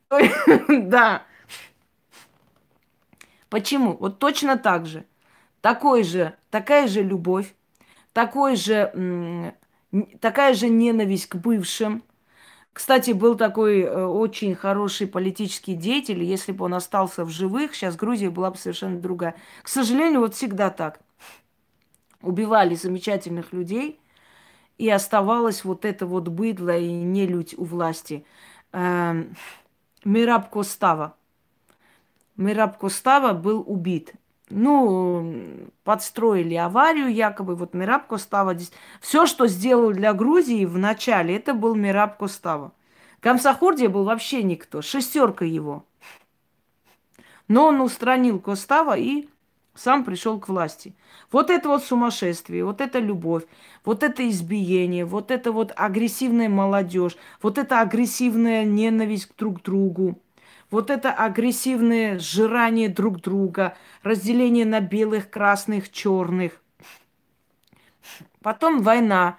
Да. 0.70 1.24
Почему? 3.50 3.96
Вот 3.98 4.20
точно 4.20 4.58
так 4.58 4.86
же. 4.86 5.06
Такой 5.62 6.04
же, 6.04 6.36
такая 6.50 6.88
же 6.88 7.02
любовь, 7.02 7.54
такой 8.14 8.56
же, 8.56 9.54
такая 10.20 10.54
же 10.54 10.70
ненависть 10.70 11.28
к 11.28 11.36
бывшим, 11.36 12.04
кстати, 12.78 13.09
был 13.09 13.34
такой 13.34 13.80
э, 13.80 14.05
очень 14.05 14.53
хороший 14.53 15.07
политический 15.07 15.73
деятель. 15.73 16.21
Если 16.21 16.51
бы 16.51 16.65
он 16.65 16.75
остался 16.75 17.25
в 17.25 17.30
живых, 17.32 17.73
сейчас 17.73 17.95
Грузия 17.95 18.30
была 18.30 18.51
бы 18.51 18.57
совершенно 18.59 18.99
другая. 18.99 19.34
К 19.63 19.67
сожалению, 19.67 20.19
вот 20.19 20.36
всегда 20.36 20.69
так. 20.69 20.99
Убивали 22.21 22.75
замечательных 22.75 23.51
людей, 23.51 23.99
и 24.78 24.88
оставалось 24.91 25.63
вот 25.63 25.86
это 25.86 26.05
вот 26.05 26.28
быдло 26.28 26.78
и 26.78 26.91
нелюдь 26.91 27.55
у 27.57 27.63
власти. 27.63 28.23
Эм, 28.73 29.36
Мираб 30.05 30.51
Костава. 30.51 31.15
Мираб 32.36 32.78
Костава 32.78 33.34
был 33.34 33.63
убит 33.65 34.13
ну, 34.50 35.70
подстроили 35.84 36.56
аварию, 36.56 37.14
якобы 37.14 37.56
вот 37.56 37.74
Мираб 37.74 38.08
Костава. 38.08 38.56
Все, 39.02 39.26
что 39.26 39.48
сделал 39.48 39.91
для 39.91 40.14
Грузии 40.14 40.66
в 40.66 40.78
начале, 40.78 41.36
это 41.36 41.54
был 41.54 41.76
Мираб 41.76 42.18
Костава. 42.18 42.72
Камсахурдия 43.20 43.89
был 43.89 44.04
вообще 44.04 44.43
никто, 44.43 44.82
шестерка 44.82 45.43
его. 45.43 45.86
Но 47.48 47.68
он 47.68 47.82
устранил 47.82 48.39
Костава 48.39 48.98
и 48.98 49.28
сам 49.76 50.04
пришел 50.04 50.39
к 50.39 50.50
власти. 50.50 50.95
Вот 51.32 51.50
это 51.50 51.68
вот 51.70 51.84
сумасшествие, 51.84 52.64
вот 52.64 52.82
это 52.82 53.00
любовь, 53.00 53.43
вот 53.84 54.04
это 54.04 54.28
избиение, 54.30 55.06
вот 55.06 55.30
это 55.30 55.52
вот 55.52 55.74
агрессивная 55.76 56.50
молодежь, 56.50 57.18
вот 57.41 57.58
это 57.58 57.82
агрессивная 57.82 58.64
ненависть 58.64 59.32
друг 59.38 59.60
к 59.60 59.64
другу 59.64 60.20
вот 60.70 60.89
это 60.89 61.11
агрессивное 61.11 62.20
сжирание 62.20 62.89
друг 62.89 63.22
друга, 63.22 63.78
разделение 64.03 64.65
на 64.65 64.82
белых, 64.82 65.30
красных, 65.30 65.91
черных. 65.91 66.61
Потом 68.41 68.82
война. 68.82 69.38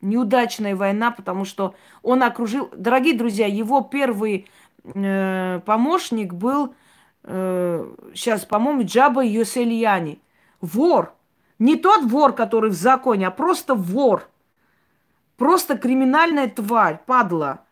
Неудачная 0.00 0.74
война, 0.74 1.12
потому 1.12 1.44
что 1.44 1.74
он 2.02 2.22
окружил... 2.22 2.70
Дорогие 2.74 3.16
друзья, 3.16 3.46
его 3.46 3.82
первый 3.82 4.48
э, 4.84 5.60
помощник 5.64 6.34
был, 6.34 6.74
э, 7.22 7.94
сейчас, 8.14 8.44
по-моему, 8.44 8.82
Джаба 8.84 9.24
Йосельяни. 9.24 10.20
Вор. 10.60 11.14
Не 11.60 11.76
тот 11.76 12.02
вор, 12.02 12.32
который 12.32 12.70
в 12.70 12.74
законе, 12.74 13.28
а 13.28 13.30
просто 13.30 13.76
вор. 13.76 14.28
Просто 15.36 15.78
криминальная 15.78 16.48
тварь, 16.48 17.00
падла. 17.06 17.64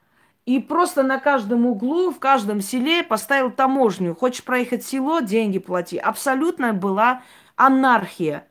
И 0.51 0.59
просто 0.59 1.05
на 1.05 1.21
каждом 1.21 1.65
углу, 1.65 2.11
в 2.11 2.19
каждом 2.19 2.61
селе 2.61 3.05
поставил 3.05 3.53
таможню. 3.53 4.17
Хочешь 4.17 4.43
проехать 4.43 4.85
село, 4.85 5.21
деньги 5.21 5.61
плати. 5.61 5.97
Абсолютно 5.97 6.73
была 6.73 7.23
анархия. 7.55 8.49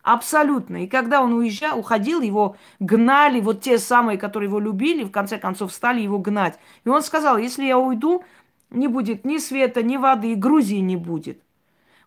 Абсолютно. 0.00 0.84
И 0.84 0.86
когда 0.86 1.20
он 1.20 1.34
уезжал, 1.34 1.78
уходил, 1.78 2.22
его 2.22 2.56
гнали, 2.80 3.38
вот 3.40 3.60
те 3.60 3.76
самые, 3.76 4.16
которые 4.16 4.48
его 4.48 4.58
любили, 4.58 5.04
в 5.04 5.10
конце 5.10 5.36
концов 5.36 5.74
стали 5.74 6.00
его 6.00 6.18
гнать. 6.18 6.58
И 6.86 6.88
он 6.88 7.02
сказал, 7.02 7.36
если 7.36 7.66
я 7.66 7.78
уйду, 7.78 8.24
не 8.70 8.88
будет 8.88 9.26
ни 9.26 9.36
света, 9.36 9.82
ни 9.82 9.98
воды, 9.98 10.32
и 10.32 10.34
Грузии 10.34 10.78
не 10.78 10.96
будет. 10.96 11.38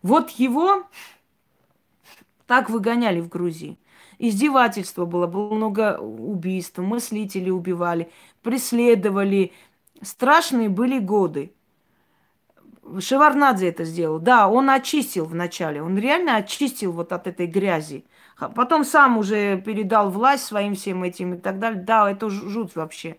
Вот 0.02 0.32
его 0.32 0.88
так 2.48 2.72
выгоняли 2.72 3.20
в 3.22 3.30
Грузии. 3.30 3.78
Издевательство 4.18 5.06
было, 5.06 5.28
было 5.28 5.54
много 5.54 5.98
убийств, 5.98 6.78
мыслители 6.78 7.50
убивали, 7.50 8.10
преследовали. 8.46 9.52
Страшные 10.04 10.70
были 10.70 11.00
годы. 11.00 11.52
Шеварнадзе 13.00 13.70
это 13.70 13.84
сделал. 13.84 14.20
Да, 14.20 14.48
он 14.48 14.70
очистил 14.70 15.26
вначале. 15.26 15.82
Он 15.82 15.98
реально 15.98 16.36
очистил 16.36 16.92
вот 16.92 17.12
от 17.12 17.26
этой 17.26 17.48
грязи. 17.48 18.06
Потом 18.56 18.86
сам 18.86 19.18
уже 19.18 19.60
передал 19.60 20.12
власть 20.12 20.46
своим 20.46 20.76
всем 20.76 21.04
этим 21.04 21.34
и 21.34 21.38
так 21.38 21.58
далее. 21.58 21.82
Да, 21.82 22.12
это 22.12 22.30
жуть 22.30 22.76
вообще. 22.76 23.18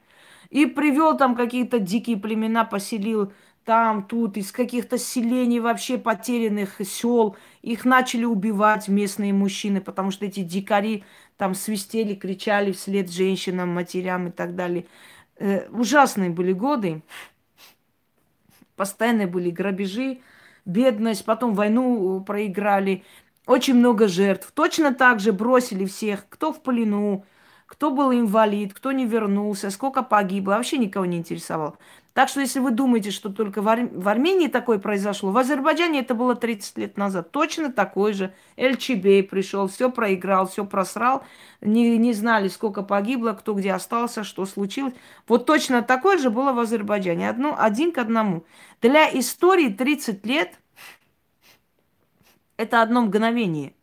И 0.51 0.64
привел 0.64 1.16
там 1.16 1.35
какие-то 1.35 1.81
дикие 1.81 2.16
племена, 2.16 2.64
поселил 2.64 3.33
там, 3.64 4.05
тут, 4.05 4.37
из 4.37 4.53
каких-то 4.53 4.97
селений 4.97 5.59
вообще 5.59 5.99
потерянных 5.99 6.77
сел. 6.85 7.37
Их 7.62 7.85
начали 7.85 8.24
убивать 8.24 8.87
местные 8.87 9.33
мужчины, 9.33 9.81
потому 9.81 10.12
что 10.12 10.24
эти 10.24 10.45
дикари 10.45 11.03
там 11.37 11.57
свистели, 11.57 12.14
кричали 12.14 12.70
вслед 12.70 13.11
женщинам, 13.11 13.70
матерям 13.70 14.29
и 14.29 14.31
так 14.31 14.55
далее. 14.55 14.87
Э, 15.39 15.68
ужасные 15.70 16.30
были 16.30 16.53
годы. 16.53 17.03
Постоянно 18.74 19.26
были 19.26 19.51
грабежи, 19.51 20.20
бедность, 20.64 21.24
потом 21.24 21.55
войну 21.55 22.22
проиграли. 22.22 23.05
Очень 23.47 23.74
много 23.74 24.09
жертв. 24.09 24.51
Точно 24.53 24.95
так 24.95 25.20
же 25.20 25.32
бросили 25.32 25.84
всех, 25.84 26.28
кто 26.28 26.53
в 26.53 26.62
плену, 26.62 27.24
кто 27.66 27.91
был 27.91 28.12
инвалид, 28.12 28.74
кто 28.74 28.93
не 28.93 29.07
вернулся, 29.07 29.70
сколько 29.70 30.03
погибло, 30.03 30.53
вообще 30.53 30.78
никого 30.78 31.07
не 31.07 31.18
интересовал. 31.18 31.76
Так 32.17 32.31
что, 32.31 32.41
если 32.41 32.61
вы 32.61 32.71
думаете, 32.71 33.11
что 33.11 33.29
только 33.29 33.61
в, 33.61 33.69
Ар... 33.69 33.91
в 33.93 34.09
Армении 34.09 34.49
такое 34.49 34.79
произошло, 34.79 35.33
в 35.33 35.37
Азербайджане 35.37 36.01
это 36.01 36.14
было 36.14 36.35
30 36.35 36.79
лет 36.79 36.97
назад. 36.97 37.31
Точно 37.31 37.71
такой 37.71 38.14
же. 38.14 38.33
Эльчебей 38.57 39.23
пришел, 39.23 39.69
все 39.69 39.91
проиграл, 39.91 40.49
все 40.49 40.64
просрал. 40.64 41.25
Не, 41.61 41.99
не 41.99 42.14
знали, 42.14 42.49
сколько 42.49 42.83
погибло, 42.83 43.33
кто 43.33 43.53
где 43.53 43.75
остался, 43.75 44.25
что 44.25 44.47
случилось. 44.47 44.95
Вот 45.29 45.45
точно 45.45 45.83
такое 45.83 46.17
же 46.17 46.31
было 46.31 46.55
в 46.55 46.59
Азербайджане. 46.59 47.29
Одно, 47.29 47.55
один 47.59 47.93
к 47.93 47.99
одному. 47.99 48.47
Для 48.81 49.11
истории 49.11 49.69
30 49.69 50.25
лет– 50.25 50.59
это 52.57 52.81
одно 52.81 53.03
мгновение. 53.03 53.75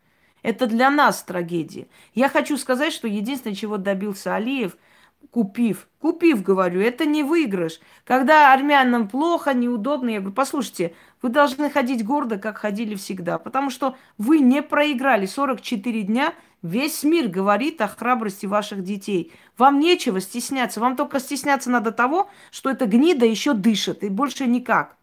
Это 0.42 0.66
для 0.66 0.90
нас 0.90 1.22
трагедия. 1.22 1.86
Я 2.16 2.30
хочу 2.30 2.58
сказать, 2.58 2.94
что 2.94 3.08
единственное, 3.08 3.56
чего 3.56 3.78
добился 3.78 4.34
Алиев– 4.34 4.76
купив. 5.34 5.88
Купив, 6.00 6.44
говорю, 6.44 6.80
это 6.80 7.06
не 7.06 7.24
выигрыш. 7.24 7.80
Когда 8.06 8.54
армянам 8.54 9.10
плохо, 9.10 9.54
неудобно, 9.54 10.10
я 10.10 10.20
говорю, 10.20 10.36
послушайте, 10.36 10.94
вы 11.24 11.30
должны 11.30 11.72
ходить 11.72 12.06
гордо, 12.06 12.38
как 12.38 12.60
ходили 12.60 12.94
всегда, 12.96 13.40
потому 13.40 13.72
что 13.72 13.96
вы 14.20 14.40
не 14.40 14.62
проиграли 14.62 15.26
44 15.26 16.04
дня, 16.04 16.36
весь 16.62 17.04
мир 17.04 17.30
говорит 17.30 17.82
о 17.82 17.88
храбрости 17.88 18.46
ваших 18.46 18.84
детей. 18.84 19.34
Вам 19.58 19.80
нечего 19.80 20.22
стесняться, 20.22 20.80
вам 20.80 20.96
только 20.96 21.20
стесняться 21.20 21.72
надо 21.72 21.92
того, 21.92 22.30
что 22.52 22.70
эта 22.70 22.86
гнида 22.86 23.26
еще 23.26 23.54
дышит, 23.54 24.04
и 24.04 24.10
больше 24.10 24.46
никак. 24.46 24.96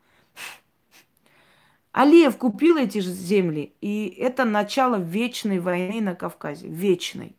Алиев 1.90 2.36
купил 2.36 2.76
эти 2.76 2.98
же 2.98 3.10
земли, 3.10 3.72
и 3.80 4.06
это 4.06 4.44
начало 4.44 4.94
вечной 4.94 5.58
войны 5.58 6.00
на 6.00 6.14
Кавказе, 6.14 6.68
вечной. 6.68 7.34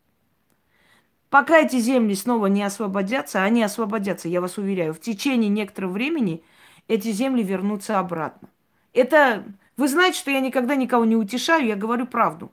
Пока 1.32 1.60
эти 1.60 1.80
земли 1.80 2.14
снова 2.14 2.48
не 2.48 2.62
освободятся, 2.62 3.42
они 3.42 3.64
освободятся, 3.64 4.28
я 4.28 4.42
вас 4.42 4.58
уверяю, 4.58 4.94
в 4.94 5.00
течение 5.00 5.50
некоторого 5.50 5.94
времени 5.94 6.44
эти 6.90 7.10
земли 7.14 7.42
вернутся 7.42 8.00
обратно. 8.00 8.50
Это, 8.92 9.46
вы 9.78 9.88
знаете, 9.88 10.20
что 10.20 10.30
я 10.30 10.42
никогда 10.42 10.76
никого 10.76 11.06
не 11.06 11.16
утешаю, 11.16 11.66
я 11.66 11.78
говорю 11.78 12.06
правду. 12.06 12.52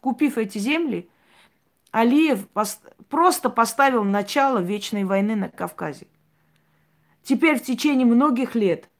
Купив 0.00 0.36
эти 0.36 0.58
земли, 0.58 1.08
Алиев 1.92 2.48
пост- 2.48 2.92
просто 3.08 3.48
поставил 3.48 4.02
начало 4.02 4.58
вечной 4.58 5.04
войны 5.04 5.36
на 5.36 5.48
Кавказе. 5.48 6.08
Теперь 7.22 7.56
в 7.56 7.62
течение 7.62 8.04
многих 8.04 8.56
лет 8.56 8.90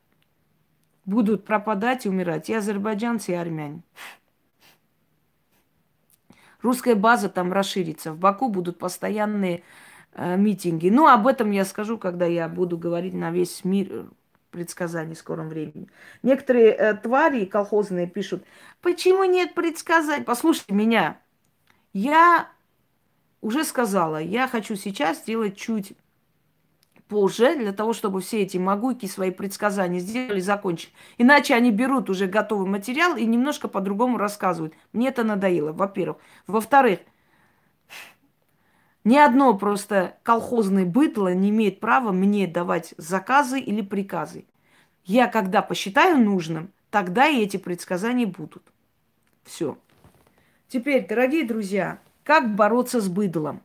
будут 1.05 1.45
пропадать 1.45 2.07
и 2.07 2.09
умирать 2.09 2.49
и 2.51 2.55
азербайджанцы, 2.55 3.33
и 3.33 3.35
армяне. 3.35 3.83
Русская 6.63 6.95
база 6.95 7.29
там 7.29 7.53
расширится. 7.53 8.13
В 8.13 8.19
Баку 8.19 8.49
будут 8.49 8.79
постоянные 8.79 9.63
э, 10.13 10.37
митинги. 10.37 10.89
Ну, 10.89 11.07
об 11.07 11.27
этом 11.27 11.51
я 11.51 11.65
скажу, 11.65 11.99
когда 11.99 12.27
я 12.27 12.49
буду 12.49 12.77
говорить 12.77 13.15
на 13.15 13.31
весь 13.31 13.65
мир 13.65 13.89
э, 13.91 14.05
предсказаний 14.51 15.15
в 15.15 15.19
скором 15.19 15.49
времени. 15.49 15.89
Некоторые 16.23 16.73
э, 16.73 16.95
твари 16.95 17.45
колхозные 17.45 18.07
пишут, 18.07 18.45
почему 18.83 19.25
нет 19.25 19.55
предсказаний? 19.55 20.25
Послушайте 20.25 20.75
меня. 20.75 21.19
Я 21.93 22.49
уже 23.41 23.65
сказала, 23.65 24.19
я 24.19 24.47
хочу 24.47 24.77
сейчас 24.77 25.19
сделать 25.19 25.57
чуть 25.57 25.95
позже, 27.11 27.57
для 27.57 27.73
того, 27.73 27.93
чтобы 27.93 28.21
все 28.21 28.43
эти 28.43 28.57
могуйки 28.57 29.07
свои 29.07 29.33
предсказания 29.33 29.99
сделали, 29.99 30.41
закончили. 30.41 30.93
Иначе 31.19 31.55
они 31.55 31.73
берут 31.73 32.09
уже 32.09 32.27
готовый 32.27 32.69
материал 32.69 33.17
и 33.17 33.27
немножко 33.27 33.67
по-другому 33.67 34.17
рассказывают. 34.17 34.75
Мне 34.93 35.09
это 35.09 35.25
надоело, 35.25 35.73
во-первых. 35.73 36.19
Во-вторых, 36.47 37.01
ни 39.03 39.17
одно 39.17 39.59
просто 39.59 40.17
колхозное 40.23 40.87
бытло 40.87 41.35
не 41.35 41.51
имеет 41.51 41.81
права 41.81 42.13
мне 42.13 42.47
давать 42.47 42.95
заказы 42.97 43.59
или 43.59 43.83
приказы. 43.83 44.47
Я, 45.05 45.27
когда 45.27 45.63
посчитаю 45.63 46.19
нужным, 46.19 46.71
тогда 46.91 47.27
и 47.27 47.43
эти 47.43 47.57
предсказания 47.57 48.27
будут. 48.27 48.63
Все. 49.43 49.77
Теперь, 50.69 51.09
дорогие 51.09 51.45
друзья, 51.45 51.99
как 52.23 52.55
бороться 52.55 53.01
с 53.01 53.09
быдлом? 53.09 53.63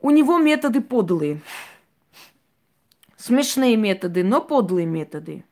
У 0.00 0.10
него 0.10 0.38
методы 0.38 0.80
подлые. 0.80 1.40
Смешные 3.16 3.76
методы, 3.76 4.22
но 4.22 4.40
подлые 4.40 4.86
методы. 4.86 5.44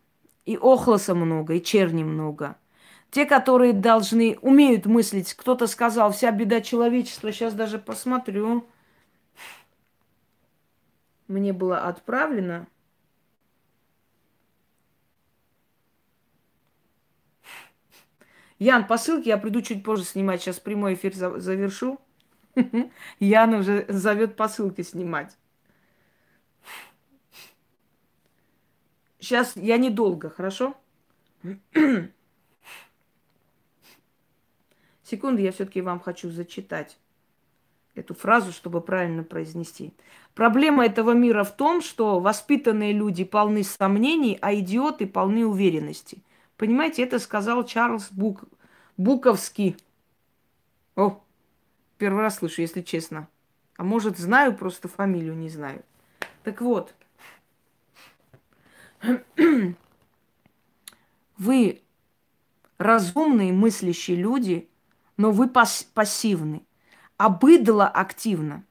И 0.44 0.56
охлоса 0.56 1.14
много, 1.14 1.54
и 1.54 1.62
черни 1.62 2.04
много. 2.04 2.56
Те, 3.10 3.24
которые 3.24 3.72
должны, 3.72 4.38
умеют 4.42 4.86
мыслить. 4.86 5.34
Кто-то 5.34 5.66
сказал, 5.66 6.12
вся 6.12 6.30
беда 6.30 6.60
человечества. 6.60 7.32
Сейчас 7.32 7.54
даже 7.54 7.78
посмотрю. 7.78 8.66
Мне 11.26 11.52
было 11.52 11.80
отправлено. 11.80 12.68
Ян, 18.58 18.86
по 18.86 18.96
ссылке 18.96 19.30
я 19.30 19.38
приду 19.38 19.60
чуть 19.60 19.84
позже 19.84 20.04
снимать. 20.04 20.40
Сейчас 20.40 20.60
прямой 20.60 20.94
эфир 20.94 21.14
завершу. 21.14 22.00
Яна 23.20 23.58
уже 23.58 23.86
зовет 23.88 24.36
посылки 24.36 24.82
снимать. 24.82 25.36
Сейчас 29.18 29.56
я 29.56 29.76
недолго, 29.76 30.30
хорошо? 30.30 30.76
Секунду, 35.02 35.40
я 35.40 35.52
все-таки 35.52 35.80
вам 35.80 36.00
хочу 36.00 36.30
зачитать 36.30 36.98
эту 37.94 38.14
фразу, 38.14 38.52
чтобы 38.52 38.80
правильно 38.80 39.22
произнести. 39.22 39.92
Проблема 40.34 40.84
этого 40.84 41.12
мира 41.12 41.44
в 41.44 41.56
том, 41.56 41.80
что 41.80 42.20
воспитанные 42.20 42.92
люди 42.92 43.24
полны 43.24 43.64
сомнений, 43.64 44.38
а 44.40 44.54
идиоты 44.54 45.06
полны 45.06 45.46
уверенности. 45.46 46.18
Понимаете, 46.56 47.02
это 47.02 47.18
сказал 47.18 47.64
Чарльз 47.64 48.10
Бук... 48.12 48.44
Буковский. 48.96 49.76
О, 50.94 51.22
Первый 51.98 52.22
раз 52.22 52.36
слышу, 52.38 52.60
если 52.60 52.82
честно. 52.82 53.28
А 53.76 53.84
может, 53.84 54.18
знаю, 54.18 54.56
просто 54.56 54.88
фамилию 54.88 55.36
не 55.36 55.48
знаю. 55.48 55.84
Так 56.44 56.60
вот, 56.60 56.94
вы 61.38 61.82
разумные, 62.78 63.52
мыслящие 63.52 64.16
люди 64.16 64.68
но 65.16 65.30
вы 65.30 65.48
пас- 65.48 65.86
пассивны. 65.94 66.62
А 67.16 67.28
быдло 67.28 67.88
активно. 67.88 68.64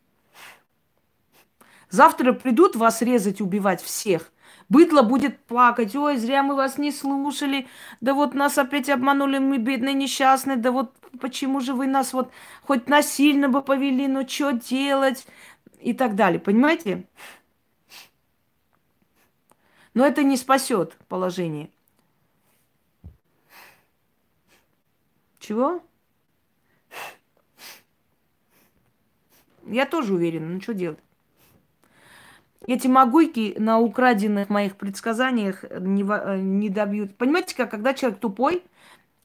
Завтра 1.89 2.33
придут 2.33 2.75
вас 2.75 3.01
резать, 3.01 3.41
убивать 3.41 3.81
всех. 3.81 4.31
Быдло 4.67 5.03
будет 5.03 5.39
плакать, 5.45 5.95
ой, 5.95 6.17
зря 6.17 6.41
мы 6.41 6.55
вас 6.55 6.77
не 6.79 6.91
слушали, 6.91 7.67
да 8.01 8.15
вот 8.15 8.33
нас 8.33 8.57
опять 8.57 8.89
обманули, 8.89 9.37
мы 9.37 9.57
бедные 9.57 9.93
несчастные, 9.93 10.57
да 10.57 10.71
вот 10.71 10.95
почему 11.19 11.59
же 11.61 11.73
вы 11.73 11.85
нас 11.85 12.13
вот 12.13 12.31
хоть 12.63 12.89
насильно 12.89 13.47
бы 13.47 13.61
повели, 13.61 14.07
ну 14.07 14.27
что 14.27 14.51
делать 14.53 15.27
и 15.79 15.93
так 15.93 16.15
далее, 16.15 16.39
понимаете? 16.39 17.07
Но 19.93 20.05
это 20.05 20.23
не 20.23 20.35
спасет 20.35 20.97
положение. 21.07 21.69
Чего? 25.39 25.83
Я 29.67 29.85
тоже 29.85 30.15
уверена, 30.15 30.47
ну 30.47 30.59
что 30.59 30.73
делать? 30.73 31.04
Эти 32.67 32.87
могуйки 32.87 33.55
на 33.59 33.79
украденных 33.79 34.49
моих 34.49 34.75
предсказаниях 34.75 35.63
не, 35.79 36.03
э, 36.03 36.37
не 36.39 36.69
добьют. 36.69 37.15
Понимаете, 37.15 37.55
как 37.55 37.71
когда 37.71 37.93
человек 37.93 38.19
тупой, 38.19 38.63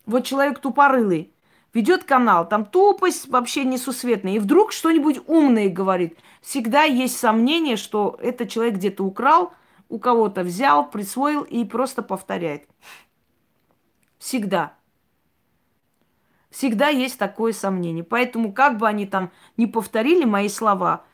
вот 0.04 0.24
человек 0.24 0.58
тупорылый, 0.58 1.32
ведет 1.72 2.04
канал, 2.04 2.48
там 2.48 2.66
тупость 2.66 3.28
вообще 3.28 3.64
несусветная, 3.64 4.34
и 4.34 4.38
вдруг 4.38 4.72
что-нибудь 4.72 5.20
умное 5.26 5.68
говорит. 5.68 6.18
Всегда 6.42 6.82
есть 6.82 7.18
сомнение, 7.18 7.76
что 7.76 8.18
этот 8.20 8.50
человек 8.50 8.74
где-то 8.74 9.04
украл, 9.04 9.52
у 9.88 9.98
кого-то 9.98 10.42
взял, 10.42 10.88
присвоил 10.88 11.42
и 11.42 11.64
просто 11.64 12.02
повторяет. 12.02 12.68
Всегда. 14.18 14.74
Всегда 16.50 16.88
есть 16.88 17.18
такое 17.18 17.52
сомнение. 17.52 18.04
Поэтому, 18.04 18.52
как 18.52 18.76
бы 18.76 18.86
они 18.86 19.06
там 19.06 19.30
не 19.56 19.66
повторили 19.66 20.24
мои 20.24 20.48
слова, 20.48 21.04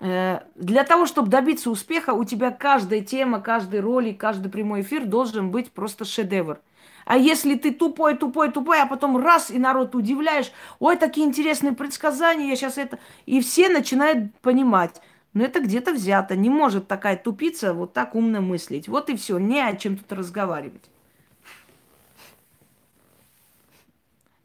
для 0.00 0.84
того, 0.84 1.04
чтобы 1.04 1.28
добиться 1.28 1.70
успеха, 1.70 2.14
у 2.14 2.24
тебя 2.24 2.50
каждая 2.50 3.02
тема, 3.02 3.40
каждый 3.40 3.80
ролик, 3.80 4.18
каждый 4.18 4.50
прямой 4.50 4.80
эфир 4.80 5.04
должен 5.04 5.50
быть 5.50 5.72
просто 5.72 6.06
шедевр. 6.06 6.60
А 7.04 7.18
если 7.18 7.54
ты 7.54 7.70
тупой, 7.70 8.16
тупой, 8.16 8.50
тупой, 8.50 8.80
а 8.80 8.86
потом 8.86 9.16
раз 9.16 9.50
и 9.50 9.58
народ 9.58 9.94
удивляешь, 9.94 10.52
ой, 10.78 10.96
такие 10.96 11.26
интересные 11.26 11.74
предсказания, 11.74 12.48
я 12.48 12.56
сейчас 12.56 12.78
это... 12.78 12.98
И 13.26 13.40
все 13.40 13.68
начинают 13.68 14.34
понимать, 14.40 15.02
но 15.34 15.44
это 15.44 15.60
где-то 15.60 15.92
взято. 15.92 16.36
Не 16.36 16.48
может 16.48 16.88
такая 16.88 17.16
тупица 17.16 17.74
вот 17.74 17.92
так 17.92 18.14
умно 18.14 18.40
мыслить. 18.40 18.88
Вот 18.88 19.10
и 19.10 19.16
все, 19.16 19.38
не 19.38 19.60
о 19.60 19.76
чем 19.76 19.98
тут 19.98 20.12
разговаривать. 20.12 20.88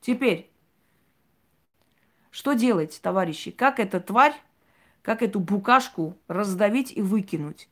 Теперь, 0.02 0.50
что 2.32 2.54
делать, 2.54 3.00
товарищи? 3.02 3.52
Как 3.52 3.80
эта 3.80 4.00
тварь, 4.00 4.36
как 5.06 5.22
эту 5.22 5.40
букашку 5.40 6.18
раздавить 6.28 6.92
и 6.92 7.02
выкинуть? 7.02 7.70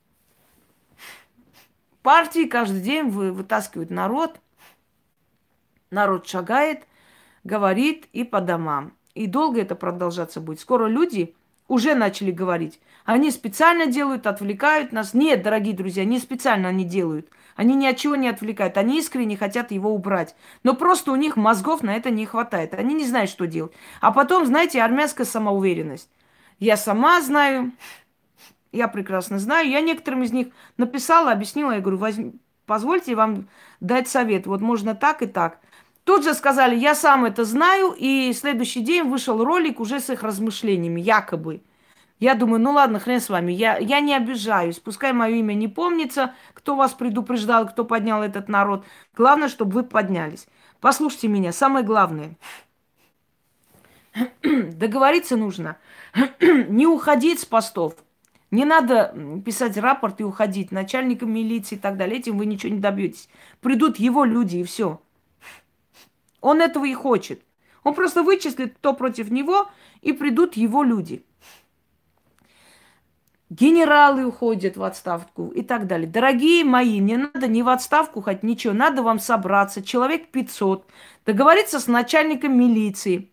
Партии 2.04 2.46
каждый 2.46 2.82
день 2.82 3.10
вы, 3.10 3.32
вытаскивают 3.32 3.90
народ, 3.90 4.40
народ 5.90 6.28
шагает, 6.28 6.84
говорит 7.44 8.08
и 8.14 8.24
по 8.24 8.40
домам. 8.40 8.94
И 9.16 9.26
долго 9.26 9.62
это 9.62 9.76
продолжаться 9.76 10.42
будет. 10.42 10.60
Скоро 10.60 10.86
люди 10.86 11.36
уже 11.68 11.96
начали 11.96 12.30
говорить. 12.30 12.80
Они 13.04 13.32
специально 13.32 13.88
делают, 13.88 14.28
отвлекают 14.28 14.92
нас. 14.92 15.14
Нет, 15.14 15.42
дорогие 15.42 15.76
друзья, 15.76 16.06
не 16.06 16.20
специально 16.20 16.70
они 16.70 16.86
делают– 16.86 17.28
они 17.56 17.76
ни 17.76 17.86
от 17.86 17.98
чего 17.98 18.16
не 18.16 18.30
отвлекают. 18.30 18.78
Они 18.78 18.98
искренне 18.98 19.38
хотят 19.38 19.72
его 19.72 19.94
убрать. 19.94 20.36
Но 20.64 20.76
просто 20.76 21.12
у 21.12 21.16
них 21.16 21.38
мозгов 21.38 21.84
на 21.84 21.96
это 21.96 22.10
не 22.10 22.26
хватает. 22.26 22.74
Они 22.74 22.96
не 22.96 23.06
знают, 23.06 23.30
что 23.30 23.46
делать. 23.46 23.74
А 24.02 24.12
потом, 24.12 24.46
знаете, 24.46 24.82
армянская 24.82 25.26
самоуверенность. 25.26 26.10
Я 26.60 26.78
сама 26.78 27.22
знаю, 27.22 27.72
я 28.72 28.88
прекрасно 28.88 29.39
знаю. 29.39 29.70
Я 29.70 29.82
некоторым 29.82 30.24
из 30.24 30.32
них 30.32 30.47
написала, 30.78 31.32
объяснила. 31.32 31.72
Я 31.72 31.80
говорю, 31.80 31.97
возьми, 31.97 32.34
позвольте 32.66 33.16
вам 33.16 33.47
дать 33.80 34.08
совет. 34.08 34.47
Вот 34.47 34.62
можно 34.62 34.95
так 34.95 35.22
и 35.22 35.28
так. 35.28 35.60
Тут 36.04 36.26
же 36.26 36.34
сказали, 36.34 36.76
я 36.76 36.95
сам 36.95 37.24
это 37.24 37.45
знаю, 37.45 37.95
и 37.97 38.34
следующий 38.34 38.82
день 38.82 39.04
вышел 39.04 39.41
ролик 39.41 39.80
уже 39.80 40.01
с 40.01 40.10
их 40.10 40.24
размышлениями, 40.24 40.99
якобы. 40.99 41.62
Я 42.20 42.36
думаю, 42.36 42.62
ну 42.62 42.72
ладно, 42.72 42.99
хрен 42.99 43.22
с 43.22 43.30
вами, 43.30 43.51
я, 43.54 43.78
я 43.78 43.99
не 44.01 44.16
обижаюсь. 44.16 44.80
Пускай 44.80 45.14
мое 45.14 45.36
имя 45.36 45.54
не 45.54 45.68
помнится, 45.68 46.36
кто 46.54 46.76
вас 46.76 46.93
предупреждал, 46.93 47.68
кто 47.68 47.86
поднял 47.86 48.22
этот 48.22 48.49
народ. 48.49 48.86
Главное, 49.16 49.47
чтобы 49.47 49.72
вы 49.72 49.84
поднялись. 49.84 50.47
Послушайте 50.82 51.30
меня, 51.30 51.54
самое 51.54 51.86
главное. 51.86 52.36
Договориться 54.43 55.38
нужно. 55.38 55.78
не 56.41 56.88
уходить 56.88 57.39
с 57.39 57.45
постов. 57.45 57.95
Не 58.51 58.66
надо 58.66 59.16
писать 59.43 59.78
рапорт 59.78 60.22
и 60.22 60.24
уходить 60.24 60.72
начальникам 60.72 61.34
милиции 61.34 61.76
и 61.76 61.80
так 61.80 61.97
далее. 61.97 62.20
Этим 62.20 62.38
вы 62.38 62.45
ничего 62.45 62.74
не 62.74 62.80
добьетесь. 62.80 63.30
Придут 63.61 63.97
его 63.97 64.26
люди 64.26 64.57
и 64.57 64.64
все. 64.64 65.01
Он 66.39 66.61
этого 66.61 66.86
и 66.86 66.93
хочет. 66.93 67.41
Он 67.84 67.95
просто 67.95 68.22
вычислит, 68.24 68.76
кто 68.76 68.93
против 68.93 69.32
него, 69.32 69.70
и 70.01 70.14
придут 70.14 70.55
его 70.55 70.84
люди 70.84 71.26
генералы 73.53 74.26
уходят 74.26 74.78
в 74.78 74.84
отставку 74.84 75.49
и 75.49 75.61
так 75.61 75.88
далее. 75.88 76.07
Дорогие 76.07 76.64
мои, 76.64 76.99
не 76.99 77.18
надо 77.18 77.47
ни 77.47 77.61
в 77.61 77.70
отставку 77.70 78.22
хоть 78.22 78.43
ничего, 78.43 78.74
надо 78.74 79.03
вам 79.03 79.20
собраться, 79.20 79.84
человек 79.84 80.30
500, 80.30 80.88
договориться 81.26 81.80
с 81.80 81.88
начальником 81.88 82.57
милиции 82.57 83.32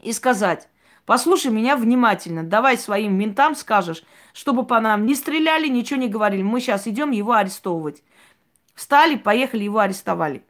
и 0.00 0.12
сказать, 0.12 0.68
послушай 1.06 1.50
меня 1.50 1.76
внимательно, 1.76 2.42
давай 2.42 2.76
своим 2.76 3.16
ментам 3.16 3.54
скажешь, 3.54 4.04
чтобы 4.34 4.66
по 4.66 4.80
нам 4.80 5.06
не 5.06 5.14
стреляли, 5.14 5.68
ничего 5.68 5.98
не 5.98 6.08
говорили, 6.08 6.42
мы 6.42 6.60
сейчас 6.60 6.86
идем 6.86 7.12
его 7.12 7.32
арестовывать. 7.32 8.02
Встали, 8.74 9.16
поехали, 9.16 9.64
его 9.64 9.78
арестовали. 9.78 10.44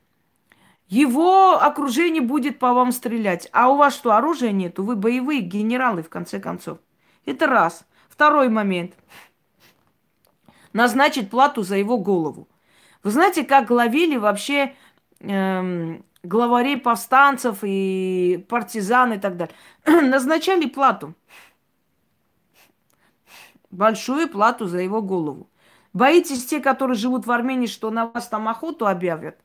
Его 0.88 1.61
окружение 1.61 2.22
будет 2.22 2.59
по 2.59 2.72
вам 2.72 2.92
стрелять. 2.92 3.48
А 3.52 3.70
у 3.70 3.76
вас 3.76 3.94
что, 3.94 4.12
оружия 4.12 4.52
нету? 4.52 4.84
Вы 4.84 4.96
боевые 4.96 5.40
генералы, 5.40 6.02
в 6.02 6.09
конце 6.09 6.40
концов. 6.40 6.78
Это 7.24 7.46
раз. 7.46 7.84
Второй 8.09 8.48
момент. 8.48 8.94
Назначить 10.72 11.30
плату 11.30 11.62
за 11.62 11.76
его 11.76 11.98
голову. 11.98 12.48
Вы 13.02 13.11
знаете, 13.11 13.44
как 13.44 13.70
ловили 13.70 14.16
вообще 14.16 14.74
эм, 15.20 16.04
главарей 16.27 16.77
повстанцев 16.77 17.59
и 17.62 18.45
партизан 18.49 19.14
и 19.14 19.18
так 19.18 19.37
далее? 19.37 19.55
Назначали 19.87 20.66
плату. 20.66 21.14
Большую 23.70 24.29
плату 24.29 24.66
за 24.66 24.79
его 24.79 25.03
голову. 25.03 25.49
Боитесь 25.93 26.47
те, 26.47 26.61
которые 26.61 26.97
живут 26.97 27.27
в 27.27 27.33
Армении, 27.33 27.66
что 27.66 27.91
на 27.91 28.07
вас 28.07 28.29
там 28.29 28.49
охоту 28.49 28.87
объявят? 28.87 29.39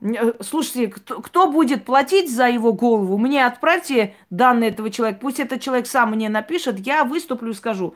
Э, 0.00 0.32
слушайте, 0.40 0.88
кто, 0.88 1.20
кто 1.20 1.50
будет 1.50 1.84
платить 1.84 2.30
за 2.30 2.48
его 2.48 2.72
голову? 2.72 3.18
Мне 3.18 3.46
отправьте 3.46 4.14
данные 4.30 4.70
этого 4.70 4.90
человека. 4.90 5.20
Пусть 5.20 5.40
этот 5.40 5.60
человек 5.60 5.86
сам 5.86 6.10
мне 6.10 6.28
напишет. 6.28 6.78
Я 6.78 7.04
выступлю 7.04 7.50
и 7.50 7.54
скажу. 7.54 7.94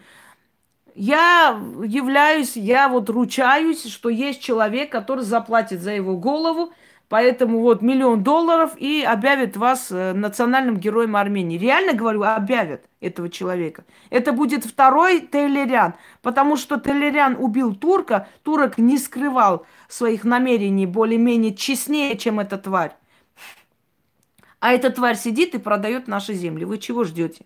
Я 0.94 1.58
являюсь, 1.84 2.56
я 2.56 2.88
вот 2.88 3.08
ручаюсь, 3.08 3.86
что 3.86 4.08
есть 4.08 4.42
человек, 4.42 4.92
который 4.92 5.24
заплатит 5.24 5.80
за 5.80 5.92
его 5.92 6.16
голову. 6.16 6.72
Поэтому 7.12 7.60
вот 7.60 7.82
миллион 7.82 8.22
долларов 8.22 8.72
и 8.78 9.02
объявят 9.02 9.58
вас 9.58 9.88
э, 9.90 10.14
национальным 10.14 10.78
героем 10.78 11.14
Армении. 11.14 11.58
Реально 11.58 11.92
говорю, 11.92 12.22
объявят 12.22 12.86
этого 13.02 13.28
человека. 13.28 13.84
Это 14.08 14.32
будет 14.32 14.64
второй 14.64 15.20
Телериан, 15.20 15.92
потому 16.22 16.56
что 16.56 16.80
Телериан 16.80 17.36
убил 17.38 17.74
турка, 17.74 18.28
турок 18.42 18.78
не 18.78 18.96
скрывал 18.96 19.66
своих 19.88 20.24
намерений 20.24 20.86
более-менее 20.86 21.54
честнее, 21.54 22.16
чем 22.16 22.40
эта 22.40 22.56
тварь. 22.56 22.96
А 24.60 24.72
эта 24.72 24.88
тварь 24.88 25.16
сидит 25.16 25.54
и 25.54 25.58
продает 25.58 26.08
наши 26.08 26.32
земли. 26.32 26.64
Вы 26.64 26.78
чего 26.78 27.04
ждете? 27.04 27.44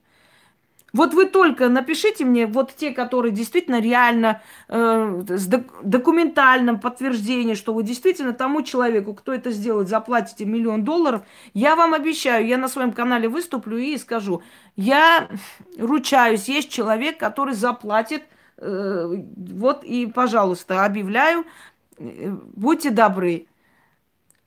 Вот 0.97 1.13
вы 1.13 1.27
только 1.27 1.69
напишите 1.69 2.25
мне, 2.25 2.47
вот 2.47 2.75
те, 2.75 2.91
которые 2.91 3.31
действительно 3.31 3.83
реально 3.83 4.41
э, 4.69 5.25
с 5.29 5.47
документальным 5.47 6.81
подтверждением, 6.81 7.55
что 7.55 7.75
вы 7.75 7.83
действительно 7.83 8.33
тому 8.33 8.63
человеку, 8.63 9.13
кто 9.13 9.35
это 9.35 9.51
сделает, 9.51 9.89
заплатите 9.89 10.47
миллион 10.47 10.85
долларов. 10.85 11.21
Я 11.53 11.77
вам 11.77 11.93
обещаю, 11.93 12.47
я 12.47 12.57
на 12.57 12.69
своем 12.69 12.93
канале 12.93 13.29
выступлю 13.29 13.77
и 13.77 13.99
скажу, 13.99 14.43
я 14.75 15.29
ручаюсь, 15.79 16.49
есть 16.49 16.71
человек, 16.71 17.19
который 17.19 17.53
заплатит, 17.53 18.23
э, 18.57 19.23
вот 19.37 19.85
и, 19.85 20.07
пожалуйста, 20.07 20.87
объявляю, 20.87 21.45
э, 21.99 22.31
будьте 22.55 22.89
добры. 22.89 23.47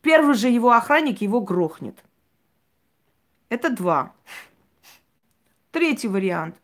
Первый 0.01 0.33
же 0.33 0.47
его 0.49 0.71
охранник 0.71 1.21
его 1.21 1.41
грохнет. 1.41 1.95
Это 3.49 3.69
два. 3.69 4.13
Третий 5.71 6.07
вариант. 6.07 6.55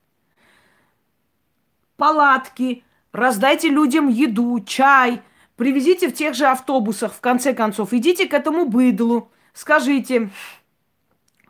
Палатки, 1.95 2.84
раздайте 3.12 3.70
людям 3.70 4.08
еду, 4.10 4.60
чай, 4.62 5.22
привезите 5.56 6.10
в 6.10 6.14
тех 6.14 6.34
же 6.34 6.45
автобусах, 6.47 7.14
в 7.14 7.22
конце 7.22 7.53
концов. 7.53 7.93
Идите 7.93 8.26
к 8.28 8.34
этому 8.34 8.68
быдлу, 8.68 9.32
скажите, 9.53 10.32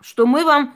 что 0.01 0.25
мы 0.27 0.43
вам 0.43 0.75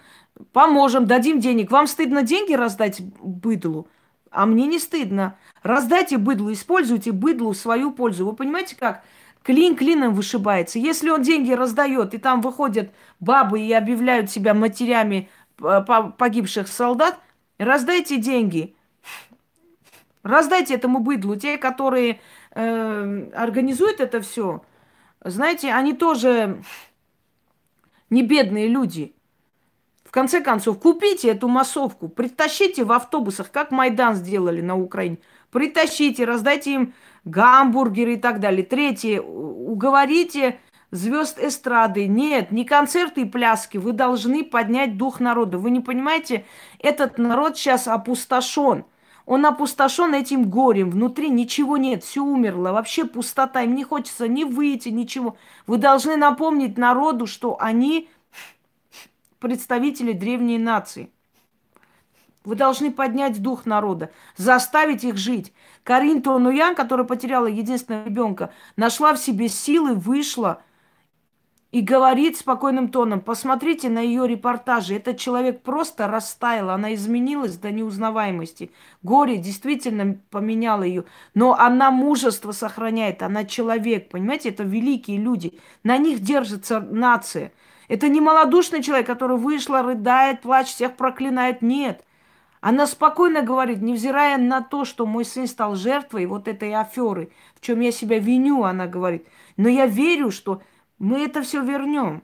поможем, 0.54 1.06
дадим 1.06 1.40
денег. 1.40 1.70
Вам 1.70 1.86
стыдно 1.86 2.24
деньги 2.24 2.54
раздать 2.54 3.02
быдлу? 3.22 3.88
А 4.32 4.46
мне 4.46 4.66
не 4.66 4.80
стыдно. 4.80 5.38
Раздайте 5.62 6.18
быдлу, 6.18 6.54
используйте 6.54 7.12
быдлу 7.12 7.52
в 7.52 7.58
свою 7.58 7.92
пользу. 7.92 8.26
Вы 8.26 8.34
понимаете 8.34 8.76
как? 8.76 9.04
Клин 9.44 9.76
клином 9.76 10.14
вышибается. 10.14 10.80
Если 10.80 11.10
он 11.10 11.24
деньги 11.24 11.52
раздает, 11.52 12.14
и 12.14 12.18
там 12.18 12.42
выходят 12.42 12.92
бабы 13.20 13.62
и 13.62 13.72
объявляют 13.74 14.30
себя 14.30 14.54
матерями 14.54 15.30
погибших 15.60 16.68
солдат, 16.68 17.20
раздайте 17.58 18.18
деньги. 18.18 18.76
Раздайте 20.24 20.76
этому 20.76 21.00
быдлу. 21.00 21.36
Те, 21.36 21.58
которые 21.58 22.20
э, 22.52 23.30
организуют 23.34 24.00
это 24.00 24.22
все, 24.22 24.64
знаете, 25.24 25.72
они 25.72 25.94
тоже 25.94 26.62
не 28.10 28.24
бедные 28.24 28.68
люди. 28.68 29.16
В 30.04 30.12
конце 30.12 30.42
концов, 30.42 30.80
купите 30.80 31.30
эту 31.30 31.48
массовку, 31.48 32.10
притащите 32.10 32.84
в 32.84 32.92
автобусах, 32.92 33.52
как 33.52 33.70
Майдан 33.70 34.16
сделали 34.16 34.60
на 34.60 34.76
Украине. 34.76 35.20
Притащите, 35.52 36.26
раздайте 36.26 36.74
им 36.74 36.94
гамбургеры 37.26 38.14
и 38.14 38.18
так 38.18 38.40
далее. 38.40 38.66
Третье, 38.66 39.22
уговорите 39.22 40.60
звезд 40.92 41.40
эстрады. 41.40 42.08
Нет, 42.08 42.52
не 42.52 42.66
концерты 42.66 43.22
и 43.22 43.26
пляски. 43.26 43.78
Вы 43.78 43.94
должны 43.94 44.44
поднять 44.44 44.98
дух 44.98 45.20
народа. 45.20 45.58
Вы 45.58 45.72
не 45.72 45.80
понимаете, 45.80 46.46
этот 46.80 47.18
народ 47.18 47.58
сейчас 47.58 47.88
опустошен. 47.88 48.86
Он 49.26 49.46
опустошен 49.46 50.14
этим 50.16 50.50
горем. 50.50 50.90
Внутри 50.90 51.30
ничего 51.30 51.78
нет, 51.78 52.04
все 52.04 52.22
умерло. 52.22 52.72
Вообще 52.72 53.06
пустота. 53.06 53.62
Им 53.62 53.76
не 53.76 53.84
хочется 53.84 54.28
ни 54.28 54.44
выйти, 54.44 54.90
ничего. 54.90 55.38
Вы 55.68 55.78
должны 55.78 56.16
напомнить 56.16 56.78
народу, 56.78 57.28
что 57.28 57.58
они 57.60 58.10
представители 59.40 60.14
древней 60.14 60.58
нации. 60.58 61.12
Вы 62.44 62.56
должны 62.56 62.92
поднять 62.92 63.42
дух 63.42 63.66
народа, 63.66 64.12
заставить 64.36 65.04
их 65.04 65.18
жить. 65.18 65.54
Карин 65.84 66.22
Тонуян, 66.22 66.74
которая 66.74 67.06
потеряла 67.06 67.48
единственного 67.48 68.06
ребенка, 68.06 68.52
нашла 68.76 69.14
в 69.14 69.20
себе 69.20 69.50
силы, 69.50 69.94
вышла 69.94 70.64
и 71.72 71.82
говорит 71.82 72.38
спокойным 72.38 72.90
тоном, 72.90 73.22
посмотрите 73.22 73.90
на 73.90 74.00
ее 74.00 74.28
репортажи, 74.28 74.96
этот 74.96 75.18
человек 75.18 75.62
просто 75.62 76.08
растаял, 76.08 76.72
она 76.72 76.96
изменилась 76.96 77.58
до 77.58 77.70
неузнаваемости. 77.70 78.72
Горе 79.04 79.38
действительно 79.38 80.18
поменяло 80.32 80.82
ее, 80.82 81.06
но 81.36 81.54
она 81.54 81.92
мужество 81.92 82.54
сохраняет, 82.54 83.22
она 83.22 83.46
человек, 83.46 84.10
понимаете, 84.10 84.50
это 84.50 84.64
великие 84.64 85.18
люди, 85.18 85.60
на 85.84 85.98
них 85.98 86.22
держится 86.22 86.80
нация. 86.80 87.52
Это 87.88 88.08
не 88.08 88.22
малодушный 88.22 88.84
человек, 88.84 89.08
который 89.08 89.38
вышла, 89.38 89.82
рыдает, 89.82 90.42
плачет, 90.42 90.76
всех 90.76 90.96
проклинает. 90.96 91.64
Нет. 91.64 92.06
Она 92.62 92.86
спокойно 92.86 93.42
говорит, 93.42 93.82
невзирая 93.82 94.38
на 94.38 94.62
то, 94.62 94.86
что 94.86 95.08
мой 95.08 95.26
сын 95.26 95.48
стал 95.48 95.76
жертвой 95.76 96.28
вот 96.28 96.48
этой 96.48 96.74
аферы, 96.76 97.32
в 97.56 97.66
чем 97.66 97.80
я 97.80 97.92
себя 97.92 98.20
виню, 98.20 98.64
она 98.64 98.86
говорит. 98.86 99.26
Но 99.58 99.70
я 99.70 99.88
верю, 99.88 100.30
что 100.30 100.62
мы 101.00 101.24
это 101.24 101.42
все 101.42 101.64
вернем. 101.64 102.24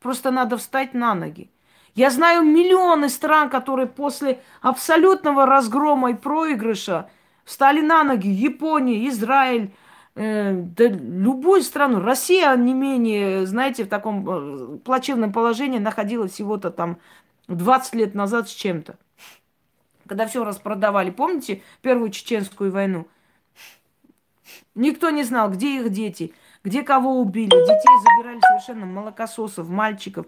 Просто 0.00 0.30
надо 0.30 0.56
встать 0.56 0.94
на 0.94 1.14
ноги. 1.14 1.50
Я 1.94 2.10
знаю 2.10 2.42
миллионы 2.42 3.08
стран, 3.08 3.48
которые 3.48 3.86
после 3.86 4.42
абсолютного 4.60 5.46
разгрома 5.46 6.10
и 6.10 6.14
проигрыша 6.14 7.08
встали 7.44 7.80
на 7.80 8.04
ноги. 8.04 8.28
Япония, 8.28 9.08
Израиль, 9.08 9.72
э, 10.14 10.52
да 10.52 10.88
любую 10.88 11.62
страну. 11.62 12.00
Россия 12.00 12.54
не 12.54 12.74
менее, 12.74 13.46
знаете, 13.46 13.84
в 13.84 13.88
таком 13.88 14.28
э, 14.28 14.78
плачевном 14.78 15.32
положении 15.32 15.78
находилась 15.78 16.32
всего-то 16.32 16.70
там 16.70 16.98
20 17.48 17.94
лет 17.94 18.14
назад 18.14 18.50
с 18.50 18.52
чем-то. 18.52 18.98
Когда 20.06 20.26
все 20.26 20.44
распродавали. 20.44 21.10
Помните 21.10 21.62
Первую 21.80 22.10
Чеченскую 22.10 22.70
войну? 22.70 23.08
Никто 24.74 25.08
не 25.08 25.24
знал, 25.24 25.50
где 25.50 25.80
их 25.80 25.90
дети, 25.90 26.34
где 26.66 26.82
кого 26.82 27.20
убили. 27.20 27.48
Детей 27.48 27.96
забирали 28.02 28.40
совершенно 28.40 28.86
молокососов, 28.86 29.68
мальчиков 29.68 30.26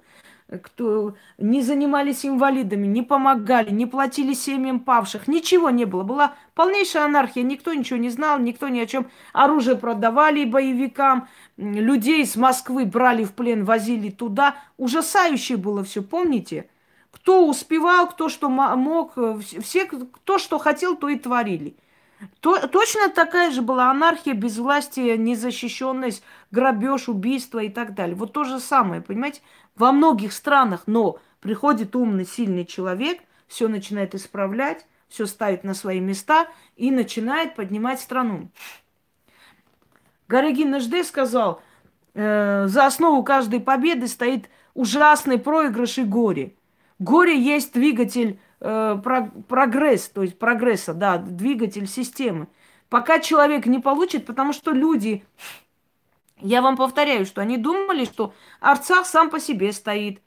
кто 0.63 1.15
не 1.37 1.61
занимались 1.61 2.25
инвалидами, 2.25 2.87
не 2.87 3.03
помогали, 3.03 3.69
не 3.69 3.85
платили 3.85 4.33
семьям 4.33 4.81
павших, 4.81 5.29
ничего 5.29 5.69
не 5.69 5.85
было. 5.85 6.05
Была 6.05 6.37
полнейшая 6.55 7.05
анархия, 7.05 7.43
никто 7.43 7.75
ничего 7.75 7.99
не 7.99 8.09
знал, 8.09 8.39
никто 8.39 8.69
ни 8.69 8.81
о 8.81 8.87
чем. 8.87 9.11
Оружие 9.35 9.77
продавали 9.77 10.47
боевикам, 10.47 11.29
людей 11.59 12.23
из 12.23 12.35
Москвы 12.35 12.87
брали 12.87 13.25
в 13.25 13.35
плен, 13.35 13.67
возили 13.67 14.09
туда. 14.09 14.57
Ужасающе 14.79 15.59
было 15.59 15.85
все, 15.85 16.03
помните? 16.03 16.71
Кто 17.11 17.47
успевал, 17.47 18.09
кто 18.09 18.31
что 18.31 18.49
мог, 18.49 19.19
все, 19.63 19.85
кто 19.85 20.39
что 20.39 20.59
хотел, 20.59 20.97
то 20.97 21.11
и 21.11 21.19
творили. 21.19 21.77
То, 22.41 22.67
точно 22.67 23.09
такая 23.09 23.51
же 23.51 23.63
была 23.63 23.91
анархия, 23.91 24.35
безвластие, 24.35 25.17
незащищенность, 25.17 26.23
грабеж, 26.51 27.09
убийство 27.09 27.61
и 27.61 27.69
так 27.69 27.95
далее. 27.95 28.17
Вот 28.17 28.33
то 28.33 28.45
же 28.45 28.59
самое, 28.59 29.01
понимаете? 29.01 29.41
Во 29.77 29.93
многих 29.93 30.33
странах, 30.33 30.83
но 30.87 31.19
приходит 31.41 31.95
умный, 31.95 32.27
сильный 32.27 32.65
человек, 32.65 33.21
все 33.47 33.69
начинает 33.69 34.15
исправлять, 34.15 34.87
все 35.09 35.27
ставит 35.27 35.65
на 35.65 35.75
свои 35.75 36.01
места 36.01 36.49
и 36.77 36.91
начинает 36.91 37.55
поднимать 37.55 38.01
страну. 38.01 38.51
Гарагин 40.27 40.71
Нажде 40.71 41.05
сказал, 41.05 41.63
э, 42.15 42.67
за 42.67 42.87
основу 42.87 43.23
каждой 43.23 43.61
победы 43.61 44.09
стоит 44.09 44.51
ужасный 44.75 45.39
проигрыш 45.39 45.99
и 45.99 46.05
горе. 46.05 46.55
Горе 46.99 47.41
есть 47.41 47.73
двигатель 47.73 48.41
прогресс, 48.61 50.09
то 50.09 50.23
есть 50.23 50.39
прогресса, 50.39 50.95
да, 50.95 51.19
двигатель 51.19 51.87
системы. 51.87 52.49
Пока 52.89 53.21
человек 53.21 53.67
не 53.67 53.79
получит, 53.79 54.27
потому 54.27 54.53
что 54.53 54.73
люди 54.73 55.25
я 56.41 56.63
вам 56.63 56.77
повторяю, 56.77 57.27
что 57.27 57.41
они 57.41 57.57
думали, 57.57 58.05
что 58.05 58.33
Арцах 58.61 59.07
сам 59.07 59.31
по 59.31 59.41
себе 59.41 59.73
стоит, 59.73 60.19
э, 60.19 60.21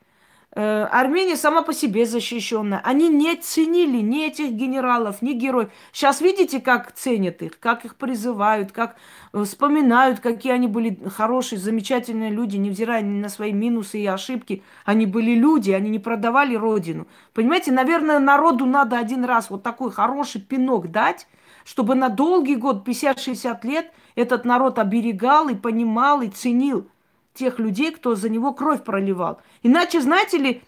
Армения 0.53 1.37
сама 1.37 1.61
по 1.61 1.73
себе 1.73 2.05
защищенная. 2.05 2.81
Они 2.83 3.07
не 3.07 3.37
ценили 3.37 4.01
ни 4.01 4.25
этих 4.25 4.51
генералов, 4.51 5.21
ни 5.21 5.31
героев. 5.31 5.69
Сейчас 5.93 6.19
видите, 6.19 6.59
как 6.59 6.91
ценят 6.91 7.41
их, 7.41 7.57
как 7.57 7.85
их 7.85 7.95
призывают, 7.95 8.73
как 8.73 8.97
э, 9.31 9.43
вспоминают, 9.45 10.19
какие 10.19 10.51
они 10.51 10.67
были 10.67 10.99
хорошие, 11.15 11.57
замечательные 11.57 12.31
люди, 12.31 12.57
невзирая 12.57 13.01
на 13.01 13.29
свои 13.29 13.53
минусы 13.53 13.99
и 13.99 14.05
ошибки. 14.05 14.61
Они 14.83 15.05
были 15.05 15.31
люди, 15.31 15.71
они 15.71 15.89
не 15.89 15.99
продавали 15.99 16.55
родину. 16.55 17.07
Понимаете, 17.33 17.71
наверное, 17.71 18.19
народу 18.19 18.65
надо 18.65 18.97
один 18.97 19.23
раз 19.23 19.49
вот 19.49 19.63
такой 19.63 19.89
хороший 19.89 20.41
пинок 20.41 20.91
дать, 20.91 21.27
чтобы 21.63 21.95
на 21.95 22.09
долгий 22.09 22.57
год, 22.57 22.85
50-60 22.85 23.65
лет, 23.65 23.91
этот 24.15 24.43
народ 24.43 24.79
оберегал 24.79 25.47
и 25.47 25.55
понимал 25.55 26.21
и 26.21 26.27
ценил 26.27 26.90
тех 27.33 27.59
людей, 27.59 27.91
кто 27.91 28.15
за 28.15 28.29
него 28.29 28.53
кровь 28.53 28.83
проливал. 28.83 29.41
Иначе, 29.63 30.01
знаете 30.01 30.37
ли, 30.37 30.63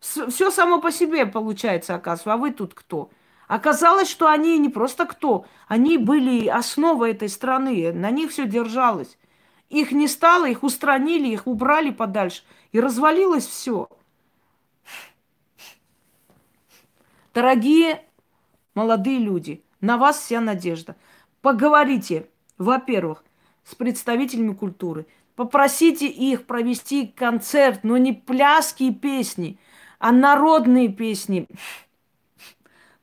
все 0.00 0.50
само 0.50 0.80
по 0.80 0.92
себе 0.92 1.26
получается, 1.26 1.94
оказывается. 1.94 2.32
А 2.32 2.36
вы 2.36 2.50
тут 2.52 2.74
кто? 2.74 3.10
Оказалось, 3.48 4.08
что 4.08 4.28
они 4.28 4.58
не 4.58 4.68
просто 4.68 5.06
кто, 5.06 5.46
они 5.68 5.98
были 5.98 6.48
основой 6.48 7.12
этой 7.12 7.28
страны, 7.28 7.92
на 7.92 8.10
них 8.10 8.32
все 8.32 8.46
держалось. 8.46 9.18
Их 9.68 9.92
не 9.92 10.08
стало, 10.08 10.48
их 10.48 10.62
устранили, 10.62 11.28
их 11.28 11.46
убрали 11.46 11.90
подальше, 11.90 12.42
и 12.72 12.80
развалилось 12.80 13.46
все. 13.46 13.88
Дорогие 17.34 18.02
молодые 18.74 19.18
люди, 19.18 19.62
на 19.80 19.96
вас 19.96 20.18
вся 20.18 20.40
надежда. 20.40 20.96
Поговорите, 21.40 22.28
во-первых, 22.58 23.24
с 23.64 23.74
представителями 23.74 24.54
культуры. 24.54 25.06
Попросите 25.36 26.06
их 26.08 26.46
провести 26.46 27.06
концерт, 27.06 27.80
но 27.84 27.98
не 27.98 28.14
пляски 28.14 28.84
и 28.84 28.94
песни, 28.94 29.58
а 29.98 30.10
народные 30.10 30.88
песни. 30.88 31.46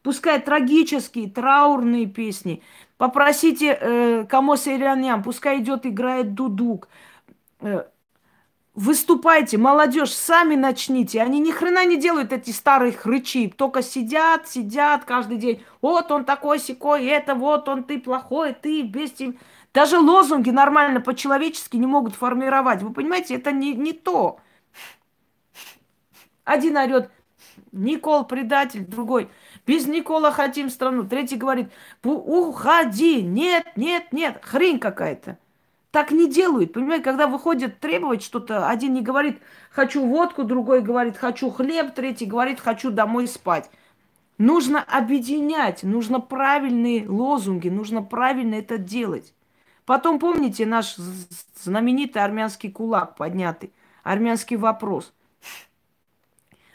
Пускай 0.02 0.42
трагические, 0.42 1.30
траурные 1.30 2.08
песни. 2.08 2.62
Попросите 2.98 3.78
э, 3.80 4.26
Камоса 4.28 4.76
Иряньям, 4.76 5.24
пускай 5.24 5.60
идет, 5.60 5.86
играет 5.86 6.34
дудук. 6.34 6.90
Э, 7.62 7.84
Выступайте, 8.76 9.60
молодежь, 9.60 10.12
сами 10.12 10.56
начните. 10.56 11.22
Они 11.22 11.40
ни 11.40 11.52
хрена 11.52 11.86
не 11.86 11.96
делают 11.98 12.34
эти 12.34 12.50
старые 12.50 12.92
хрычи. 12.92 13.54
Только 13.56 13.84
сидят, 13.84 14.50
сидят 14.50 15.06
каждый 15.06 15.38
день. 15.38 15.64
Вот 15.80 16.12
он 16.12 16.26
такой 16.26 16.58
секой, 16.58 17.06
это 17.06 17.36
вот 17.36 17.70
он, 17.70 17.84
ты 17.84 18.00
плохой, 18.00 18.54
ты 18.54 18.82
без 18.82 19.12
тебя. 19.12 19.34
Даже 19.74 19.98
лозунги 20.00 20.52
нормально 20.52 21.02
по-человечески 21.02 21.78
не 21.78 21.88
могут 21.88 22.14
формировать. 22.16 22.84
Вы 22.84 22.94
понимаете, 22.94 23.36
это 23.36 23.52
не, 23.52 23.74
не 23.74 23.94
то. 23.94 24.40
Один 26.44 26.78
орет, 26.78 27.10
Никол 27.72 28.26
предатель, 28.26 28.86
другой, 28.86 29.30
без 29.66 29.88
Никола 29.88 30.32
хотим 30.32 30.70
страну. 30.70 31.06
Третий 31.06 31.38
говорит, 31.38 31.72
уходи, 32.04 33.24
нет, 33.24 33.66
нет, 33.76 34.12
нет, 34.12 34.40
хрень 34.44 34.80
какая-то. 34.80 35.40
Так 35.90 36.12
не 36.12 36.30
делают. 36.30 36.74
Понимаете, 36.74 37.04
когда 37.04 37.28
выходят 37.28 37.80
требовать 37.80 38.24
что-то, 38.24 38.68
один 38.68 38.94
не 38.94 39.02
говорит 39.02 39.40
«хочу 39.70 40.06
водку», 40.06 40.44
другой 40.44 40.82
говорит 40.82 41.18
«хочу 41.18 41.50
хлеб», 41.52 41.94
третий 41.94 42.26
говорит 42.26 42.60
«хочу 42.60 42.90
домой 42.90 43.28
спать». 43.28 43.70
Нужно 44.40 44.82
объединять, 44.82 45.84
нужно 45.84 46.20
правильные 46.20 47.08
лозунги, 47.08 47.70
нужно 47.70 48.02
правильно 48.02 48.56
это 48.56 48.80
делать. 48.80 49.34
Потом 49.86 50.20
помните 50.20 50.66
наш 50.66 50.96
знаменитый 51.62 52.24
армянский 52.24 52.72
кулак 52.72 53.16
поднятый, 53.16 53.74
армянский 54.04 54.58
вопрос– 54.58 55.14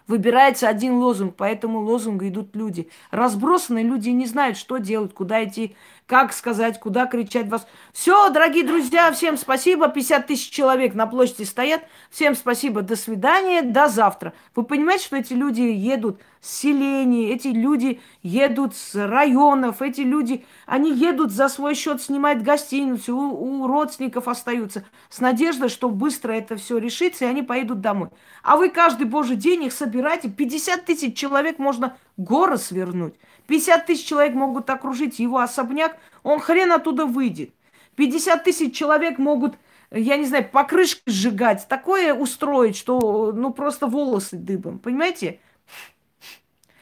Выбирается 0.08 0.70
один 0.70 0.94
лозунг, 0.94 1.36
по 1.36 1.44
этому 1.44 1.80
лозунгу 1.80 2.26
идут 2.26 2.56
люди. 2.56 2.88
Разбросанные 3.10 3.84
люди 3.84 4.08
не 4.08 4.24
знают, 4.24 4.56
что 4.56 4.78
делать, 4.78 5.12
куда 5.12 5.44
идти, 5.44 5.76
как 6.08 6.32
сказать, 6.32 6.80
куда 6.80 7.06
кричать 7.06 7.48
вас. 7.48 7.66
Все, 7.92 8.30
дорогие 8.30 8.64
друзья, 8.64 9.12
всем 9.12 9.36
спасибо. 9.36 9.88
50 9.88 10.26
тысяч 10.26 10.50
человек 10.50 10.94
на 10.94 11.06
площади 11.06 11.42
стоят. 11.42 11.82
Всем 12.10 12.34
спасибо, 12.34 12.80
до 12.80 12.96
свидания, 12.96 13.60
до 13.60 13.88
завтра. 13.88 14.32
Вы 14.56 14.64
понимаете, 14.64 15.04
что 15.04 15.16
эти 15.18 15.34
люди 15.34 15.60
едут 15.60 16.18
с 16.40 16.60
селений, 16.60 17.28
эти 17.30 17.48
люди 17.48 18.00
едут 18.22 18.74
с 18.74 18.94
районов, 18.94 19.82
эти 19.82 20.00
люди, 20.00 20.46
они 20.64 20.94
едут 20.94 21.30
за 21.30 21.48
свой 21.50 21.74
счет, 21.74 22.00
снимают 22.00 22.42
гостиницу, 22.42 23.14
у, 23.14 23.64
у 23.64 23.66
родственников 23.66 24.28
остаются 24.28 24.84
с 25.10 25.20
надеждой, 25.20 25.68
что 25.68 25.90
быстро 25.90 26.32
это 26.32 26.56
все 26.56 26.78
решится, 26.78 27.26
и 27.26 27.28
они 27.28 27.42
поедут 27.42 27.82
домой. 27.82 28.08
А 28.42 28.56
вы 28.56 28.70
каждый 28.70 29.06
божий 29.06 29.36
день 29.36 29.64
их 29.64 29.74
собираете. 29.74 30.30
50 30.30 30.86
тысяч 30.86 31.18
человек 31.18 31.58
можно 31.58 31.98
горы 32.16 32.56
свернуть. 32.56 33.14
50 33.48 33.86
тысяч 33.86 34.06
человек 34.06 34.34
могут 34.34 34.68
окружить 34.70 35.18
его 35.18 35.38
особняк, 35.38 35.96
он 36.22 36.38
хрен 36.38 36.70
оттуда 36.70 37.06
выйдет. 37.06 37.50
50 37.96 38.44
тысяч 38.44 38.76
человек 38.76 39.18
могут, 39.18 39.56
я 39.90 40.18
не 40.18 40.26
знаю, 40.26 40.48
покрышки 40.48 41.02
сжигать, 41.06 41.66
такое 41.66 42.14
устроить, 42.14 42.76
что 42.76 43.32
ну 43.32 43.52
просто 43.52 43.86
волосы 43.86 44.36
дыбом, 44.36 44.78
понимаете? 44.78 45.40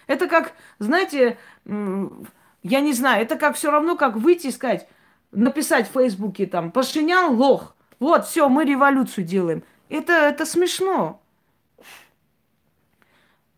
Это 0.09 0.27
как, 0.27 0.53
знаете, 0.81 1.39
я 1.64 2.81
не 2.81 2.93
знаю, 2.93 3.23
это 3.23 3.37
как 3.37 3.55
все 3.55 3.71
равно, 3.71 3.97
как 3.97 4.17
выйти 4.17 4.49
и 4.49 4.53
сказать, 4.53 4.89
написать 5.31 5.89
в 5.89 5.93
Фейсбуке 5.93 6.47
там, 6.47 6.73
Пашинян 6.73 7.37
лох. 7.37 7.77
Вот, 8.01 8.27
все, 8.27 8.49
мы 8.49 8.64
революцию 8.64 9.25
делаем. 9.25 9.62
Это, 9.89 10.12
это 10.12 10.45
смешно. 10.45 11.23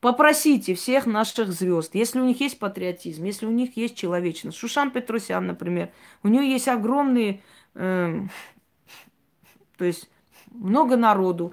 Попросите 0.01 0.75
всех 0.75 1.07
наших 1.07 1.53
звезд, 1.53 1.95
если 1.95 2.21
у 2.21 2.25
них 2.25 2.41
есть 2.41 2.61
патриотизм, 2.61 3.25
если 3.25 3.47
у 3.47 3.51
них 3.51 3.77
есть 3.77 3.97
человечность. 3.97 4.57
Шушан 4.57 4.93
Петросян, 4.93 5.47
например, 5.47 5.91
у 6.23 6.29
нее 6.29 6.49
есть 6.49 6.69
огромные, 6.69 7.43
э, 7.75 8.21
то 9.77 9.85
есть 9.85 10.09
много 10.53 10.97
народу, 10.97 11.53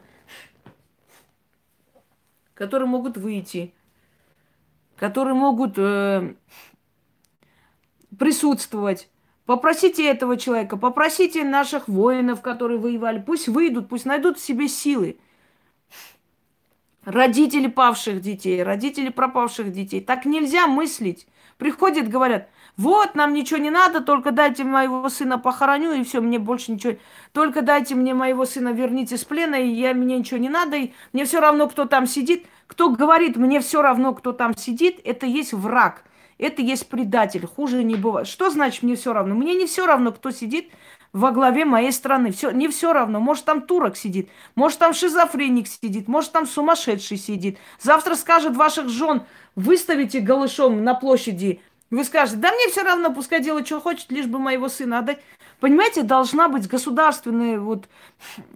которые 2.53 2.87
могут 2.87 3.17
выйти, 3.17 3.73
которые 4.95 5.33
могут 5.33 5.79
э, 5.79 6.35
присутствовать. 8.17 9.09
Попросите 9.47 10.07
этого 10.07 10.37
человека, 10.37 10.77
попросите 10.77 11.43
наших 11.43 11.87
воинов, 11.87 12.41
которые 12.41 12.79
воевали, 12.79 13.19
пусть 13.19 13.47
выйдут, 13.47 13.89
пусть 13.89 14.05
найдут 14.05 14.37
в 14.37 14.43
себе 14.43 14.67
силы 14.67 15.17
родители 17.05 17.67
павших 17.67 18.21
детей, 18.21 18.61
родители 18.63 19.09
пропавших 19.09 19.71
детей. 19.71 20.01
Так 20.01 20.25
нельзя 20.25 20.67
мыслить. 20.67 21.27
Приходят, 21.57 22.09
говорят, 22.09 22.49
вот, 22.75 23.15
нам 23.15 23.33
ничего 23.33 23.57
не 23.59 23.69
надо, 23.69 24.01
только 24.01 24.31
дайте 24.31 24.65
моего 24.65 25.07
сына 25.07 25.39
похороню, 25.39 25.93
и 25.93 26.03
все, 26.03 26.19
мне 26.19 26.37
больше 26.39 26.73
ничего. 26.73 26.95
Только 27.31 27.61
дайте 27.61 27.95
мне 27.95 28.13
моего 28.13 28.45
сына, 28.45 28.73
верните 28.73 29.17
с 29.17 29.23
плена, 29.23 29.55
и 29.55 29.69
я, 29.69 29.93
мне 29.93 30.17
ничего 30.17 30.37
не 30.37 30.49
надо, 30.49 30.75
и 30.75 30.91
мне 31.13 31.23
все 31.23 31.39
равно, 31.39 31.69
кто 31.69 31.85
там 31.85 32.07
сидит. 32.07 32.45
Кто 32.67 32.89
говорит, 32.89 33.37
мне 33.37 33.61
все 33.61 33.81
равно, 33.81 34.13
кто 34.13 34.33
там 34.33 34.57
сидит, 34.57 34.99
это 35.05 35.25
есть 35.25 35.53
враг, 35.53 36.03
это 36.37 36.61
есть 36.61 36.89
предатель, 36.89 37.45
хуже 37.45 37.83
не 37.83 37.95
бывает. 37.95 38.27
Что 38.27 38.49
значит 38.49 38.83
мне 38.83 38.95
все 38.95 39.13
равно? 39.13 39.35
Мне 39.35 39.53
не 39.53 39.67
все 39.67 39.85
равно, 39.85 40.11
кто 40.11 40.31
сидит 40.31 40.71
во 41.15 41.31
главе 41.31 41.63
моей 41.63 41.93
страны. 41.93 42.31
Все, 42.33 42.51
не 42.51 42.67
все 42.67 42.91
равно. 42.91 43.21
Может, 43.21 43.45
там 43.45 43.61
турок 43.61 43.95
сидит, 43.95 44.29
может, 44.53 44.79
там 44.79 44.93
шизофреник 44.93 45.67
сидит, 45.67 46.09
может, 46.09 46.33
там 46.33 46.45
сумасшедший 46.45 47.17
сидит. 47.17 47.57
Завтра 47.79 48.15
скажет 48.15 48.57
ваших 48.57 48.89
жен, 48.89 49.23
выставите 49.55 50.19
голышом 50.19 50.83
на 50.83 50.93
площади. 50.93 51.61
Вы 51.89 52.03
скажете, 52.03 52.37
да 52.37 52.51
мне 52.51 52.67
все 52.67 52.83
равно, 52.83 53.13
пускай 53.13 53.41
делает, 53.41 53.65
что 53.65 53.79
хочет, 53.79 54.11
лишь 54.11 54.25
бы 54.25 54.39
моего 54.39 54.67
сына 54.67 54.99
отдать. 54.99 55.19
Понимаете, 55.61 56.03
должна 56.03 56.49
быть 56.49 56.67
государственная, 56.67 57.59
вот, 57.59 57.87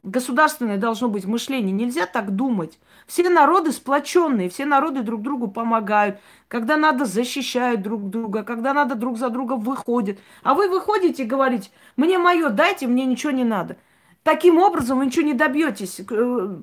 государственное 0.03 0.77
должно 0.77 1.07
быть 1.07 1.25
мышление. 1.25 1.71
Нельзя 1.71 2.05
так 2.07 2.35
думать. 2.35 2.77
Все 3.07 3.27
народы 3.29 3.71
сплоченные, 3.71 4.49
все 4.49 4.65
народы 4.65 5.01
друг 5.01 5.21
другу 5.21 5.47
помогают. 5.47 6.19
Когда 6.47 6.75
надо, 6.75 7.05
защищают 7.05 7.81
друг 7.81 8.09
друга, 8.09 8.43
когда 8.43 8.73
надо, 8.73 8.95
друг 8.95 9.17
за 9.17 9.29
друга 9.29 9.53
выходят. 9.53 10.19
А 10.43 10.53
вы 10.53 10.67
выходите 10.67 11.23
и 11.23 11.27
говорите, 11.27 11.69
мне 11.99 12.17
мое 12.17 12.47
дайте, 12.49 12.87
мне 12.87 13.05
ничего 13.05 13.33
не 13.33 13.43
надо. 13.43 13.75
Таким 14.23 14.57
образом 14.57 14.99
вы 14.99 15.07
ничего 15.07 15.25
не 15.25 15.33
добьетесь. 15.33 15.99
Э, 15.99 16.03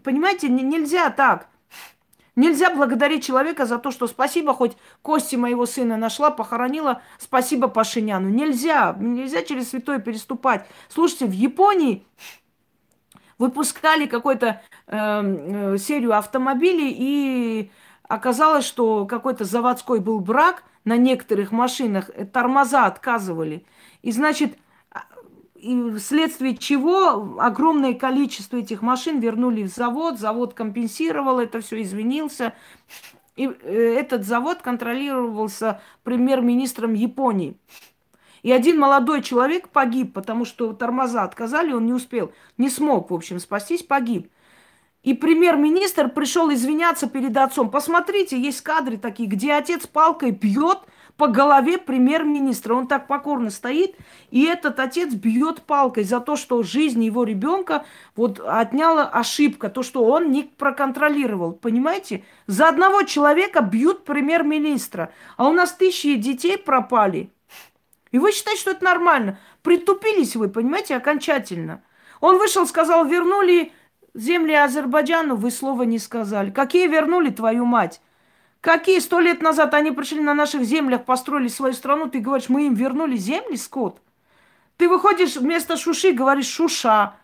понимаете, 0.03 0.49
нельзя 0.49 1.11
так. 1.11 1.49
Нельзя 2.37 2.71
благодарить 2.71 3.25
человека 3.25 3.67
за 3.67 3.79
то, 3.79 3.91
что 3.91 4.07
спасибо, 4.07 4.55
хоть 4.55 4.79
кости 5.03 5.37
моего 5.37 5.67
сына 5.67 5.99
нашла, 5.99 6.31
похоронила, 6.31 7.03
спасибо 7.19 7.69
Пашиняну. 7.69 8.31
Нельзя, 8.31 8.97
нельзя 8.99 9.43
через 9.43 9.71
святое 9.71 9.99
переступать. 9.99 10.67
Слушайте, 10.89 11.27
в 11.27 11.33
Японии 11.33 12.07
выпускали 13.37 14.07
какую-то 14.07 14.63
эм, 14.87 15.75
э, 15.75 15.79
серию 15.79 16.17
автомобилей, 16.17 16.95
и 16.97 17.71
оказалось, 18.09 18.65
что 18.65 19.05
какой-то 19.05 19.45
заводской 19.45 20.01
был 20.01 20.21
брак 20.21 20.65
на 20.87 20.97
некоторых 20.97 21.53
машинах, 21.53 22.11
тормоза 22.33 22.87
отказывали. 22.87 23.67
И, 24.01 24.13
значит, 24.13 24.57
и 25.67 25.97
вследствие 25.99 26.57
чего 26.57 27.41
огромное 27.41 27.95
количество 27.95 28.57
этих 28.59 28.83
машин 28.83 29.19
вернули 29.19 29.65
в 29.65 29.69
завод, 29.69 30.19
завод 30.21 30.55
компенсировал 30.55 31.41
это 31.41 31.61
все, 31.61 31.83
извинился. 31.83 32.55
И 33.35 33.47
э, 33.47 33.97
этот 33.99 34.25
завод 34.25 34.63
контролировался 34.63 35.81
премьер-министром 36.05 36.95
Японии. 36.95 37.57
И 38.43 38.53
один 38.53 38.79
молодой 38.79 39.23
человек 39.23 39.69
погиб, 39.69 40.13
потому 40.13 40.45
что 40.45 40.73
тормоза 40.73 41.25
отказали, 41.25 41.73
он 41.73 41.85
не 41.85 41.93
успел, 41.93 42.33
не 42.59 42.71
смог, 42.71 43.11
в 43.11 43.15
общем, 43.15 43.41
спастись, 43.41 43.83
погиб. 43.83 44.31
И 45.03 45.15
премьер-министр 45.15 46.11
пришел 46.11 46.53
извиняться 46.53 47.09
перед 47.09 47.37
отцом. 47.37 47.71
Посмотрите, 47.71 48.41
есть 48.41 48.61
кадры 48.61 48.99
такие, 48.99 49.29
где 49.29 49.55
отец 49.55 49.87
палкой 49.89 50.31
бьет– 50.31 50.79
по 51.17 51.29
голове 51.29 51.79
премьер-министра. 51.79 52.75
Он 52.75 52.87
так 52.87 53.07
покорно 53.07 53.51
стоит, 53.51 53.97
и 54.31 54.45
этот 54.45 54.79
отец 54.81 55.15
бьет 55.15 55.63
палкой 55.63 56.05
за 56.05 56.21
то, 56.21 56.37
что 56.37 56.63
жизнь 56.63 57.03
его 57.03 57.25
ребенка 57.25 57.85
вот 58.15 58.41
отняла 58.41 59.05
ошибка, 59.09 59.69
то, 59.69 59.83
что 59.83 60.05
он 60.05 60.31
не 60.31 60.43
проконтролировал. 60.45 61.53
Понимаете? 61.53 62.25
За 62.47 62.69
одного 62.69 63.03
человека 63.03 63.63
бьют 63.63 64.05
премьер-министра, 64.05 65.11
а 65.37 65.49
у 65.49 65.53
нас 65.53 65.73
тысячи 65.73 66.15
детей 66.17 66.59
пропали. 66.59 67.31
И 68.11 68.19
вы 68.19 68.33
считаете, 68.33 68.61
что 68.61 68.71
это 68.71 68.85
нормально? 68.85 69.39
Притупились 69.63 70.37
вы, 70.37 70.49
понимаете, 70.49 70.97
окончательно. 70.97 71.83
Он 72.21 72.39
вышел, 72.39 72.67
сказал, 72.67 73.05
вернули 73.05 73.73
земли 74.15 74.55
Азербайджану, 74.55 75.37
вы 75.37 75.51
слова 75.51 75.83
не 75.83 75.99
сказали. 75.99 76.51
Какие 76.51 76.87
вернули 76.87 77.31
твою 77.31 77.65
мать? 77.65 78.01
Какие 78.67 78.99
сто 78.99 79.21
лет 79.21 79.43
назад 79.43 79.75
они 79.75 79.93
пришли 79.93 80.21
на 80.21 80.35
наших 80.35 80.65
землях, 80.65 81.05
построили 81.05 81.47
свою 81.47 81.73
страну, 81.73 82.11
ты 82.11 82.19
говоришь, 82.19 82.49
мы 82.49 82.67
им 82.67 82.75
вернули 82.75 83.17
земли, 83.17 83.55
скот? 83.55 84.03
Ты 84.77 84.89
выходишь 84.89 85.37
вместо 85.37 85.77
шуши, 85.77 86.11
говоришь 86.11 86.49
шуша. 86.49 87.15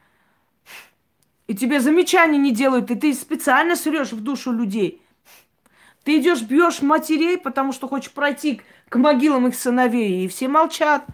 И 1.49 1.57
тебе 1.57 1.81
замечания 1.81 2.39
не 2.39 2.53
делают, 2.53 2.93
и 2.93 2.95
ты 2.95 3.13
специально 3.13 3.75
срешь 3.75 4.13
в 4.13 4.23
душу 4.23 4.53
людей. 4.53 5.03
Ты 6.05 6.21
идешь, 6.21 6.43
бьешь 6.43 6.81
матерей, 6.81 7.37
потому 7.39 7.73
что 7.73 7.89
хочешь 7.89 8.13
пройти 8.13 8.63
к 8.89 8.95
могилам 8.97 9.49
их 9.49 9.57
сыновей, 9.57 10.25
и 10.25 10.29
все 10.29 10.47
молчат. 10.47 11.05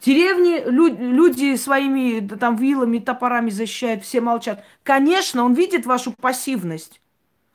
Деревни 0.00 0.62
лю- 0.64 0.96
люди 0.96 1.56
своими 1.56 2.20
там 2.20 2.54
вилами, 2.54 3.00
топорами 3.00 3.50
защищают, 3.50 4.04
все 4.04 4.20
молчат. 4.20 4.64
Конечно, 4.84 5.42
он 5.42 5.54
видит 5.54 5.86
вашу 5.86 6.12
пассивность. 6.12 7.01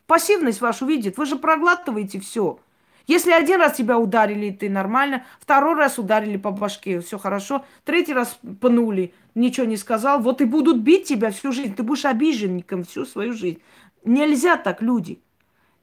Пассивность 0.07 0.61
вашу 0.61 0.85
видит. 0.85 1.17
Вы 1.17 1.25
же 1.25 1.35
проглатываете 1.35 2.19
все. 2.19 2.59
Если 3.07 3.31
один 3.31 3.59
раз 3.59 3.77
тебя 3.77 3.97
ударили, 3.97 4.51
ты 4.51 4.69
нормально, 4.69 5.25
второй 5.39 5.75
раз 5.75 5.97
ударили 5.97 6.35
по 6.35 6.51
башке, 6.51 6.99
все 6.99 7.17
хорошо, 7.17 7.63
третий 7.85 8.13
раз 8.13 8.37
пнули, 8.59 9.13
ничего 9.33 9.65
не 9.65 9.77
сказал, 9.77 10.19
вот 10.19 10.41
и 10.41 10.45
будут 10.45 10.81
бить 10.81 11.05
тебя 11.05 11.31
всю 11.31 11.53
жизнь, 11.53 11.73
ты 11.73 11.83
будешь 11.83 12.03
обиженником 12.03 12.83
всю 12.83 13.05
свою 13.05 13.31
жизнь. 13.31 13.61
Нельзя 14.03 14.57
так, 14.57 14.81
люди. 14.81 15.21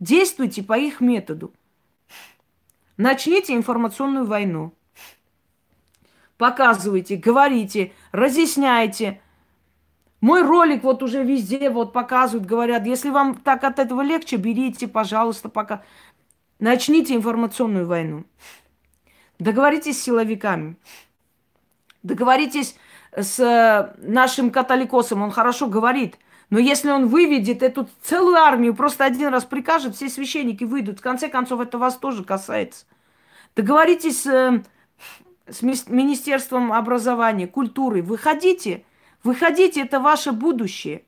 Действуйте 0.00 0.62
по 0.62 0.78
их 0.78 1.00
методу. 1.00 1.54
Начните 2.98 3.54
информационную 3.54 4.26
войну. 4.26 4.74
показывайте, 6.36 7.16
говорите, 7.16 7.92
разъясняйте. 8.12 9.20
Мой 10.24 10.40
ролик 10.40 10.84
вот 10.84 11.02
уже 11.02 11.22
везде 11.22 11.68
вот 11.68 11.92
показывают, 11.92 12.46
говорят, 12.46 12.86
если 12.86 13.10
вам 13.10 13.34
так 13.34 13.62
от 13.62 13.78
этого 13.78 14.00
легче, 14.00 14.36
берите, 14.36 14.88
пожалуйста, 14.88 15.50
пока. 15.50 15.82
Начните 16.58 17.14
информационную 17.14 17.86
войну. 17.86 18.24
Договоритесь 19.38 20.00
с 20.00 20.02
силовиками. 20.02 20.78
Договоритесь 22.02 22.74
с 23.14 23.38
э, 23.38 23.94
нашим 23.98 24.50
католикосом, 24.50 25.20
он 25.20 25.30
хорошо 25.30 25.66
говорит. 25.66 26.16
Но 26.48 26.58
если 26.58 26.88
он 26.88 27.08
выведет 27.08 27.62
эту 27.62 27.86
целую 28.00 28.36
армию, 28.36 28.74
просто 28.74 29.04
один 29.04 29.28
раз 29.28 29.44
прикажет, 29.44 29.94
все 29.94 30.08
священники 30.08 30.64
выйдут. 30.64 31.00
В 31.00 31.02
конце 31.02 31.28
концов, 31.28 31.60
это 31.60 31.76
вас 31.76 31.98
тоже 31.98 32.24
касается. 32.24 32.86
Договоритесь 33.54 34.22
с, 34.22 34.26
э, 34.26 34.62
с 35.50 35.60
Министерством 35.60 36.72
образования, 36.72 37.46
культуры. 37.46 38.00
Выходите, 38.00 38.84
выходите, 39.24 39.82
это 39.82 39.98
ваше 39.98 40.32
будущее. 40.32 41.04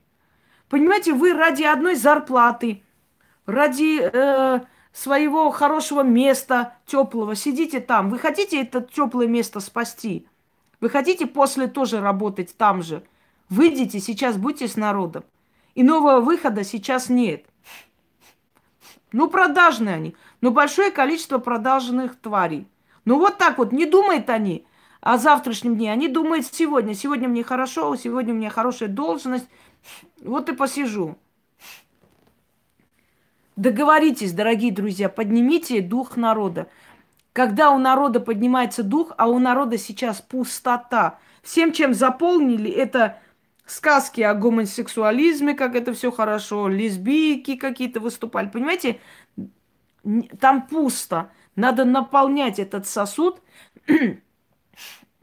Понимаете, 0.69 1.13
вы 1.13 1.33
ради 1.33 1.63
одной 1.63 1.95
зарплаты, 1.95 2.83
ради 3.47 4.01
э, 4.03 4.61
своего 4.93 5.51
хорошего 5.51 6.03
места 6.03 6.77
теплого 6.87 7.37
сидите 7.37 7.81
там. 7.81 8.11
Вы 8.11 8.19
хотите 8.19 8.61
это 8.63 8.81
теплое 8.81 9.29
место 9.29 9.61
спасти? 9.61 10.27
Вы 10.81 10.91
хотите 10.91 11.27
после 11.27 11.69
тоже 11.69 12.01
работать 12.01 12.57
там 12.57 12.83
же? 12.83 13.05
Выйдите 13.49 14.01
сейчас, 14.01 14.37
будьте 14.37 14.67
с 14.67 14.77
народом. 14.77 15.25
И 15.75 15.83
нового 15.83 16.21
выхода 16.21 16.65
сейчас 16.65 17.09
нет. 17.09 17.45
Ну, 19.13 19.29
продажные 19.29 19.95
они. 19.95 20.17
Но 20.41 20.51
большое 20.51 20.91
количество 20.91 21.39
продажных 21.39 22.17
тварей. 22.17 22.67
Ну, 23.05 23.19
вот 23.19 23.39
так 23.39 23.59
вот. 23.59 23.73
Не 23.73 23.87
думают 23.87 24.29
они 24.31 24.67
о 25.07 25.19
завтрашнем 25.19 25.77
дне. 25.77 25.93
Они 25.93 26.09
думают 26.09 26.47
сегодня. 26.53 26.93
Сегодня 26.93 27.29
мне 27.29 27.45
хорошо, 27.45 27.95
сегодня 27.95 28.35
у 28.35 28.37
меня 28.37 28.51
хорошая 28.51 28.89
должность. 28.89 29.47
Вот 30.21 30.49
и 30.49 30.53
посижу. 30.53 31.17
Договоритесь, 33.55 34.33
дорогие 34.33 34.73
друзья, 34.73 35.09
поднимите 35.09 35.81
дух 35.81 36.17
народа. 36.17 36.67
Когда 37.33 37.71
у 37.71 37.79
народа 37.79 38.19
поднимается 38.19 38.83
дух, 38.83 39.13
а 39.17 39.29
у 39.29 39.39
народа 39.39 39.79
сейчас 39.79 40.21
пустота. 40.21 41.21
Всем, 41.41 41.71
чем 41.71 41.95
заполнили, 41.95 42.69
это 42.69 43.21
сказки 43.65 44.23
о 44.23 44.35
гомосексуализме, 44.35 45.55
как 45.55 45.77
это 45.77 45.93
все 45.93 46.11
хорошо, 46.11 46.67
лесбийки 46.67 47.55
какие-то 47.55 48.01
выступали. 48.01 48.49
Понимаете, 48.49 48.99
там 50.41 50.67
пусто. 50.67 51.31
Надо 51.55 51.85
наполнять 51.85 52.59
этот 52.59 52.89
сосуд 52.89 53.41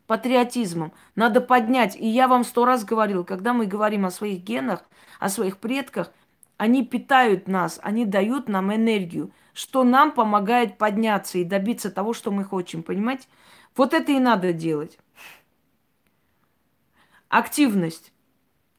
патриотизмом. 0.07 0.93
Надо 1.15 1.41
поднять. 1.41 1.95
И 1.95 2.07
я 2.07 2.27
вам 2.27 2.43
сто 2.43 2.65
раз 2.65 2.83
говорил, 2.85 3.23
когда 3.23 3.53
мы 3.53 3.65
говорим 3.65 4.05
о 4.05 4.11
своих 4.11 4.43
генах, 4.43 4.83
о 5.19 5.29
своих 5.29 5.57
предках, 5.57 6.11
они 6.57 6.85
питают 6.85 7.47
нас, 7.47 7.79
они 7.83 8.05
дают 8.05 8.47
нам 8.47 8.73
энергию, 8.73 9.31
что 9.53 9.83
нам 9.83 10.11
помогает 10.11 10.77
подняться 10.77 11.37
и 11.37 11.43
добиться 11.43 11.91
того, 11.91 12.13
что 12.13 12.31
мы 12.31 12.45
хотим. 12.45 12.83
Понимаете? 12.83 13.27
Вот 13.75 13.93
это 13.93 14.11
и 14.11 14.19
надо 14.19 14.53
делать. 14.53 14.97
Активность. 17.27 18.12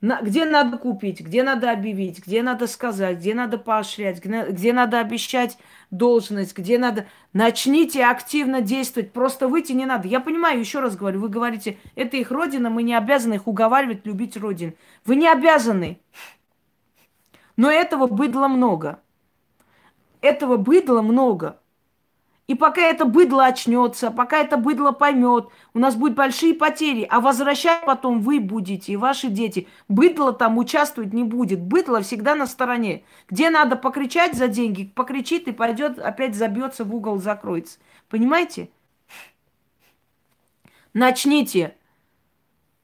На, 0.04 0.20
где 0.20 0.44
надо 0.44 0.76
купить, 0.76 1.20
где 1.20 1.42
надо 1.42 1.70
объявить, 1.70 2.26
где 2.26 2.42
надо 2.42 2.66
сказать, 2.66 3.16
где 3.16 3.32
надо 3.32 3.56
поощрять, 3.56 4.22
где, 4.22 4.44
где 4.50 4.74
надо 4.74 5.00
обещать 5.00 5.56
должность, 5.90 6.54
где 6.54 6.76
надо... 6.76 7.06
Начните 7.32 8.04
активно 8.04 8.60
действовать, 8.60 9.12
просто 9.12 9.48
выйти 9.48 9.72
не 9.72 9.86
надо. 9.86 10.06
Я 10.06 10.20
понимаю, 10.20 10.60
еще 10.60 10.80
раз 10.80 10.94
говорю, 10.94 11.20
вы 11.20 11.30
говорите, 11.30 11.78
это 11.94 12.18
их 12.18 12.30
родина, 12.30 12.68
мы 12.68 12.82
не 12.82 12.94
обязаны 12.94 13.36
их 13.36 13.46
уговаривать 13.46 14.04
любить 14.04 14.36
родину. 14.36 14.74
Вы 15.06 15.16
не 15.16 15.26
обязаны. 15.26 15.98
Но 17.56 17.70
этого 17.70 18.06
быдла 18.06 18.46
много. 18.46 19.00
Этого 20.20 20.58
быдла 20.58 21.00
много. 21.00 21.58
И 22.46 22.54
пока 22.54 22.82
это 22.82 23.06
быдло 23.06 23.46
очнется, 23.46 24.10
пока 24.10 24.38
это 24.38 24.58
быдло 24.58 24.92
поймет, 24.92 25.48
у 25.72 25.78
нас 25.78 25.96
будут 25.96 26.14
большие 26.14 26.52
потери, 26.52 27.06
а 27.10 27.20
возвращать 27.20 27.86
потом 27.86 28.20
вы 28.20 28.38
будете 28.38 28.92
и 28.92 28.96
ваши 28.96 29.28
дети. 29.28 29.66
Быдло 29.88 30.32
там 30.34 30.58
участвовать 30.58 31.14
не 31.14 31.24
будет. 31.24 31.60
Быдло 31.60 32.02
всегда 32.02 32.34
на 32.34 32.46
стороне. 32.46 33.04
Где 33.30 33.48
надо 33.48 33.76
покричать 33.76 34.34
за 34.36 34.48
деньги, 34.48 34.84
покричит 34.94 35.48
и 35.48 35.52
пойдет, 35.52 35.98
опять 35.98 36.34
забьется 36.34 36.84
в 36.84 36.94
угол, 36.94 37.18
закроется. 37.18 37.78
Понимаете? 38.10 38.68
Начните, 40.92 41.74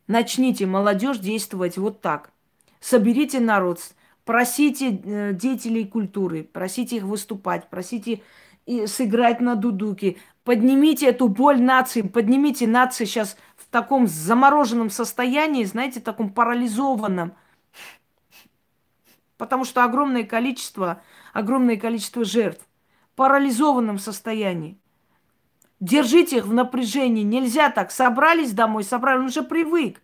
начните, 0.06 0.66
молодежь, 0.66 1.18
действовать 1.18 1.76
вот 1.76 2.00
так. 2.00 2.32
Соберите 2.80 3.40
народ, 3.40 3.78
просите 4.24 5.00
э, 5.04 5.32
деятелей 5.34 5.84
культуры, 5.84 6.44
просите 6.44 6.96
их 6.96 7.04
выступать, 7.04 7.68
просите 7.68 8.22
и 8.66 8.86
сыграть 8.86 9.40
на 9.40 9.54
дудуке. 9.56 10.16
Поднимите 10.44 11.06
эту 11.06 11.28
боль 11.28 11.60
нации, 11.60 12.02
поднимите 12.02 12.66
нации 12.66 13.04
сейчас 13.04 13.36
в 13.56 13.66
таком 13.66 14.06
замороженном 14.06 14.90
состоянии, 14.90 15.64
знаете, 15.64 16.00
таком 16.00 16.30
парализованном. 16.30 17.34
Потому 19.36 19.64
что 19.64 19.84
огромное 19.84 20.24
количество, 20.24 21.02
огромное 21.32 21.76
количество 21.76 22.24
жертв 22.24 22.66
в 23.12 23.16
парализованном 23.16 23.98
состоянии. 23.98 24.78
Держите 25.80 26.38
их 26.38 26.46
в 26.46 26.52
напряжении. 26.52 27.22
Нельзя 27.22 27.70
так. 27.70 27.90
Собрались 27.90 28.52
домой, 28.52 28.84
собрали. 28.84 29.20
Он 29.20 29.26
уже 29.26 29.42
привык. 29.42 30.02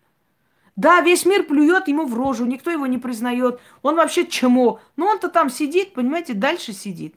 Да, 0.75 1.01
весь 1.01 1.25
мир 1.25 1.43
плюет 1.43 1.87
ему 1.87 2.05
в 2.05 2.15
рожу, 2.15 2.45
никто 2.45 2.69
его 2.69 2.85
не 2.85 2.99
признает. 2.99 3.59
Он 3.81 3.95
вообще 3.95 4.27
чему? 4.27 4.79
Но 4.95 5.07
он-то 5.07 5.27
там 5.27 5.49
сидит, 5.49 5.93
понимаете, 5.93 6.33
дальше 6.33 6.71
сидит. 6.71 7.15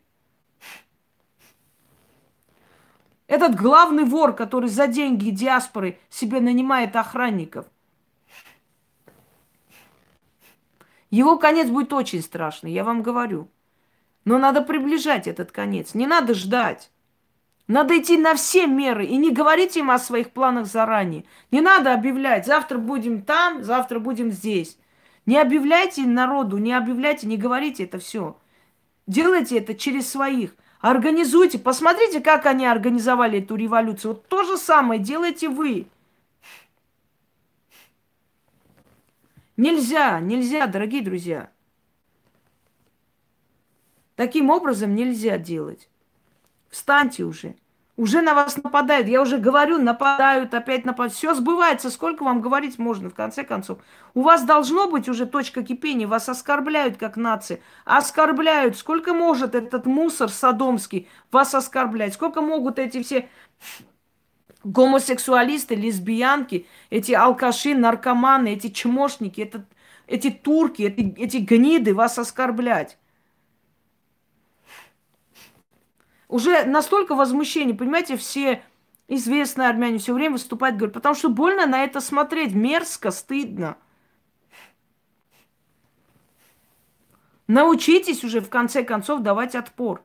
Этот 3.31 3.55
главный 3.55 4.03
вор, 4.03 4.35
который 4.35 4.69
за 4.69 4.89
деньги 4.89 5.31
диаспоры 5.31 6.01
себе 6.11 6.41
нанимает 6.41 6.97
охранников. 6.97 7.65
Его 11.11 11.39
конец 11.39 11.69
будет 11.69 11.93
очень 11.93 12.23
страшный, 12.23 12.73
я 12.73 12.83
вам 12.83 13.05
говорю. 13.05 13.49
Но 14.25 14.37
надо 14.37 14.63
приближать 14.63 15.29
этот 15.29 15.53
конец. 15.53 15.95
Не 15.95 16.09
надо 16.09 16.35
ждать. 16.35 16.91
Надо 17.69 17.97
идти 17.97 18.19
на 18.19 18.35
все 18.35 18.67
меры 18.67 19.07
и 19.07 19.17
не 19.17 19.31
говорить 19.31 19.77
им 19.77 19.93
о 19.93 20.01
своих 20.01 20.33
планах 20.33 20.67
заранее. 20.67 21.25
Не 21.53 21.61
надо 21.61 21.95
объявлять, 21.95 22.47
завтра 22.47 22.79
будем 22.79 23.23
там, 23.23 23.63
завтра 23.63 24.01
будем 24.01 24.33
здесь. 24.33 24.77
Не 25.25 25.39
объявляйте 25.39 26.05
народу, 26.05 26.59
не 26.59 26.73
объявляйте, 26.73 27.29
не 27.29 27.37
говорите 27.37 27.85
это 27.85 28.01
все. 28.01 28.37
Делайте 29.07 29.59
это 29.59 29.77
через 29.77 30.11
своих. 30.11 30.57
Организуйте, 30.81 31.59
посмотрите, 31.59 32.21
как 32.21 32.47
они 32.47 32.65
организовали 32.65 33.43
эту 33.43 33.55
революцию. 33.55 34.15
Вот 34.15 34.27
то 34.29 34.45
же 34.45 34.57
самое 34.57 35.01
делайте 35.01 35.49
вы. 35.49 35.87
Нельзя, 39.59 40.21
нельзя, 40.21 40.67
дорогие 40.67 41.03
друзья. 41.03 41.51
Таким 44.17 44.49
образом 44.49 44.95
нельзя 44.95 45.37
делать. 45.37 45.91
Встаньте 46.71 47.25
уже. 47.25 47.57
Уже 48.01 48.23
на 48.23 48.33
вас 48.33 48.57
нападают. 48.57 49.09
Я 49.09 49.21
уже 49.21 49.37
говорю, 49.37 49.77
нападают, 49.77 50.55
опять 50.55 50.87
нападают. 50.87 51.13
Все 51.13 51.35
сбывается. 51.35 51.91
Сколько 51.91 52.23
вам 52.23 52.41
говорить 52.41 52.79
можно, 52.79 53.11
в 53.11 53.15
конце 53.15 53.45
концов? 53.45 53.81
У 54.15 54.23
вас 54.23 54.45
должно 54.45 54.91
быть 54.91 55.07
уже 55.07 55.27
точка 55.27 55.63
кипения. 55.63 56.09
Вас 56.09 56.27
оскорбляют 56.31 56.97
как 56.97 57.19
нации. 57.19 57.63
Оскорбляют. 57.85 58.79
Сколько 58.79 59.13
может 59.13 59.55
этот 59.55 59.85
мусор 59.85 60.31
садомский 60.31 61.11
вас 61.31 61.55
оскорблять? 61.55 62.15
Сколько 62.15 62.41
могут 62.41 62.79
эти 62.79 63.03
все 63.03 63.29
гомосексуалисты, 64.65 65.75
лесбиянки, 65.75 66.67
эти 66.89 67.13
алкаши, 67.13 67.75
наркоманы, 67.75 68.55
эти 68.55 68.69
чмошники, 68.69 69.43
это, 69.43 69.67
эти 70.07 70.31
турки, 70.31 70.85
эти, 70.85 71.15
эти 71.21 71.37
гниды 71.37 71.95
вас 71.95 72.19
оскорблять? 72.19 72.97
Уже 76.31 76.65
настолько 76.65 77.15
возмущение, 77.15 77.75
понимаете, 77.75 78.17
все 78.17 78.63
известные 79.09 79.69
армяне 79.69 79.99
все 79.99 80.15
время 80.15 80.35
выступают, 80.35 80.77
говорят, 80.77 80.95
потому 80.95 81.15
что 81.15 81.29
больно 81.29 81.67
на 81.67 81.83
это 81.83 82.01
смотреть, 82.01 82.55
мерзко, 82.55 83.11
стыдно. 83.11 83.77
Научитесь 87.49 88.23
уже 88.23 88.41
в 88.41 88.49
конце 88.49 88.85
концов 88.85 89.23
давать 89.23 89.57
отпор. 89.57 90.05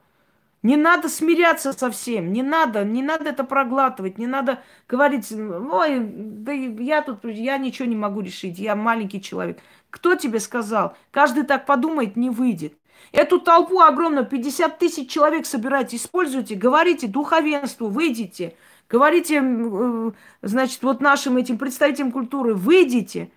Не 0.64 0.78
надо 0.78 1.10
смиряться 1.10 1.74
со 1.74 1.92
всем, 1.92 2.34
не 2.34 2.42
надо, 2.42 2.84
не 2.84 3.04
надо 3.04 3.30
это 3.30 3.44
проглатывать, 3.44 4.18
не 4.18 4.26
надо 4.26 4.64
говорить, 4.88 5.32
ой, 5.32 6.00
да 6.00 6.52
я 6.52 7.04
тут, 7.04 7.24
я 7.24 7.60
ничего 7.60 7.88
не 7.88 7.96
могу 7.96 8.22
решить, 8.22 8.58
я 8.58 8.76
маленький 8.76 9.22
человек. 9.22 9.60
Кто 9.92 10.16
тебе 10.16 10.40
сказал? 10.40 10.98
Каждый 11.12 11.44
так 11.44 11.68
подумает, 11.68 12.16
не 12.16 12.32
выйдет. 12.32 12.74
Эту 13.12 13.40
толпу 13.40 13.80
огромную, 13.80 14.26
50 14.26 14.78
тысяч 14.80 15.10
человек 15.10 15.46
собирайте, 15.46 15.98
используйте, 15.98 16.56
говорите 16.56 17.08
духовенству, 17.08 17.88
выйдите, 17.88 18.56
говорите, 18.90 19.42
э, 19.44 20.12
значит, 20.42 20.84
вот 20.84 21.02
нашим 21.02 21.38
этим 21.38 21.58
представителям 21.58 22.12
культуры, 22.12 22.54
выйдите, 22.54 23.30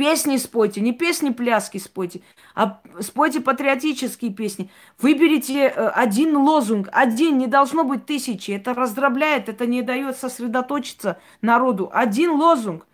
песни 0.00 0.38
спойте, 0.38 0.80
не 0.80 0.92
песни 0.92 1.28
пляски 1.28 1.76
спойте, 1.76 2.22
а 2.54 2.80
спойте 3.00 3.40
патриотические 3.40 4.32
песни. 4.32 4.70
Выберите 4.98 5.64
э, 5.64 5.88
один 5.88 6.36
лозунг, 6.36 6.88
один, 6.92 7.36
не 7.36 7.46
должно 7.46 7.84
быть 7.84 8.06
тысячи, 8.06 8.50
это 8.52 8.72
раздробляет, 8.72 9.48
это 9.48 9.66
не 9.66 9.82
дает 9.82 10.16
сосредоточиться 10.16 11.18
народу. 11.42 11.90
Один 11.92 12.30
лозунг. 12.30 12.86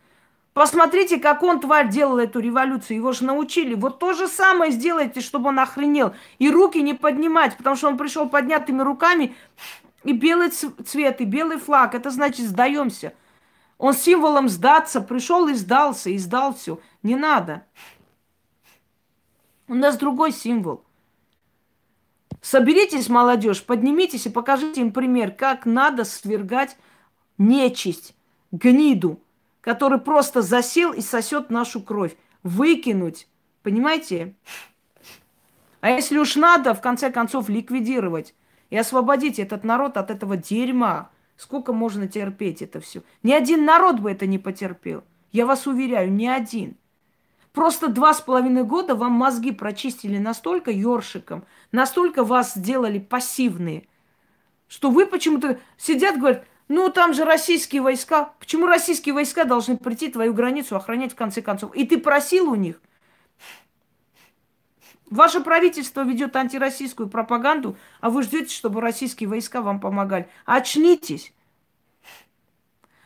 Посмотрите, 0.57 1.19
как 1.19 1.43
он, 1.43 1.61
тварь, 1.61 1.91
делал 1.91 2.16
эту 2.16 2.41
революцию. 2.41 2.97
Его 2.97 3.12
же 3.12 3.27
научили. 3.27 3.74
Вот 3.74 3.99
то 3.99 4.15
же 4.15 4.27
самое 4.27 4.73
сделайте, 4.73 5.20
чтобы 5.20 5.51
он 5.51 5.59
охренел. 5.59 6.15
И 6.39 6.51
руки 6.51 6.81
не 6.81 6.95
поднимать, 6.95 7.59
потому 7.59 7.77
что 7.77 7.89
он 7.89 7.99
пришел 7.99 8.27
поднятыми 8.27 8.81
руками. 8.81 9.37
И 10.03 10.15
белый 10.15 10.49
цвет, 10.49 11.20
и 11.20 11.27
белый 11.27 11.59
флаг. 11.59 11.95
Это 11.95 12.09
значит, 12.09 12.47
сдаемся. 12.47 13.12
Он 13.77 13.93
символом 13.93 14.49
сдаться 14.49 15.03
пришел 15.03 15.47
и 15.49 15.53
сдался, 15.53 16.09
и 16.09 16.16
сдал 16.16 16.55
все. 16.55 16.81
Не 17.03 17.16
надо. 17.16 17.66
У 19.69 19.74
нас 19.74 19.99
другой 19.99 20.33
символ. 20.33 20.85
Соберитесь, 22.41 23.11
молодежь, 23.11 23.62
поднимитесь 23.62 24.24
и 24.24 24.31
покажите 24.31 24.81
им 24.81 24.93
пример, 24.93 25.33
как 25.33 25.66
надо 25.66 26.05
свергать 26.05 26.78
нечисть, 27.37 28.15
гниду, 28.53 29.20
который 29.67 29.99
просто 29.99 30.43
засел 30.43 30.93
и 30.93 31.01
сосет 31.01 31.51
нашу 31.51 31.83
кровь. 31.83 32.17
Выкинуть. 32.45 33.27
Понимаете? 33.65 34.37
А 35.81 35.91
если 35.91 36.19
уж 36.19 36.37
надо, 36.37 36.73
в 36.73 36.81
конце 36.81 37.11
концов, 37.11 37.49
ликвидировать 37.49 38.33
и 38.71 38.77
освободить 38.77 39.41
этот 39.41 39.65
народ 39.65 39.97
от 39.97 40.13
этого 40.13 40.37
дерьма. 40.37 41.11
Сколько 41.37 41.73
можно 41.73 42.07
терпеть 42.07 42.63
это 42.63 42.81
все? 42.81 43.03
Ни 43.25 43.33
один 43.33 43.65
народ 43.65 43.99
бы 43.99 44.13
это 44.13 44.27
не 44.27 44.39
потерпел. 44.39 45.03
Я 45.33 45.47
вас 45.47 45.67
уверяю, 45.67 46.13
ни 46.13 46.29
один. 46.29 46.77
Просто 47.53 47.89
два 47.89 48.15
с 48.15 48.21
половиной 48.21 48.63
года 48.63 48.95
вам 48.95 49.13
мозги 49.15 49.51
прочистили 49.51 50.19
настолько 50.19 50.71
ёршиком, 50.71 51.45
настолько 51.73 52.23
вас 52.23 52.55
сделали 52.55 53.01
пассивные, 53.01 53.89
что 54.69 54.91
вы 54.93 55.07
почему-то 55.07 55.59
сидят, 55.77 56.19
говорят, 56.19 56.45
ну, 56.69 56.91
там 56.91 57.15
же 57.15 57.25
российские 57.25 57.83
войска. 57.83 58.33
Почему 58.41 58.67
российские 58.67 59.15
войска 59.15 59.45
должны 59.45 59.77
прийти 59.77 60.09
твою 60.09 60.35
границу 60.35 60.77
охранять 60.77 61.13
в 61.13 61.17
конце 61.17 61.41
концов? 61.41 61.75
И 61.75 61.87
ты 61.87 61.99
просил 61.99 62.51
у 62.51 62.55
них. 62.57 62.81
Ваше 65.09 65.41
правительство 65.41 66.03
ведет 66.03 66.35
антироссийскую 66.35 67.09
пропаганду, 67.09 67.77
а 68.01 68.11
вы 68.11 68.25
ждете, 68.25 68.53
чтобы 68.53 68.81
российские 68.81 69.29
войска 69.29 69.63
вам 69.63 69.79
помогали. 69.79 70.29
Очнитесь. 70.45 71.33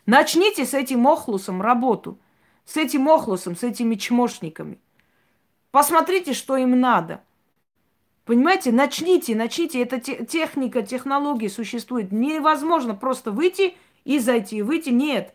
Начните 0.06 0.64
с 0.64 0.72
этим 0.72 1.06
охлусом 1.06 1.60
работу. 1.60 2.18
С 2.64 2.78
этим 2.78 3.08
охлусом, 3.08 3.56
с 3.56 3.62
этими 3.62 3.96
чмошниками. 3.96 4.78
Посмотрите, 5.70 6.32
что 6.32 6.56
им 6.56 6.80
надо– 6.80 7.22
Понимаете, 8.30 8.70
начните, 8.70 9.34
начните. 9.34 9.82
Это 9.82 9.98
те, 9.98 10.24
техника, 10.24 10.82
технология 10.82 11.48
существует. 11.50 12.12
Невозможно 12.12 12.94
просто 12.94 13.32
выйти 13.32 13.74
и 14.04 14.20
зайти, 14.20 14.62
выйти. 14.62 14.90
Нет. 14.90 15.34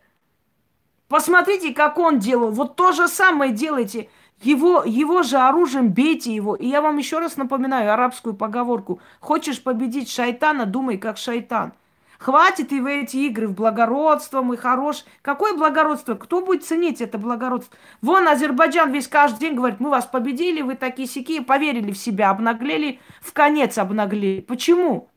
Посмотрите, 1.10 1.74
как 1.74 1.98
он 1.98 2.20
делал. 2.20 2.52
Вот 2.52 2.78
то 2.78 2.94
же 2.94 3.10
самое 3.10 3.52
делайте. 3.52 4.08
Его, 4.42 4.84
его 4.86 5.24
же 5.24 5.36
оружием 5.36 5.90
бейте 5.90 6.34
его. 6.34 6.56
И 6.56 6.68
я 6.68 6.82
вам 6.82 6.98
еще 6.98 7.20
раз 7.20 7.36
напоминаю 7.36 7.92
арабскую 7.92 8.34
поговорку. 8.34 9.02
Хочешь 9.20 9.62
победить 9.62 10.10
шайтана, 10.10 10.66
думай 10.66 10.98
как 10.98 11.18
шайтан. 11.18 11.74
Хватит 12.20 12.72
и 12.72 12.80
в 12.80 12.86
эти 12.86 13.18
игры 13.18 13.48
в 13.48 13.54
благородство, 13.54 14.42
мы 14.42 14.58
хорош. 14.58 15.06
Какое 15.22 15.54
благородство? 15.54 16.16
Кто 16.16 16.42
будет 16.42 16.64
ценить 16.64 17.02
это 17.02 17.18
благородство? 17.18 17.78
Вон 18.02 18.28
Азербайджан 18.28 18.92
весь 18.92 19.08
каждый 19.08 19.40
день 19.40 19.56
говорит, 19.56 19.80
мы 19.80 19.90
вас 19.90 20.06
победили, 20.06 20.62
вы 20.62 20.76
такие 20.76 21.08
сики, 21.08 21.42
поверили 21.42 21.92
в 21.92 21.98
себя, 21.98 22.30
обнаглели, 22.30 23.00
в 23.22 23.34
конец 23.34 23.78
обнаглели. 23.78 24.42
Почему? 24.42 25.10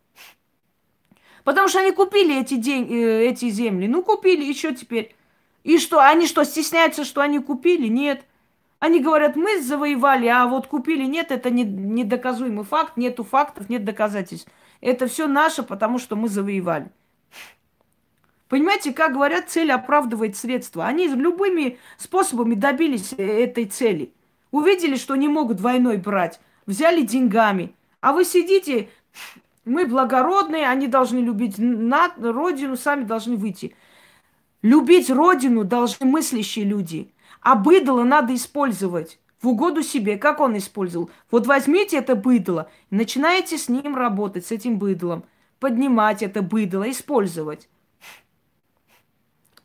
Потому 1.45 1.69
что 1.69 1.81
они 1.81 1.93
купили 1.93 2.41
эти, 2.41 2.55
день, 2.55 2.93
э, 2.93 3.29
эти 3.29 3.49
земли. 3.49 3.87
Ну, 3.87 4.03
купили, 4.03 4.45
еще 4.45 4.75
теперь. 4.75 5.15
И 5.65 5.79
что, 5.79 6.01
они 6.01 6.27
что, 6.27 6.45
стесняются, 6.45 7.05
что 7.05 7.21
они 7.21 7.39
купили? 7.39 7.87
Нет. 7.87 8.25
Они 8.81 9.01
говорят, 9.01 9.35
мы 9.35 9.61
завоевали, 9.61 10.27
а 10.27 10.47
вот 10.47 10.67
купили. 10.67 11.05
Нет, 11.05 11.33
это 11.33 11.51
не, 11.51 11.65
недоказуемый 11.65 12.65
факт, 12.65 12.97
нету 12.97 13.25
фактов, 13.25 13.69
нет 13.69 13.85
доказательств. 13.85 14.51
Это 14.81 15.07
все 15.07 15.27
наше, 15.27 15.63
потому 15.63 15.99
что 15.99 16.17
мы 16.17 16.29
завоевали. 16.29 16.91
Понимаете, 18.49 18.93
как 18.93 19.13
говорят, 19.13 19.51
цель 19.51 19.71
оправдывает 19.71 20.37
средства. 20.37 20.87
Они 20.87 21.07
любыми 21.09 21.79
способами 21.99 22.55
добились 22.55 23.13
этой 23.13 23.67
цели. 23.67 24.13
Увидели, 24.51 24.97
что 24.97 25.17
не 25.17 25.29
могут 25.29 25.61
войной 25.61 25.99
брать, 25.99 26.41
взяли 26.65 27.03
деньгами. 27.03 27.75
А 28.01 28.13
вы 28.13 28.25
сидите, 28.25 28.89
мы 29.67 29.85
благородные, 29.85 30.67
они 30.67 30.87
должны 30.87 31.19
любить 31.19 31.59
на 31.59 32.15
родину, 32.17 32.77
сами 32.77 33.05
должны 33.05 33.37
выйти. 33.37 33.77
Любить 34.63 35.11
родину 35.11 35.65
должны 35.65 36.07
мыслящие 36.07 36.65
люди. 36.65 37.13
А 37.43 37.55
быдло 37.55 38.03
надо 38.03 38.35
использовать 38.35 39.19
в 39.41 39.49
угоду 39.49 39.83
себе. 39.83 40.17
Как 40.17 40.41
он 40.41 40.57
использовал? 40.57 41.11
Вот 41.31 41.47
возьмите 41.47 41.99
это 41.99 42.15
быдло, 42.15 42.71
начинаете 42.91 43.59
с 43.59 43.69
ним 43.69 43.97
работать, 43.97 44.47
с 44.47 44.53
этим 44.53 44.79
быдлом, 44.79 45.25
поднимать 45.61 46.23
это 46.23 46.43
быдло, 46.43 46.91
использовать. 46.91 47.69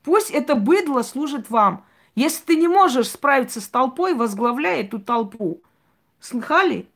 Пусть 0.03 0.31
это 0.31 0.55
быдло 0.55 1.01
служит 1.01 1.49
вам. 1.49 1.85
Если 2.15 2.43
ты 2.43 2.55
не 2.55 2.67
можешь 2.67 3.09
справиться 3.09 3.61
с 3.61 3.67
толпой, 3.67 4.13
возглавляй 4.13 4.81
эту 4.81 4.99
толпу. 4.99 5.61
Слыхали? 6.19 6.87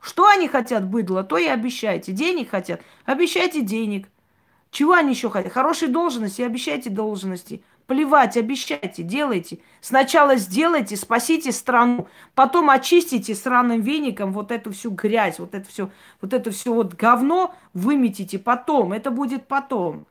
Что 0.00 0.26
они 0.26 0.48
хотят 0.48 0.86
быдло, 0.86 1.22
то 1.22 1.38
и 1.38 1.46
обещайте. 1.46 2.12
Денег 2.12 2.50
хотят, 2.50 2.82
обещайте 3.04 3.62
денег. 3.62 4.08
Чего 4.70 4.94
они 4.94 5.10
еще 5.10 5.30
хотят? 5.30 5.52
Хорошей 5.52 5.88
должности, 5.88 6.42
обещайте 6.42 6.90
должности. 6.90 7.62
Плевать, 7.90 8.36
обещайте, 8.36 9.02
делайте. 9.02 9.58
Сначала 9.80 10.36
сделайте, 10.36 10.94
спасите 10.94 11.50
страну, 11.50 12.06
потом 12.36 12.70
очистите 12.70 13.34
сраным 13.34 13.80
веником 13.80 14.32
вот 14.32 14.52
эту 14.52 14.70
всю 14.70 14.92
грязь, 14.92 15.40
вот 15.40 15.56
это 15.56 15.68
все, 15.68 15.90
вот 16.20 16.32
это 16.32 16.52
все 16.52 16.72
вот 16.72 16.94
говно 16.94 17.52
выметите 17.74 18.38
потом. 18.38 18.92
Это 18.92 19.10
будет 19.10 19.48
потом. 19.48 20.06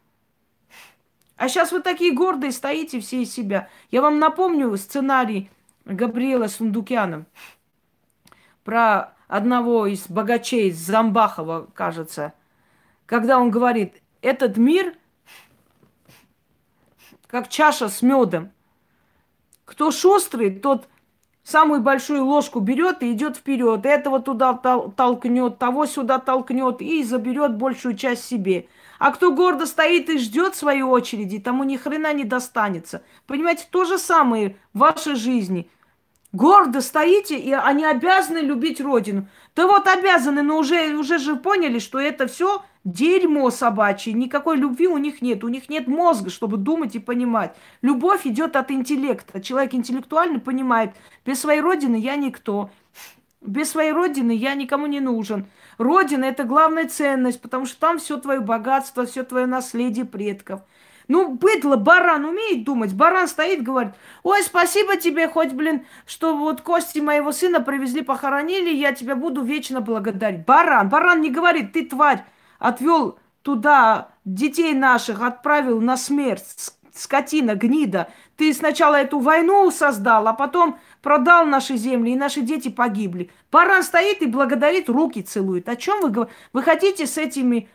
А 1.38 1.48
сейчас 1.48 1.72
вы 1.72 1.80
такие 1.80 2.14
гордые 2.14 2.52
стоите 2.52 3.00
все 3.00 3.22
из 3.22 3.34
себя. 3.34 3.70
Я 3.92 4.02
вам 4.02 4.20
напомню 4.20 4.76
сценарий 4.76 5.50
Габриэла 5.86 6.48
Сундукяна 6.48 7.28
про 8.66 9.14
одного 9.30 9.88
из 9.88 10.06
богачей, 10.10 10.74
Замбахова, 10.74 11.70
кажется, 11.74 12.34
когда 13.06 13.40
он 13.40 13.52
говорит, 13.52 14.02
этот 14.22 14.58
мир 14.58 14.98
как 17.30 17.48
чаша 17.48 17.90
с 17.90 18.02
медом. 18.02 18.52
Кто 19.66 19.92
шустрый, 19.92 20.52
тот 20.52 20.88
самую 21.44 21.82
большую 21.82 22.26
ложку 22.26 22.60
берет 22.60 23.04
и 23.04 23.12
идет 23.12 23.38
вперед. 23.38 23.86
Этого 23.86 24.20
туда 24.20 24.54
толкнет, 24.54 25.60
того 25.60 25.86
сюда 25.86 26.18
толкнет 26.18 26.82
и 26.82 27.04
заберет 27.04 27.56
большую 27.56 27.96
часть 27.96 28.26
себе. 28.26 28.68
А 28.98 29.12
кто 29.12 29.32
гордо 29.32 29.66
стоит 29.66 30.10
и 30.10 30.18
ждет 30.18 30.56
своей 30.56 30.82
очереди, 30.82 31.40
тому 31.40 31.64
ни 31.64 31.78
хрена 31.78 32.14
не 32.14 32.24
достанется. 32.24 33.04
Понимаете, 33.28 33.66
то 33.70 33.86
же 33.86 33.98
самое 33.98 34.58
в 34.74 34.80
вашей 34.80 35.16
жизни. 35.16 35.70
Гордо 36.32 36.82
стоите, 36.82 37.38
и 37.40 37.54
они 37.54 37.86
обязаны 37.86 38.40
любить 38.40 38.82
родину. 38.82 39.28
Да 39.56 39.68
вот 39.68 39.88
обязаны, 39.88 40.42
но 40.42 40.58
уже, 40.58 40.96
уже 40.96 41.18
же 41.18 41.36
поняли, 41.36 41.80
что 41.80 42.00
это 42.00 42.28
все 42.28 42.64
Дерьмо 42.86 43.52
собачье, 43.52 44.14
никакой 44.14 44.56
любви 44.56 44.88
у 44.88 44.98
них 44.98 45.22
нет, 45.22 45.44
у 45.44 45.50
них 45.50 45.70
нет 45.70 45.88
мозга, 45.88 46.30
чтобы 46.30 46.56
думать 46.56 46.96
и 46.96 47.00
понимать. 47.00 47.54
Любовь 47.82 48.26
идет 48.26 48.56
от 48.56 48.72
интеллекта. 48.72 49.42
Человек 49.42 49.74
интеллектуальный 49.74 50.40
понимает, 50.40 50.92
без 51.26 51.42
своей 51.42 51.60
родины 51.60 51.98
я 51.98 52.16
никто, 52.16 52.70
без 53.42 53.70
своей 53.70 53.92
родины 53.92 54.32
я 54.32 54.56
никому 54.56 54.86
не 54.86 55.02
нужен. 55.02 55.48
Родина– 55.78 56.24
это 56.26 56.46
главная 56.46 56.88
ценность, 56.88 57.42
потому 57.42 57.66
что 57.66 57.80
там 57.80 58.00
все 58.00 58.18
твое 58.18 58.40
богатство, 58.40 59.06
все 59.06 59.24
твое 59.24 59.46
наследие 59.46 60.06
предков. 60.06 60.62
Ну, 61.10 61.34
быдло, 61.34 61.76
баран 61.76 62.24
умеет 62.24 62.64
думать. 62.64 62.94
Баран 62.94 63.28
стоит, 63.28 63.64
говорит, 63.64 63.94
ой, 64.24 64.44
спасибо 64.44 64.96
тебе, 64.96 65.28
хоть, 65.28 65.54
блин, 65.54 65.86
что 66.06 66.38
вот 66.38 66.62
кости 66.62 67.00
моего 67.00 67.32
сына 67.32 67.62
привезли, 67.62 68.04
похоронили, 68.04 68.74
я 68.74 68.94
тебя 68.94 69.16
буду 69.16 69.42
вечно 69.42 69.82
благодарить. 69.82 70.46
Баран, 70.46 70.88
баран 70.88 71.22
не 71.22 71.32
говорит, 71.32 71.74
ты 71.74 71.86
тварь, 71.86 72.24
отвел 72.60 73.18
туда 73.42 74.10
детей 74.26 74.74
наших, 74.74 75.22
отправил 75.22 75.82
на 75.82 75.98
смерть. 75.98 76.46
скотина, 76.94 77.56
гнида. 77.56 78.10
Ты 78.36 78.54
сначала 78.54 78.96
эту 78.96 79.20
войну 79.20 79.72
создал, 79.72 80.28
а 80.28 80.34
потом 80.34 80.78
продал 81.02 81.46
наши 81.46 81.78
земли, 81.78 82.12
и 82.12 82.18
наши 82.18 82.42
дети 82.42 82.70
погибли. 82.70 83.32
Баран 83.52 83.84
стоит 83.84 84.22
и 84.22 84.28
благодарит, 84.28 84.90
руки 84.90 85.22
целует. 85.22 85.70
О 85.70 85.76
чем 85.76 86.02
вы 86.02 86.10
говорите? 86.10 86.36
Вы 86.52 86.62
хотите 86.62 87.08
с 87.08 87.18
этими 87.18 87.70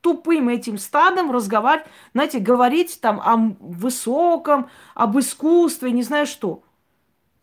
тупым 0.00 0.48
этим 0.48 0.78
стадом 0.78 1.30
разговаривать, 1.30 1.88
знаете, 2.14 2.38
говорить 2.38 3.00
там 3.00 3.20
о 3.20 3.54
высоком, 3.60 4.68
об 4.94 5.18
искусстве, 5.18 5.92
не 5.92 6.02
знаю 6.02 6.26
что. 6.26 6.62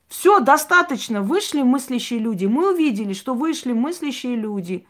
Все, 0.07 0.39
достаточно. 0.39 1.21
Вышли 1.21 1.61
мыслящие 1.61 2.19
люди. 2.19 2.45
Мы 2.45 2.73
увидели, 2.73 3.13
что 3.13 3.33
вышли 3.33 3.73
мыслящие 3.73 4.35
люди. 4.35 4.87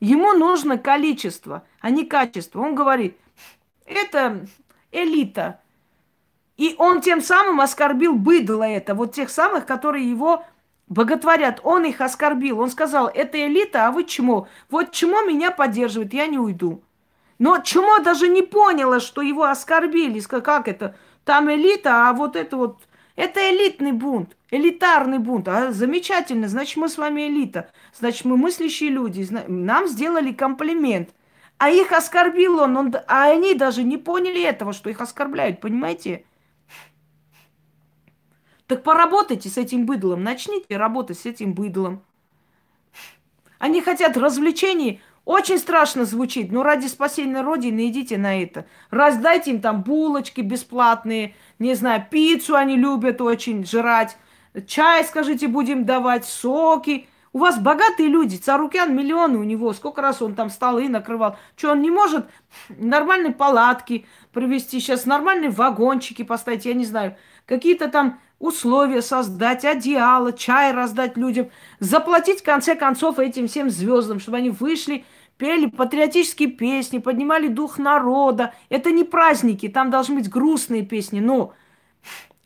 Ему 0.00 0.32
нужно 0.32 0.78
количество, 0.78 1.64
а 1.80 1.90
не 1.90 2.04
качество. 2.04 2.60
Он 2.60 2.74
говорит, 2.74 3.18
это 3.84 4.46
элита. 4.92 5.60
И 6.56 6.74
он 6.78 7.00
тем 7.00 7.20
самым 7.20 7.60
оскорбил 7.60 8.14
быдло 8.14 8.64
это, 8.64 8.94
вот 8.94 9.14
тех 9.14 9.30
самых, 9.30 9.66
которые 9.66 10.08
его 10.08 10.44
боготворят. 10.88 11.60
Он 11.62 11.84
их 11.84 12.00
оскорбил. 12.00 12.60
Он 12.60 12.70
сказал, 12.70 13.08
это 13.08 13.46
элита, 13.46 13.86
а 13.86 13.90
вы 13.90 14.04
чмо. 14.04 14.48
Вот 14.70 14.92
чмо 14.92 15.22
меня 15.22 15.50
поддерживает, 15.50 16.14
я 16.14 16.26
не 16.26 16.38
уйду. 16.38 16.82
Но 17.38 17.58
чмо 17.58 17.98
даже 18.00 18.28
не 18.28 18.42
поняло, 18.42 18.98
что 18.98 19.22
его 19.22 19.44
оскорбили. 19.44 20.20
Как 20.20 20.66
это? 20.66 20.96
Там 21.24 21.50
элита, 21.50 22.08
а 22.08 22.12
вот 22.12 22.36
это 22.36 22.56
вот... 22.56 22.80
Это 23.18 23.40
элитный 23.50 23.90
бунт, 23.90 24.36
элитарный 24.48 25.18
бунт. 25.18 25.48
А 25.48 25.72
замечательно, 25.72 26.46
значит, 26.46 26.76
мы 26.76 26.88
с 26.88 26.96
вами 26.96 27.22
элита. 27.22 27.68
Значит, 27.92 28.24
мы 28.24 28.36
мыслящие 28.36 28.90
люди. 28.90 29.26
Нам 29.48 29.88
сделали 29.88 30.32
комплимент. 30.32 31.10
А 31.56 31.68
их 31.68 31.90
оскорбил 31.90 32.60
он, 32.60 32.76
он, 32.76 32.94
а 33.08 33.24
они 33.24 33.54
даже 33.54 33.82
не 33.82 33.96
поняли 33.96 34.40
этого, 34.40 34.72
что 34.72 34.88
их 34.88 35.00
оскорбляют, 35.00 35.60
понимаете? 35.60 36.26
Так 38.68 38.84
поработайте 38.84 39.48
с 39.48 39.58
этим 39.58 39.84
быдлом, 39.84 40.22
начните 40.22 40.76
работать 40.76 41.18
с 41.18 41.26
этим 41.26 41.54
быдлом. 41.54 42.04
Они 43.58 43.80
хотят 43.80 44.16
развлечений, 44.16 45.00
очень 45.28 45.58
страшно 45.58 46.06
звучит, 46.06 46.50
но 46.50 46.62
ради 46.62 46.86
спасения 46.86 47.42
Родины 47.42 47.88
идите 47.88 48.16
на 48.16 48.42
это. 48.42 48.64
Раздайте 48.90 49.50
им 49.50 49.60
там 49.60 49.82
булочки 49.82 50.40
бесплатные, 50.40 51.34
не 51.58 51.74
знаю, 51.74 52.06
пиццу 52.10 52.56
они 52.56 52.76
любят 52.76 53.20
очень 53.20 53.66
жрать, 53.66 54.16
чай, 54.66 55.04
скажите, 55.04 55.48
будем 55.48 55.84
давать, 55.84 56.24
соки– 56.24 57.08
у 57.32 57.38
вас 57.40 57.58
богатые 57.58 58.08
люди, 58.08 58.36
Царукян 58.36 58.96
миллионы 58.96 59.38
у 59.38 59.44
него, 59.44 59.72
сколько 59.72 60.00
раз 60.00 60.22
он 60.22 60.34
там 60.34 60.48
столы 60.50 60.88
накрывал. 60.88 61.36
Что, 61.56 61.72
он 61.72 61.82
не 61.82 61.90
может 61.90 62.26
нормальные 62.68 63.32
палатки 63.32 64.06
привезти, 64.32 64.80
сейчас 64.80 65.04
нормальные 65.04 65.50
вагончики 65.50 66.22
поставить, 66.22 66.64
я 66.64 66.74
не 66.74 66.86
знаю, 66.86 67.16
какие-то 67.44 67.88
там 67.88 68.18
условия 68.38 69.02
создать, 69.02 69.64
одеяло, 69.64 70.32
чай 70.32 70.72
раздать 70.72 71.16
людям, 71.16 71.50
заплатить 71.80 72.40
в 72.40 72.44
конце 72.44 72.74
концов 72.74 73.18
этим 73.18 73.46
всем 73.46 73.68
звездам, 73.68 74.20
чтобы 74.20 74.38
они 74.38 74.50
вышли, 74.50 75.04
пели 75.38 75.66
патриотические 75.66 76.50
песни, 76.50 76.98
поднимали 76.98 77.48
дух 77.48 77.78
народа. 77.78 78.52
Это 78.68 78.90
не 78.90 79.04
праздники, 79.04 79.68
там 79.68 79.90
должны 79.90 80.16
быть 80.16 80.28
грустные 80.28 80.82
песни, 80.82 81.20
но 81.20 81.54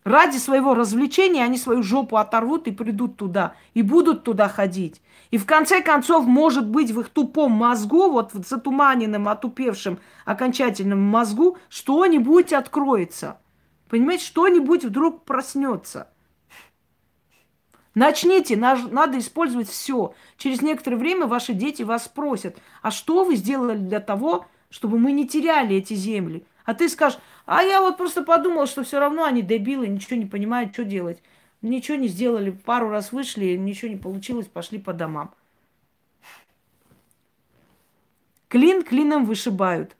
Ради 0.04 0.38
своего 0.38 0.74
развлечения 0.74 1.44
они 1.44 1.56
свою 1.56 1.84
жопу 1.84 2.16
оторвут 2.16 2.66
и 2.66 2.72
придут 2.72 3.16
туда, 3.16 3.54
и 3.72 3.82
будут 3.82 4.24
туда 4.24 4.48
ходить. 4.48 5.00
И 5.30 5.38
в 5.38 5.46
конце 5.46 5.80
концов, 5.80 6.26
может 6.26 6.68
быть, 6.68 6.90
в 6.90 7.00
их 7.00 7.08
тупом 7.08 7.52
мозгу, 7.52 8.10
вот 8.10 8.34
в 8.34 8.46
затуманенном, 8.46 9.28
отупевшем 9.28 10.00
окончательном 10.24 11.00
мозгу, 11.00 11.56
что-нибудь 11.68 12.52
откроется. 12.52 13.38
Понимаете, 13.88 14.24
что-нибудь 14.24 14.84
вдруг 14.84 15.24
проснется. 15.24 16.08
Начните, 17.94 18.56
надо 18.56 19.18
использовать 19.18 19.68
все. 19.68 20.14
Через 20.38 20.62
некоторое 20.62 20.96
время 20.96 21.26
ваши 21.26 21.52
дети 21.52 21.82
вас 21.82 22.04
спросят, 22.04 22.56
а 22.80 22.90
что 22.90 23.24
вы 23.24 23.36
сделали 23.36 23.76
для 23.76 24.00
того, 24.00 24.46
чтобы 24.70 24.98
мы 24.98 25.12
не 25.12 25.28
теряли 25.28 25.76
эти 25.76 25.94
земли? 25.94 26.44
А 26.64 26.74
ты 26.74 26.88
скажешь, 26.88 27.18
а 27.44 27.62
я 27.62 27.80
вот 27.82 27.98
просто 27.98 28.22
подумал, 28.22 28.66
что 28.66 28.82
все 28.82 28.98
равно 28.98 29.24
они 29.24 29.42
дебилы, 29.42 29.88
ничего 29.88 30.16
не 30.16 30.26
понимают, 30.26 30.72
что 30.72 30.84
делать. 30.84 31.22
Ничего 31.60 31.96
не 31.96 32.08
сделали, 32.08 32.50
пару 32.50 32.88
раз 32.88 33.12
вышли, 33.12 33.56
ничего 33.56 33.90
не 33.90 33.96
получилось, 33.96 34.46
пошли 34.46 34.78
по 34.78 34.92
домам. 34.92 35.34
Клин 38.48 38.82
клином 38.82 39.26
вышибают. 39.26 39.96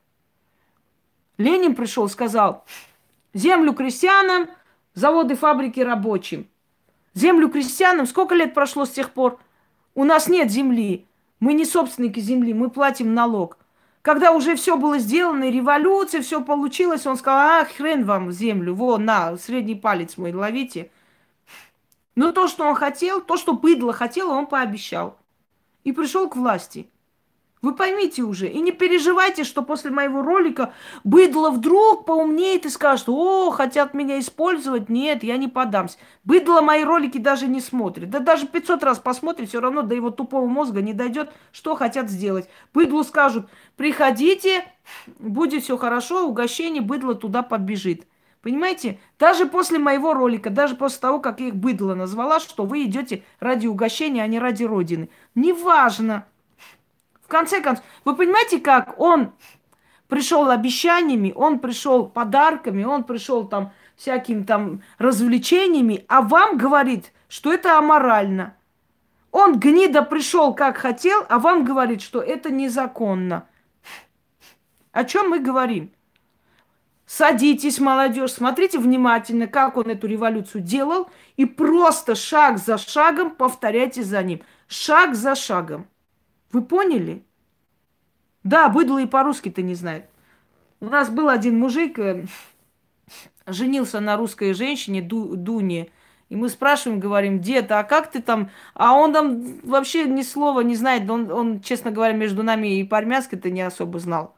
Ленин 1.38 1.74
пришел, 1.74 2.08
сказал, 2.08 2.64
землю 3.32 3.72
крестьянам, 3.72 4.48
заводы, 4.94 5.36
фабрики 5.36 5.80
рабочим. 5.80 6.48
Землю 7.14 7.48
крестьянам, 7.48 8.06
сколько 8.06 8.34
лет 8.34 8.54
прошло 8.54 8.84
с 8.84 8.90
тех 8.90 9.10
пор? 9.10 9.38
У 9.94 10.04
нас 10.04 10.28
нет 10.28 10.50
земли, 10.50 11.06
мы 11.40 11.52
не 11.52 11.64
собственники 11.64 12.20
земли, 12.20 12.54
мы 12.54 12.70
платим 12.70 13.14
налог. 13.14 13.58
Когда 14.00 14.32
уже 14.32 14.56
все 14.56 14.76
было 14.76 14.98
сделано, 14.98 15.50
революция, 15.50 16.22
все 16.22 16.42
получилось, 16.42 17.06
он 17.06 17.16
сказал, 17.16 17.60
а, 17.60 17.64
хрен 17.64 18.04
вам 18.04 18.32
землю, 18.32 18.74
вон, 18.74 19.04
на, 19.04 19.36
средний 19.36 19.74
палец 19.74 20.16
мой, 20.16 20.32
ловите. 20.32 20.90
Но 22.14 22.32
то, 22.32 22.48
что 22.48 22.64
он 22.64 22.74
хотел, 22.74 23.20
то, 23.20 23.36
что 23.36 23.52
быдло 23.52 23.92
хотело, 23.92 24.32
он 24.32 24.46
пообещал. 24.46 25.18
И 25.84 25.92
пришел 25.92 26.28
к 26.28 26.36
власти. 26.36 26.88
Вы 27.62 27.76
поймите 27.76 28.22
уже, 28.22 28.48
и 28.48 28.60
не 28.60 28.72
переживайте, 28.72 29.44
что 29.44 29.62
после 29.62 29.92
моего 29.92 30.20
ролика 30.22 30.74
быдло 31.04 31.50
вдруг 31.50 32.04
поумнеет 32.04 32.66
и 32.66 32.68
скажет, 32.68 33.08
о, 33.08 33.52
хотят 33.52 33.94
меня 33.94 34.18
использовать. 34.18 34.88
Нет, 34.88 35.22
я 35.22 35.36
не 35.36 35.46
подамся. 35.46 35.96
Быдло 36.24 36.60
мои 36.60 36.82
ролики 36.82 37.18
даже 37.18 37.46
не 37.46 37.60
смотрит. 37.60 38.10
Да 38.10 38.18
даже 38.18 38.48
500 38.48 38.82
раз 38.82 38.98
посмотрит, 38.98 39.48
все 39.48 39.60
равно 39.60 39.82
до 39.82 39.94
его 39.94 40.10
тупого 40.10 40.46
мозга 40.46 40.82
не 40.82 40.92
дойдет, 40.92 41.32
что 41.52 41.76
хотят 41.76 42.10
сделать. 42.10 42.48
Быдлу 42.74 43.04
скажут, 43.04 43.48
приходите, 43.76 44.64
будет 45.20 45.62
все 45.62 45.78
хорошо, 45.78 46.26
угощение, 46.26 46.82
быдло 46.82 47.14
туда 47.14 47.42
подбежит. 47.42 48.08
Понимаете? 48.40 48.98
Даже 49.20 49.46
после 49.46 49.78
моего 49.78 50.14
ролика, 50.14 50.50
даже 50.50 50.74
после 50.74 50.98
того, 50.98 51.20
как 51.20 51.38
я 51.38 51.46
их 51.46 51.54
быдло 51.54 51.94
назвала, 51.94 52.40
что 52.40 52.64
вы 52.64 52.82
идете 52.82 53.22
ради 53.38 53.68
угощения, 53.68 54.24
а 54.24 54.26
не 54.26 54.40
ради 54.40 54.64
Родины. 54.64 55.10
Неважно 55.36 56.26
конце 57.32 57.60
концов, 57.60 57.84
вы 58.04 58.14
понимаете, 58.14 58.60
как 58.60 59.00
он 59.00 59.32
пришел 60.06 60.50
обещаниями, 60.50 61.32
он 61.34 61.58
пришел 61.58 62.06
подарками, 62.06 62.84
он 62.84 63.04
пришел 63.04 63.48
там 63.48 63.72
всякими 63.96 64.42
там 64.42 64.82
развлечениями, 64.98 66.04
а 66.08 66.20
вам 66.20 66.58
говорит, 66.58 67.12
что 67.28 67.52
это 67.52 67.78
аморально. 67.78 68.54
Он 69.30 69.58
гнида 69.58 70.02
пришел 70.02 70.54
как 70.54 70.76
хотел, 70.76 71.24
а 71.28 71.38
вам 71.38 71.64
говорит, 71.64 72.02
что 72.02 72.20
это 72.20 72.50
незаконно. 72.50 73.46
О 74.92 75.04
чем 75.04 75.30
мы 75.30 75.38
говорим? 75.38 75.90
Садитесь, 77.06 77.78
молодежь, 77.78 78.32
смотрите 78.32 78.78
внимательно, 78.78 79.46
как 79.46 79.76
он 79.76 79.86
эту 79.90 80.06
революцию 80.06 80.62
делал, 80.62 81.10
и 81.36 81.46
просто 81.46 82.14
шаг 82.14 82.58
за 82.58 82.76
шагом 82.76 83.30
повторяйте 83.30 84.02
за 84.02 84.22
ним. 84.22 84.42
Шаг 84.68 85.14
за 85.14 85.34
шагом. 85.34 85.86
Вы 86.52 86.62
поняли? 86.62 87.24
Да, 88.44 88.68
быдло 88.68 88.98
и 88.98 89.06
по-русски-то 89.06 89.62
не 89.62 89.74
знает. 89.74 90.06
У 90.80 90.86
нас 90.86 91.08
был 91.08 91.28
один 91.28 91.58
мужик, 91.58 91.98
э, 91.98 92.26
женился 93.46 94.00
на 94.00 94.16
русской 94.16 94.52
женщине, 94.52 95.00
Ду, 95.00 95.36
Дуне. 95.36 95.90
И 96.28 96.36
мы 96.36 96.48
спрашиваем, 96.48 96.98
говорим, 96.98 97.40
дед, 97.40 97.70
а 97.72 97.84
как 97.84 98.10
ты 98.10 98.22
там? 98.22 98.50
А 98.74 98.94
он 98.94 99.12
там 99.12 99.60
вообще 99.62 100.04
ни 100.04 100.22
слова 100.22 100.60
не 100.60 100.74
знает. 100.74 101.08
Он, 101.10 101.30
он 101.30 101.60
честно 101.60 101.90
говоря, 101.90 102.14
между 102.14 102.42
нами 102.42 102.80
и 102.80 102.84
по-армянски-то 102.84 103.50
не 103.50 103.62
особо 103.62 103.98
знал. 103.98 104.34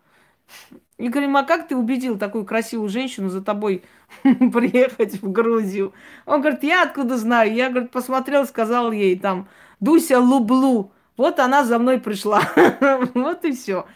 И 0.99 1.09
говорим, 1.09 1.37
а 1.37 1.43
как 1.45 1.69
ты 1.69 1.77
убедил 1.77 2.19
такую 2.19 2.45
красивую 2.45 2.89
женщину 2.89 3.29
за 3.29 3.43
тобой 3.43 3.83
приехать 4.23 5.21
в 5.23 5.31
Грузию? 5.31 5.93
Он 6.27 6.41
говорит, 6.41 6.63
я 6.63 6.83
откуда 6.83 7.17
знаю? 7.17 7.53
Я, 7.55 7.71
говорит, 7.71 7.91
посмотрел, 7.91 8.47
сказал 8.47 8.93
ей 8.93 9.19
там, 9.19 9.49
Дуся 9.81 10.21
Лублу. 10.21 10.94
Вот 11.17 11.39
она 11.39 11.65
за 11.65 11.79
мной 11.79 12.01
пришла. 12.01 12.43
вот 13.15 13.45
и 13.45 13.53
все. 13.53 13.87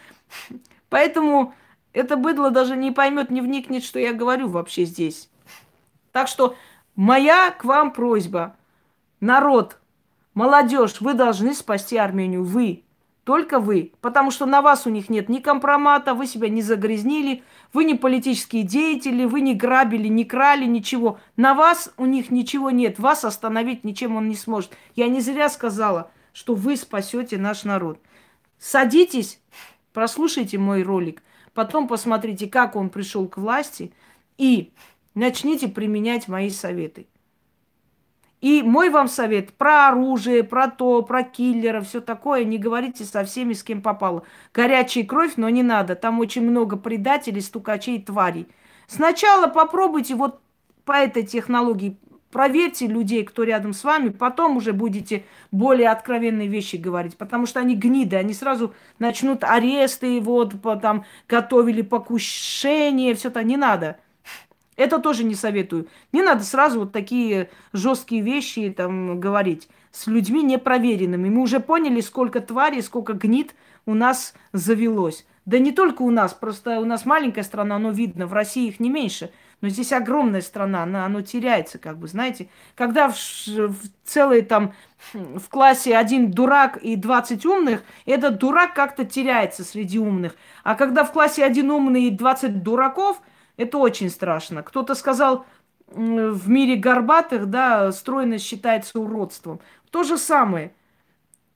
Поэтому 0.89 1.53
это 1.93 2.15
быдло 2.15 2.49
даже 2.49 2.75
не 2.75 2.91
поймет, 2.91 3.29
не 3.29 3.41
вникнет, 3.41 3.83
что 3.83 3.99
я 3.99 4.13
говорю 4.13 4.47
вообще 4.47 4.85
здесь. 4.85 5.29
Так 6.11 6.27
что 6.27 6.55
моя 6.95 7.51
к 7.51 7.65
вам 7.65 7.91
просьба. 7.91 8.55
Народ, 9.19 9.79
молодежь, 10.33 11.01
вы 11.01 11.13
должны 11.13 11.53
спасти 11.53 11.97
Армению. 11.97 12.43
Вы. 12.43 12.83
Только 13.25 13.59
вы. 13.59 13.91
Потому 14.01 14.31
что 14.31 14.45
на 14.45 14.61
вас 14.61 14.87
у 14.87 14.89
них 14.89 15.09
нет 15.09 15.29
ни 15.29 15.39
компромата, 15.39 16.13
вы 16.13 16.25
себя 16.25 16.49
не 16.49 16.63
загрязнили, 16.63 17.43
вы 17.73 17.83
не 17.83 17.93
политические 17.93 18.63
деятели, 18.63 19.25
вы 19.25 19.41
не 19.41 19.53
грабили, 19.53 20.07
не 20.07 20.23
крали, 20.23 20.65
ничего. 20.65 21.19
На 21.35 21.53
вас 21.53 21.93
у 21.97 22.05
них 22.05 22.31
ничего 22.31 22.71
нет. 22.71 22.97
Вас 22.97 23.25
остановить 23.25 23.83
ничем 23.83 24.15
он 24.15 24.29
не 24.29 24.35
сможет. 24.35 24.71
Я 24.95 25.09
не 25.09 25.19
зря 25.19 25.49
сказала– 25.49 26.09
что 26.39 26.55
вы 26.55 26.77
спасете 26.77 27.37
наш 27.37 27.65
народ. 27.65 27.99
Садитесь, 28.59 29.41
прослушайте 29.91 30.57
мой 30.57 30.83
ролик, 30.83 31.21
потом 31.53 31.85
посмотрите, 31.85 32.47
как 32.47 32.77
он 32.77 32.89
пришел 32.89 33.27
к 33.27 33.37
власти, 33.37 33.91
И 34.37 34.71
начните 35.15 35.67
применять 35.67 36.29
мои 36.29 36.49
советы. 36.49 37.07
И 38.39 38.63
мой 38.63 38.89
вам 38.89 39.09
совет 39.09 39.51
про 39.51 39.89
оружие, 39.89 40.45
про 40.45 40.69
то, 40.69 41.01
про 41.01 41.23
киллера, 41.23 41.81
все 41.81 41.99
такое, 41.99 42.45
не 42.45 42.57
говорите 42.57 43.03
со 43.03 43.25
всеми, 43.25 43.51
с 43.51 43.61
кем 43.61 43.81
попало. 43.81 44.23
Горячая 44.53 45.03
кровь, 45.03 45.33
но 45.35 45.49
не 45.49 45.61
надо. 45.61 45.97
Там 45.97 46.19
очень 46.21 46.49
много 46.49 46.77
предателей, 46.77 47.41
стукачей, 47.41 48.01
тварей. 48.01 48.47
Сначала 48.87 49.47
попробуйте 49.47 50.15
вот 50.15 50.39
по 50.85 50.93
этой 50.93 51.23
технологии, 51.23 51.97
проверьте 52.31 52.87
людей, 52.87 53.23
кто 53.23 53.43
рядом 53.43 53.73
с 53.73 53.83
вами, 53.83 54.09
потом 54.09 54.57
уже 54.57 54.73
будете 54.73 55.25
более 55.51 55.89
откровенные 55.89 56.47
вещи 56.47 56.75
говорить, 56.75 57.17
потому 57.17 57.45
что 57.45 57.59
они 57.59 57.75
гниды, 57.75 58.15
они 58.15 58.33
сразу 58.33 58.73
начнут 58.99 59.43
аресты, 59.43 60.19
вот, 60.21 60.53
там, 60.81 61.05
готовили 61.27 61.81
покушение, 61.81 63.15
все 63.15 63.29
это 63.29 63.43
не 63.43 63.57
надо. 63.57 63.97
Это 64.75 64.99
тоже 64.99 65.25
не 65.25 65.35
советую. 65.35 65.87
Не 66.13 66.21
надо 66.21 66.45
сразу 66.45 66.79
вот 66.79 66.93
такие 66.93 67.49
жесткие 67.73 68.21
вещи 68.21 68.69
там 68.69 69.19
говорить 69.19 69.67
с 69.91 70.07
людьми 70.07 70.41
непроверенными. 70.41 71.27
Мы 71.27 71.41
уже 71.41 71.59
поняли, 71.59 71.99
сколько 71.99 72.39
тварей, 72.39 72.81
сколько 72.81 73.11
гнид 73.11 73.55
у 73.85 73.93
нас 73.93 74.33
завелось. 74.53 75.25
Да 75.45 75.59
не 75.59 75.73
только 75.73 76.03
у 76.03 76.11
нас, 76.11 76.33
просто 76.33 76.79
у 76.79 76.85
нас 76.85 77.05
маленькая 77.05 77.43
страна, 77.43 77.77
но 77.77 77.91
видно, 77.91 78.25
в 78.25 78.33
России 78.33 78.67
их 78.67 78.79
не 78.79 78.89
меньше. 78.89 79.31
Но 79.61 79.69
здесь 79.69 79.91
огромная 79.91 80.41
страна, 80.41 80.83
она, 80.83 81.05
оно 81.05 81.21
теряется, 81.21 81.79
как 81.79 81.97
бы, 81.97 82.07
знаете. 82.07 82.49
Когда 82.75 83.09
в, 83.09 83.15
в 83.15 83.81
целой 84.05 84.41
там 84.41 84.73
в 85.13 85.49
классе 85.49 85.97
один 85.97 86.31
дурак 86.31 86.77
и 86.77 86.95
20 86.95 87.45
умных, 87.45 87.83
этот 88.05 88.37
дурак 88.37 88.73
как-то 88.73 89.05
теряется 89.05 89.63
среди 89.63 89.99
умных. 89.99 90.35
А 90.63 90.75
когда 90.75 91.03
в 91.03 91.11
классе 91.11 91.43
один 91.43 91.71
умный 91.71 92.03
и 92.03 92.11
20 92.11 92.63
дураков– 92.63 93.21
это 93.59 93.77
очень 93.77 94.09
страшно. 94.09 94.63
Кто-то 94.63 94.95
сказал, 94.95 95.45
в 95.87 96.49
мире 96.49 96.77
горбатых, 96.77 97.47
да, 97.47 97.91
стройность 97.91 98.45
считается 98.45 99.01
уродством. 99.01 99.59
То 99.91 100.03
же 100.03 100.17
самое. 100.17 100.73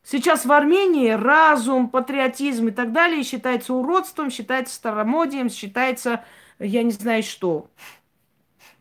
Сейчас 0.03 0.45
в 0.45 0.51
Армении 0.51 1.11
разум, 1.11 1.87
патриотизм 1.87 2.67
и 2.67 2.71
так 2.71 2.91
далее 2.91 3.23
считается 3.23 3.73
уродством, 3.73 4.31
считается 4.31 4.75
старомодием, 4.75 5.49
считается, 5.49 6.25
я 6.59 6.83
не 6.83 6.91
знаю 6.91 7.23
что, 7.23 7.69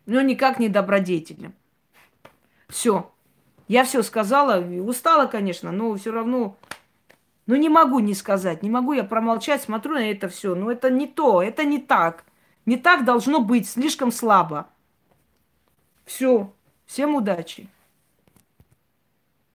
но 0.06 0.20
никак 0.20 0.58
не 0.58 0.68
добродетелем. 0.68 1.54
Все. 2.68 3.10
Я 3.68 3.84
все 3.84 4.02
сказала, 4.02 4.60
устала, 4.80 5.26
конечно, 5.26 5.72
но 5.72 5.94
все 5.96 6.12
равно, 6.12 6.56
ну 7.46 7.56
не 7.56 7.68
могу 7.68 8.00
не 8.00 8.14
сказать, 8.14 8.62
не 8.62 8.70
могу 8.70 8.92
я 8.92 9.04
промолчать, 9.04 9.62
смотрю 9.62 9.94
на 9.94 10.10
это 10.10 10.28
все, 10.28 10.54
но 10.54 10.70
это 10.70 10.90
не 10.90 11.06
то, 11.06 11.42
это 11.42 11.64
не 11.64 11.78
так. 11.78 12.24
Не 12.66 12.76
так 12.76 13.04
должно 13.04 13.40
быть, 13.40 13.68
слишком 13.68 14.12
слабо. 14.12 14.68
Все. 16.04 16.52
Всем 16.86 17.14
удачи. 17.14 17.68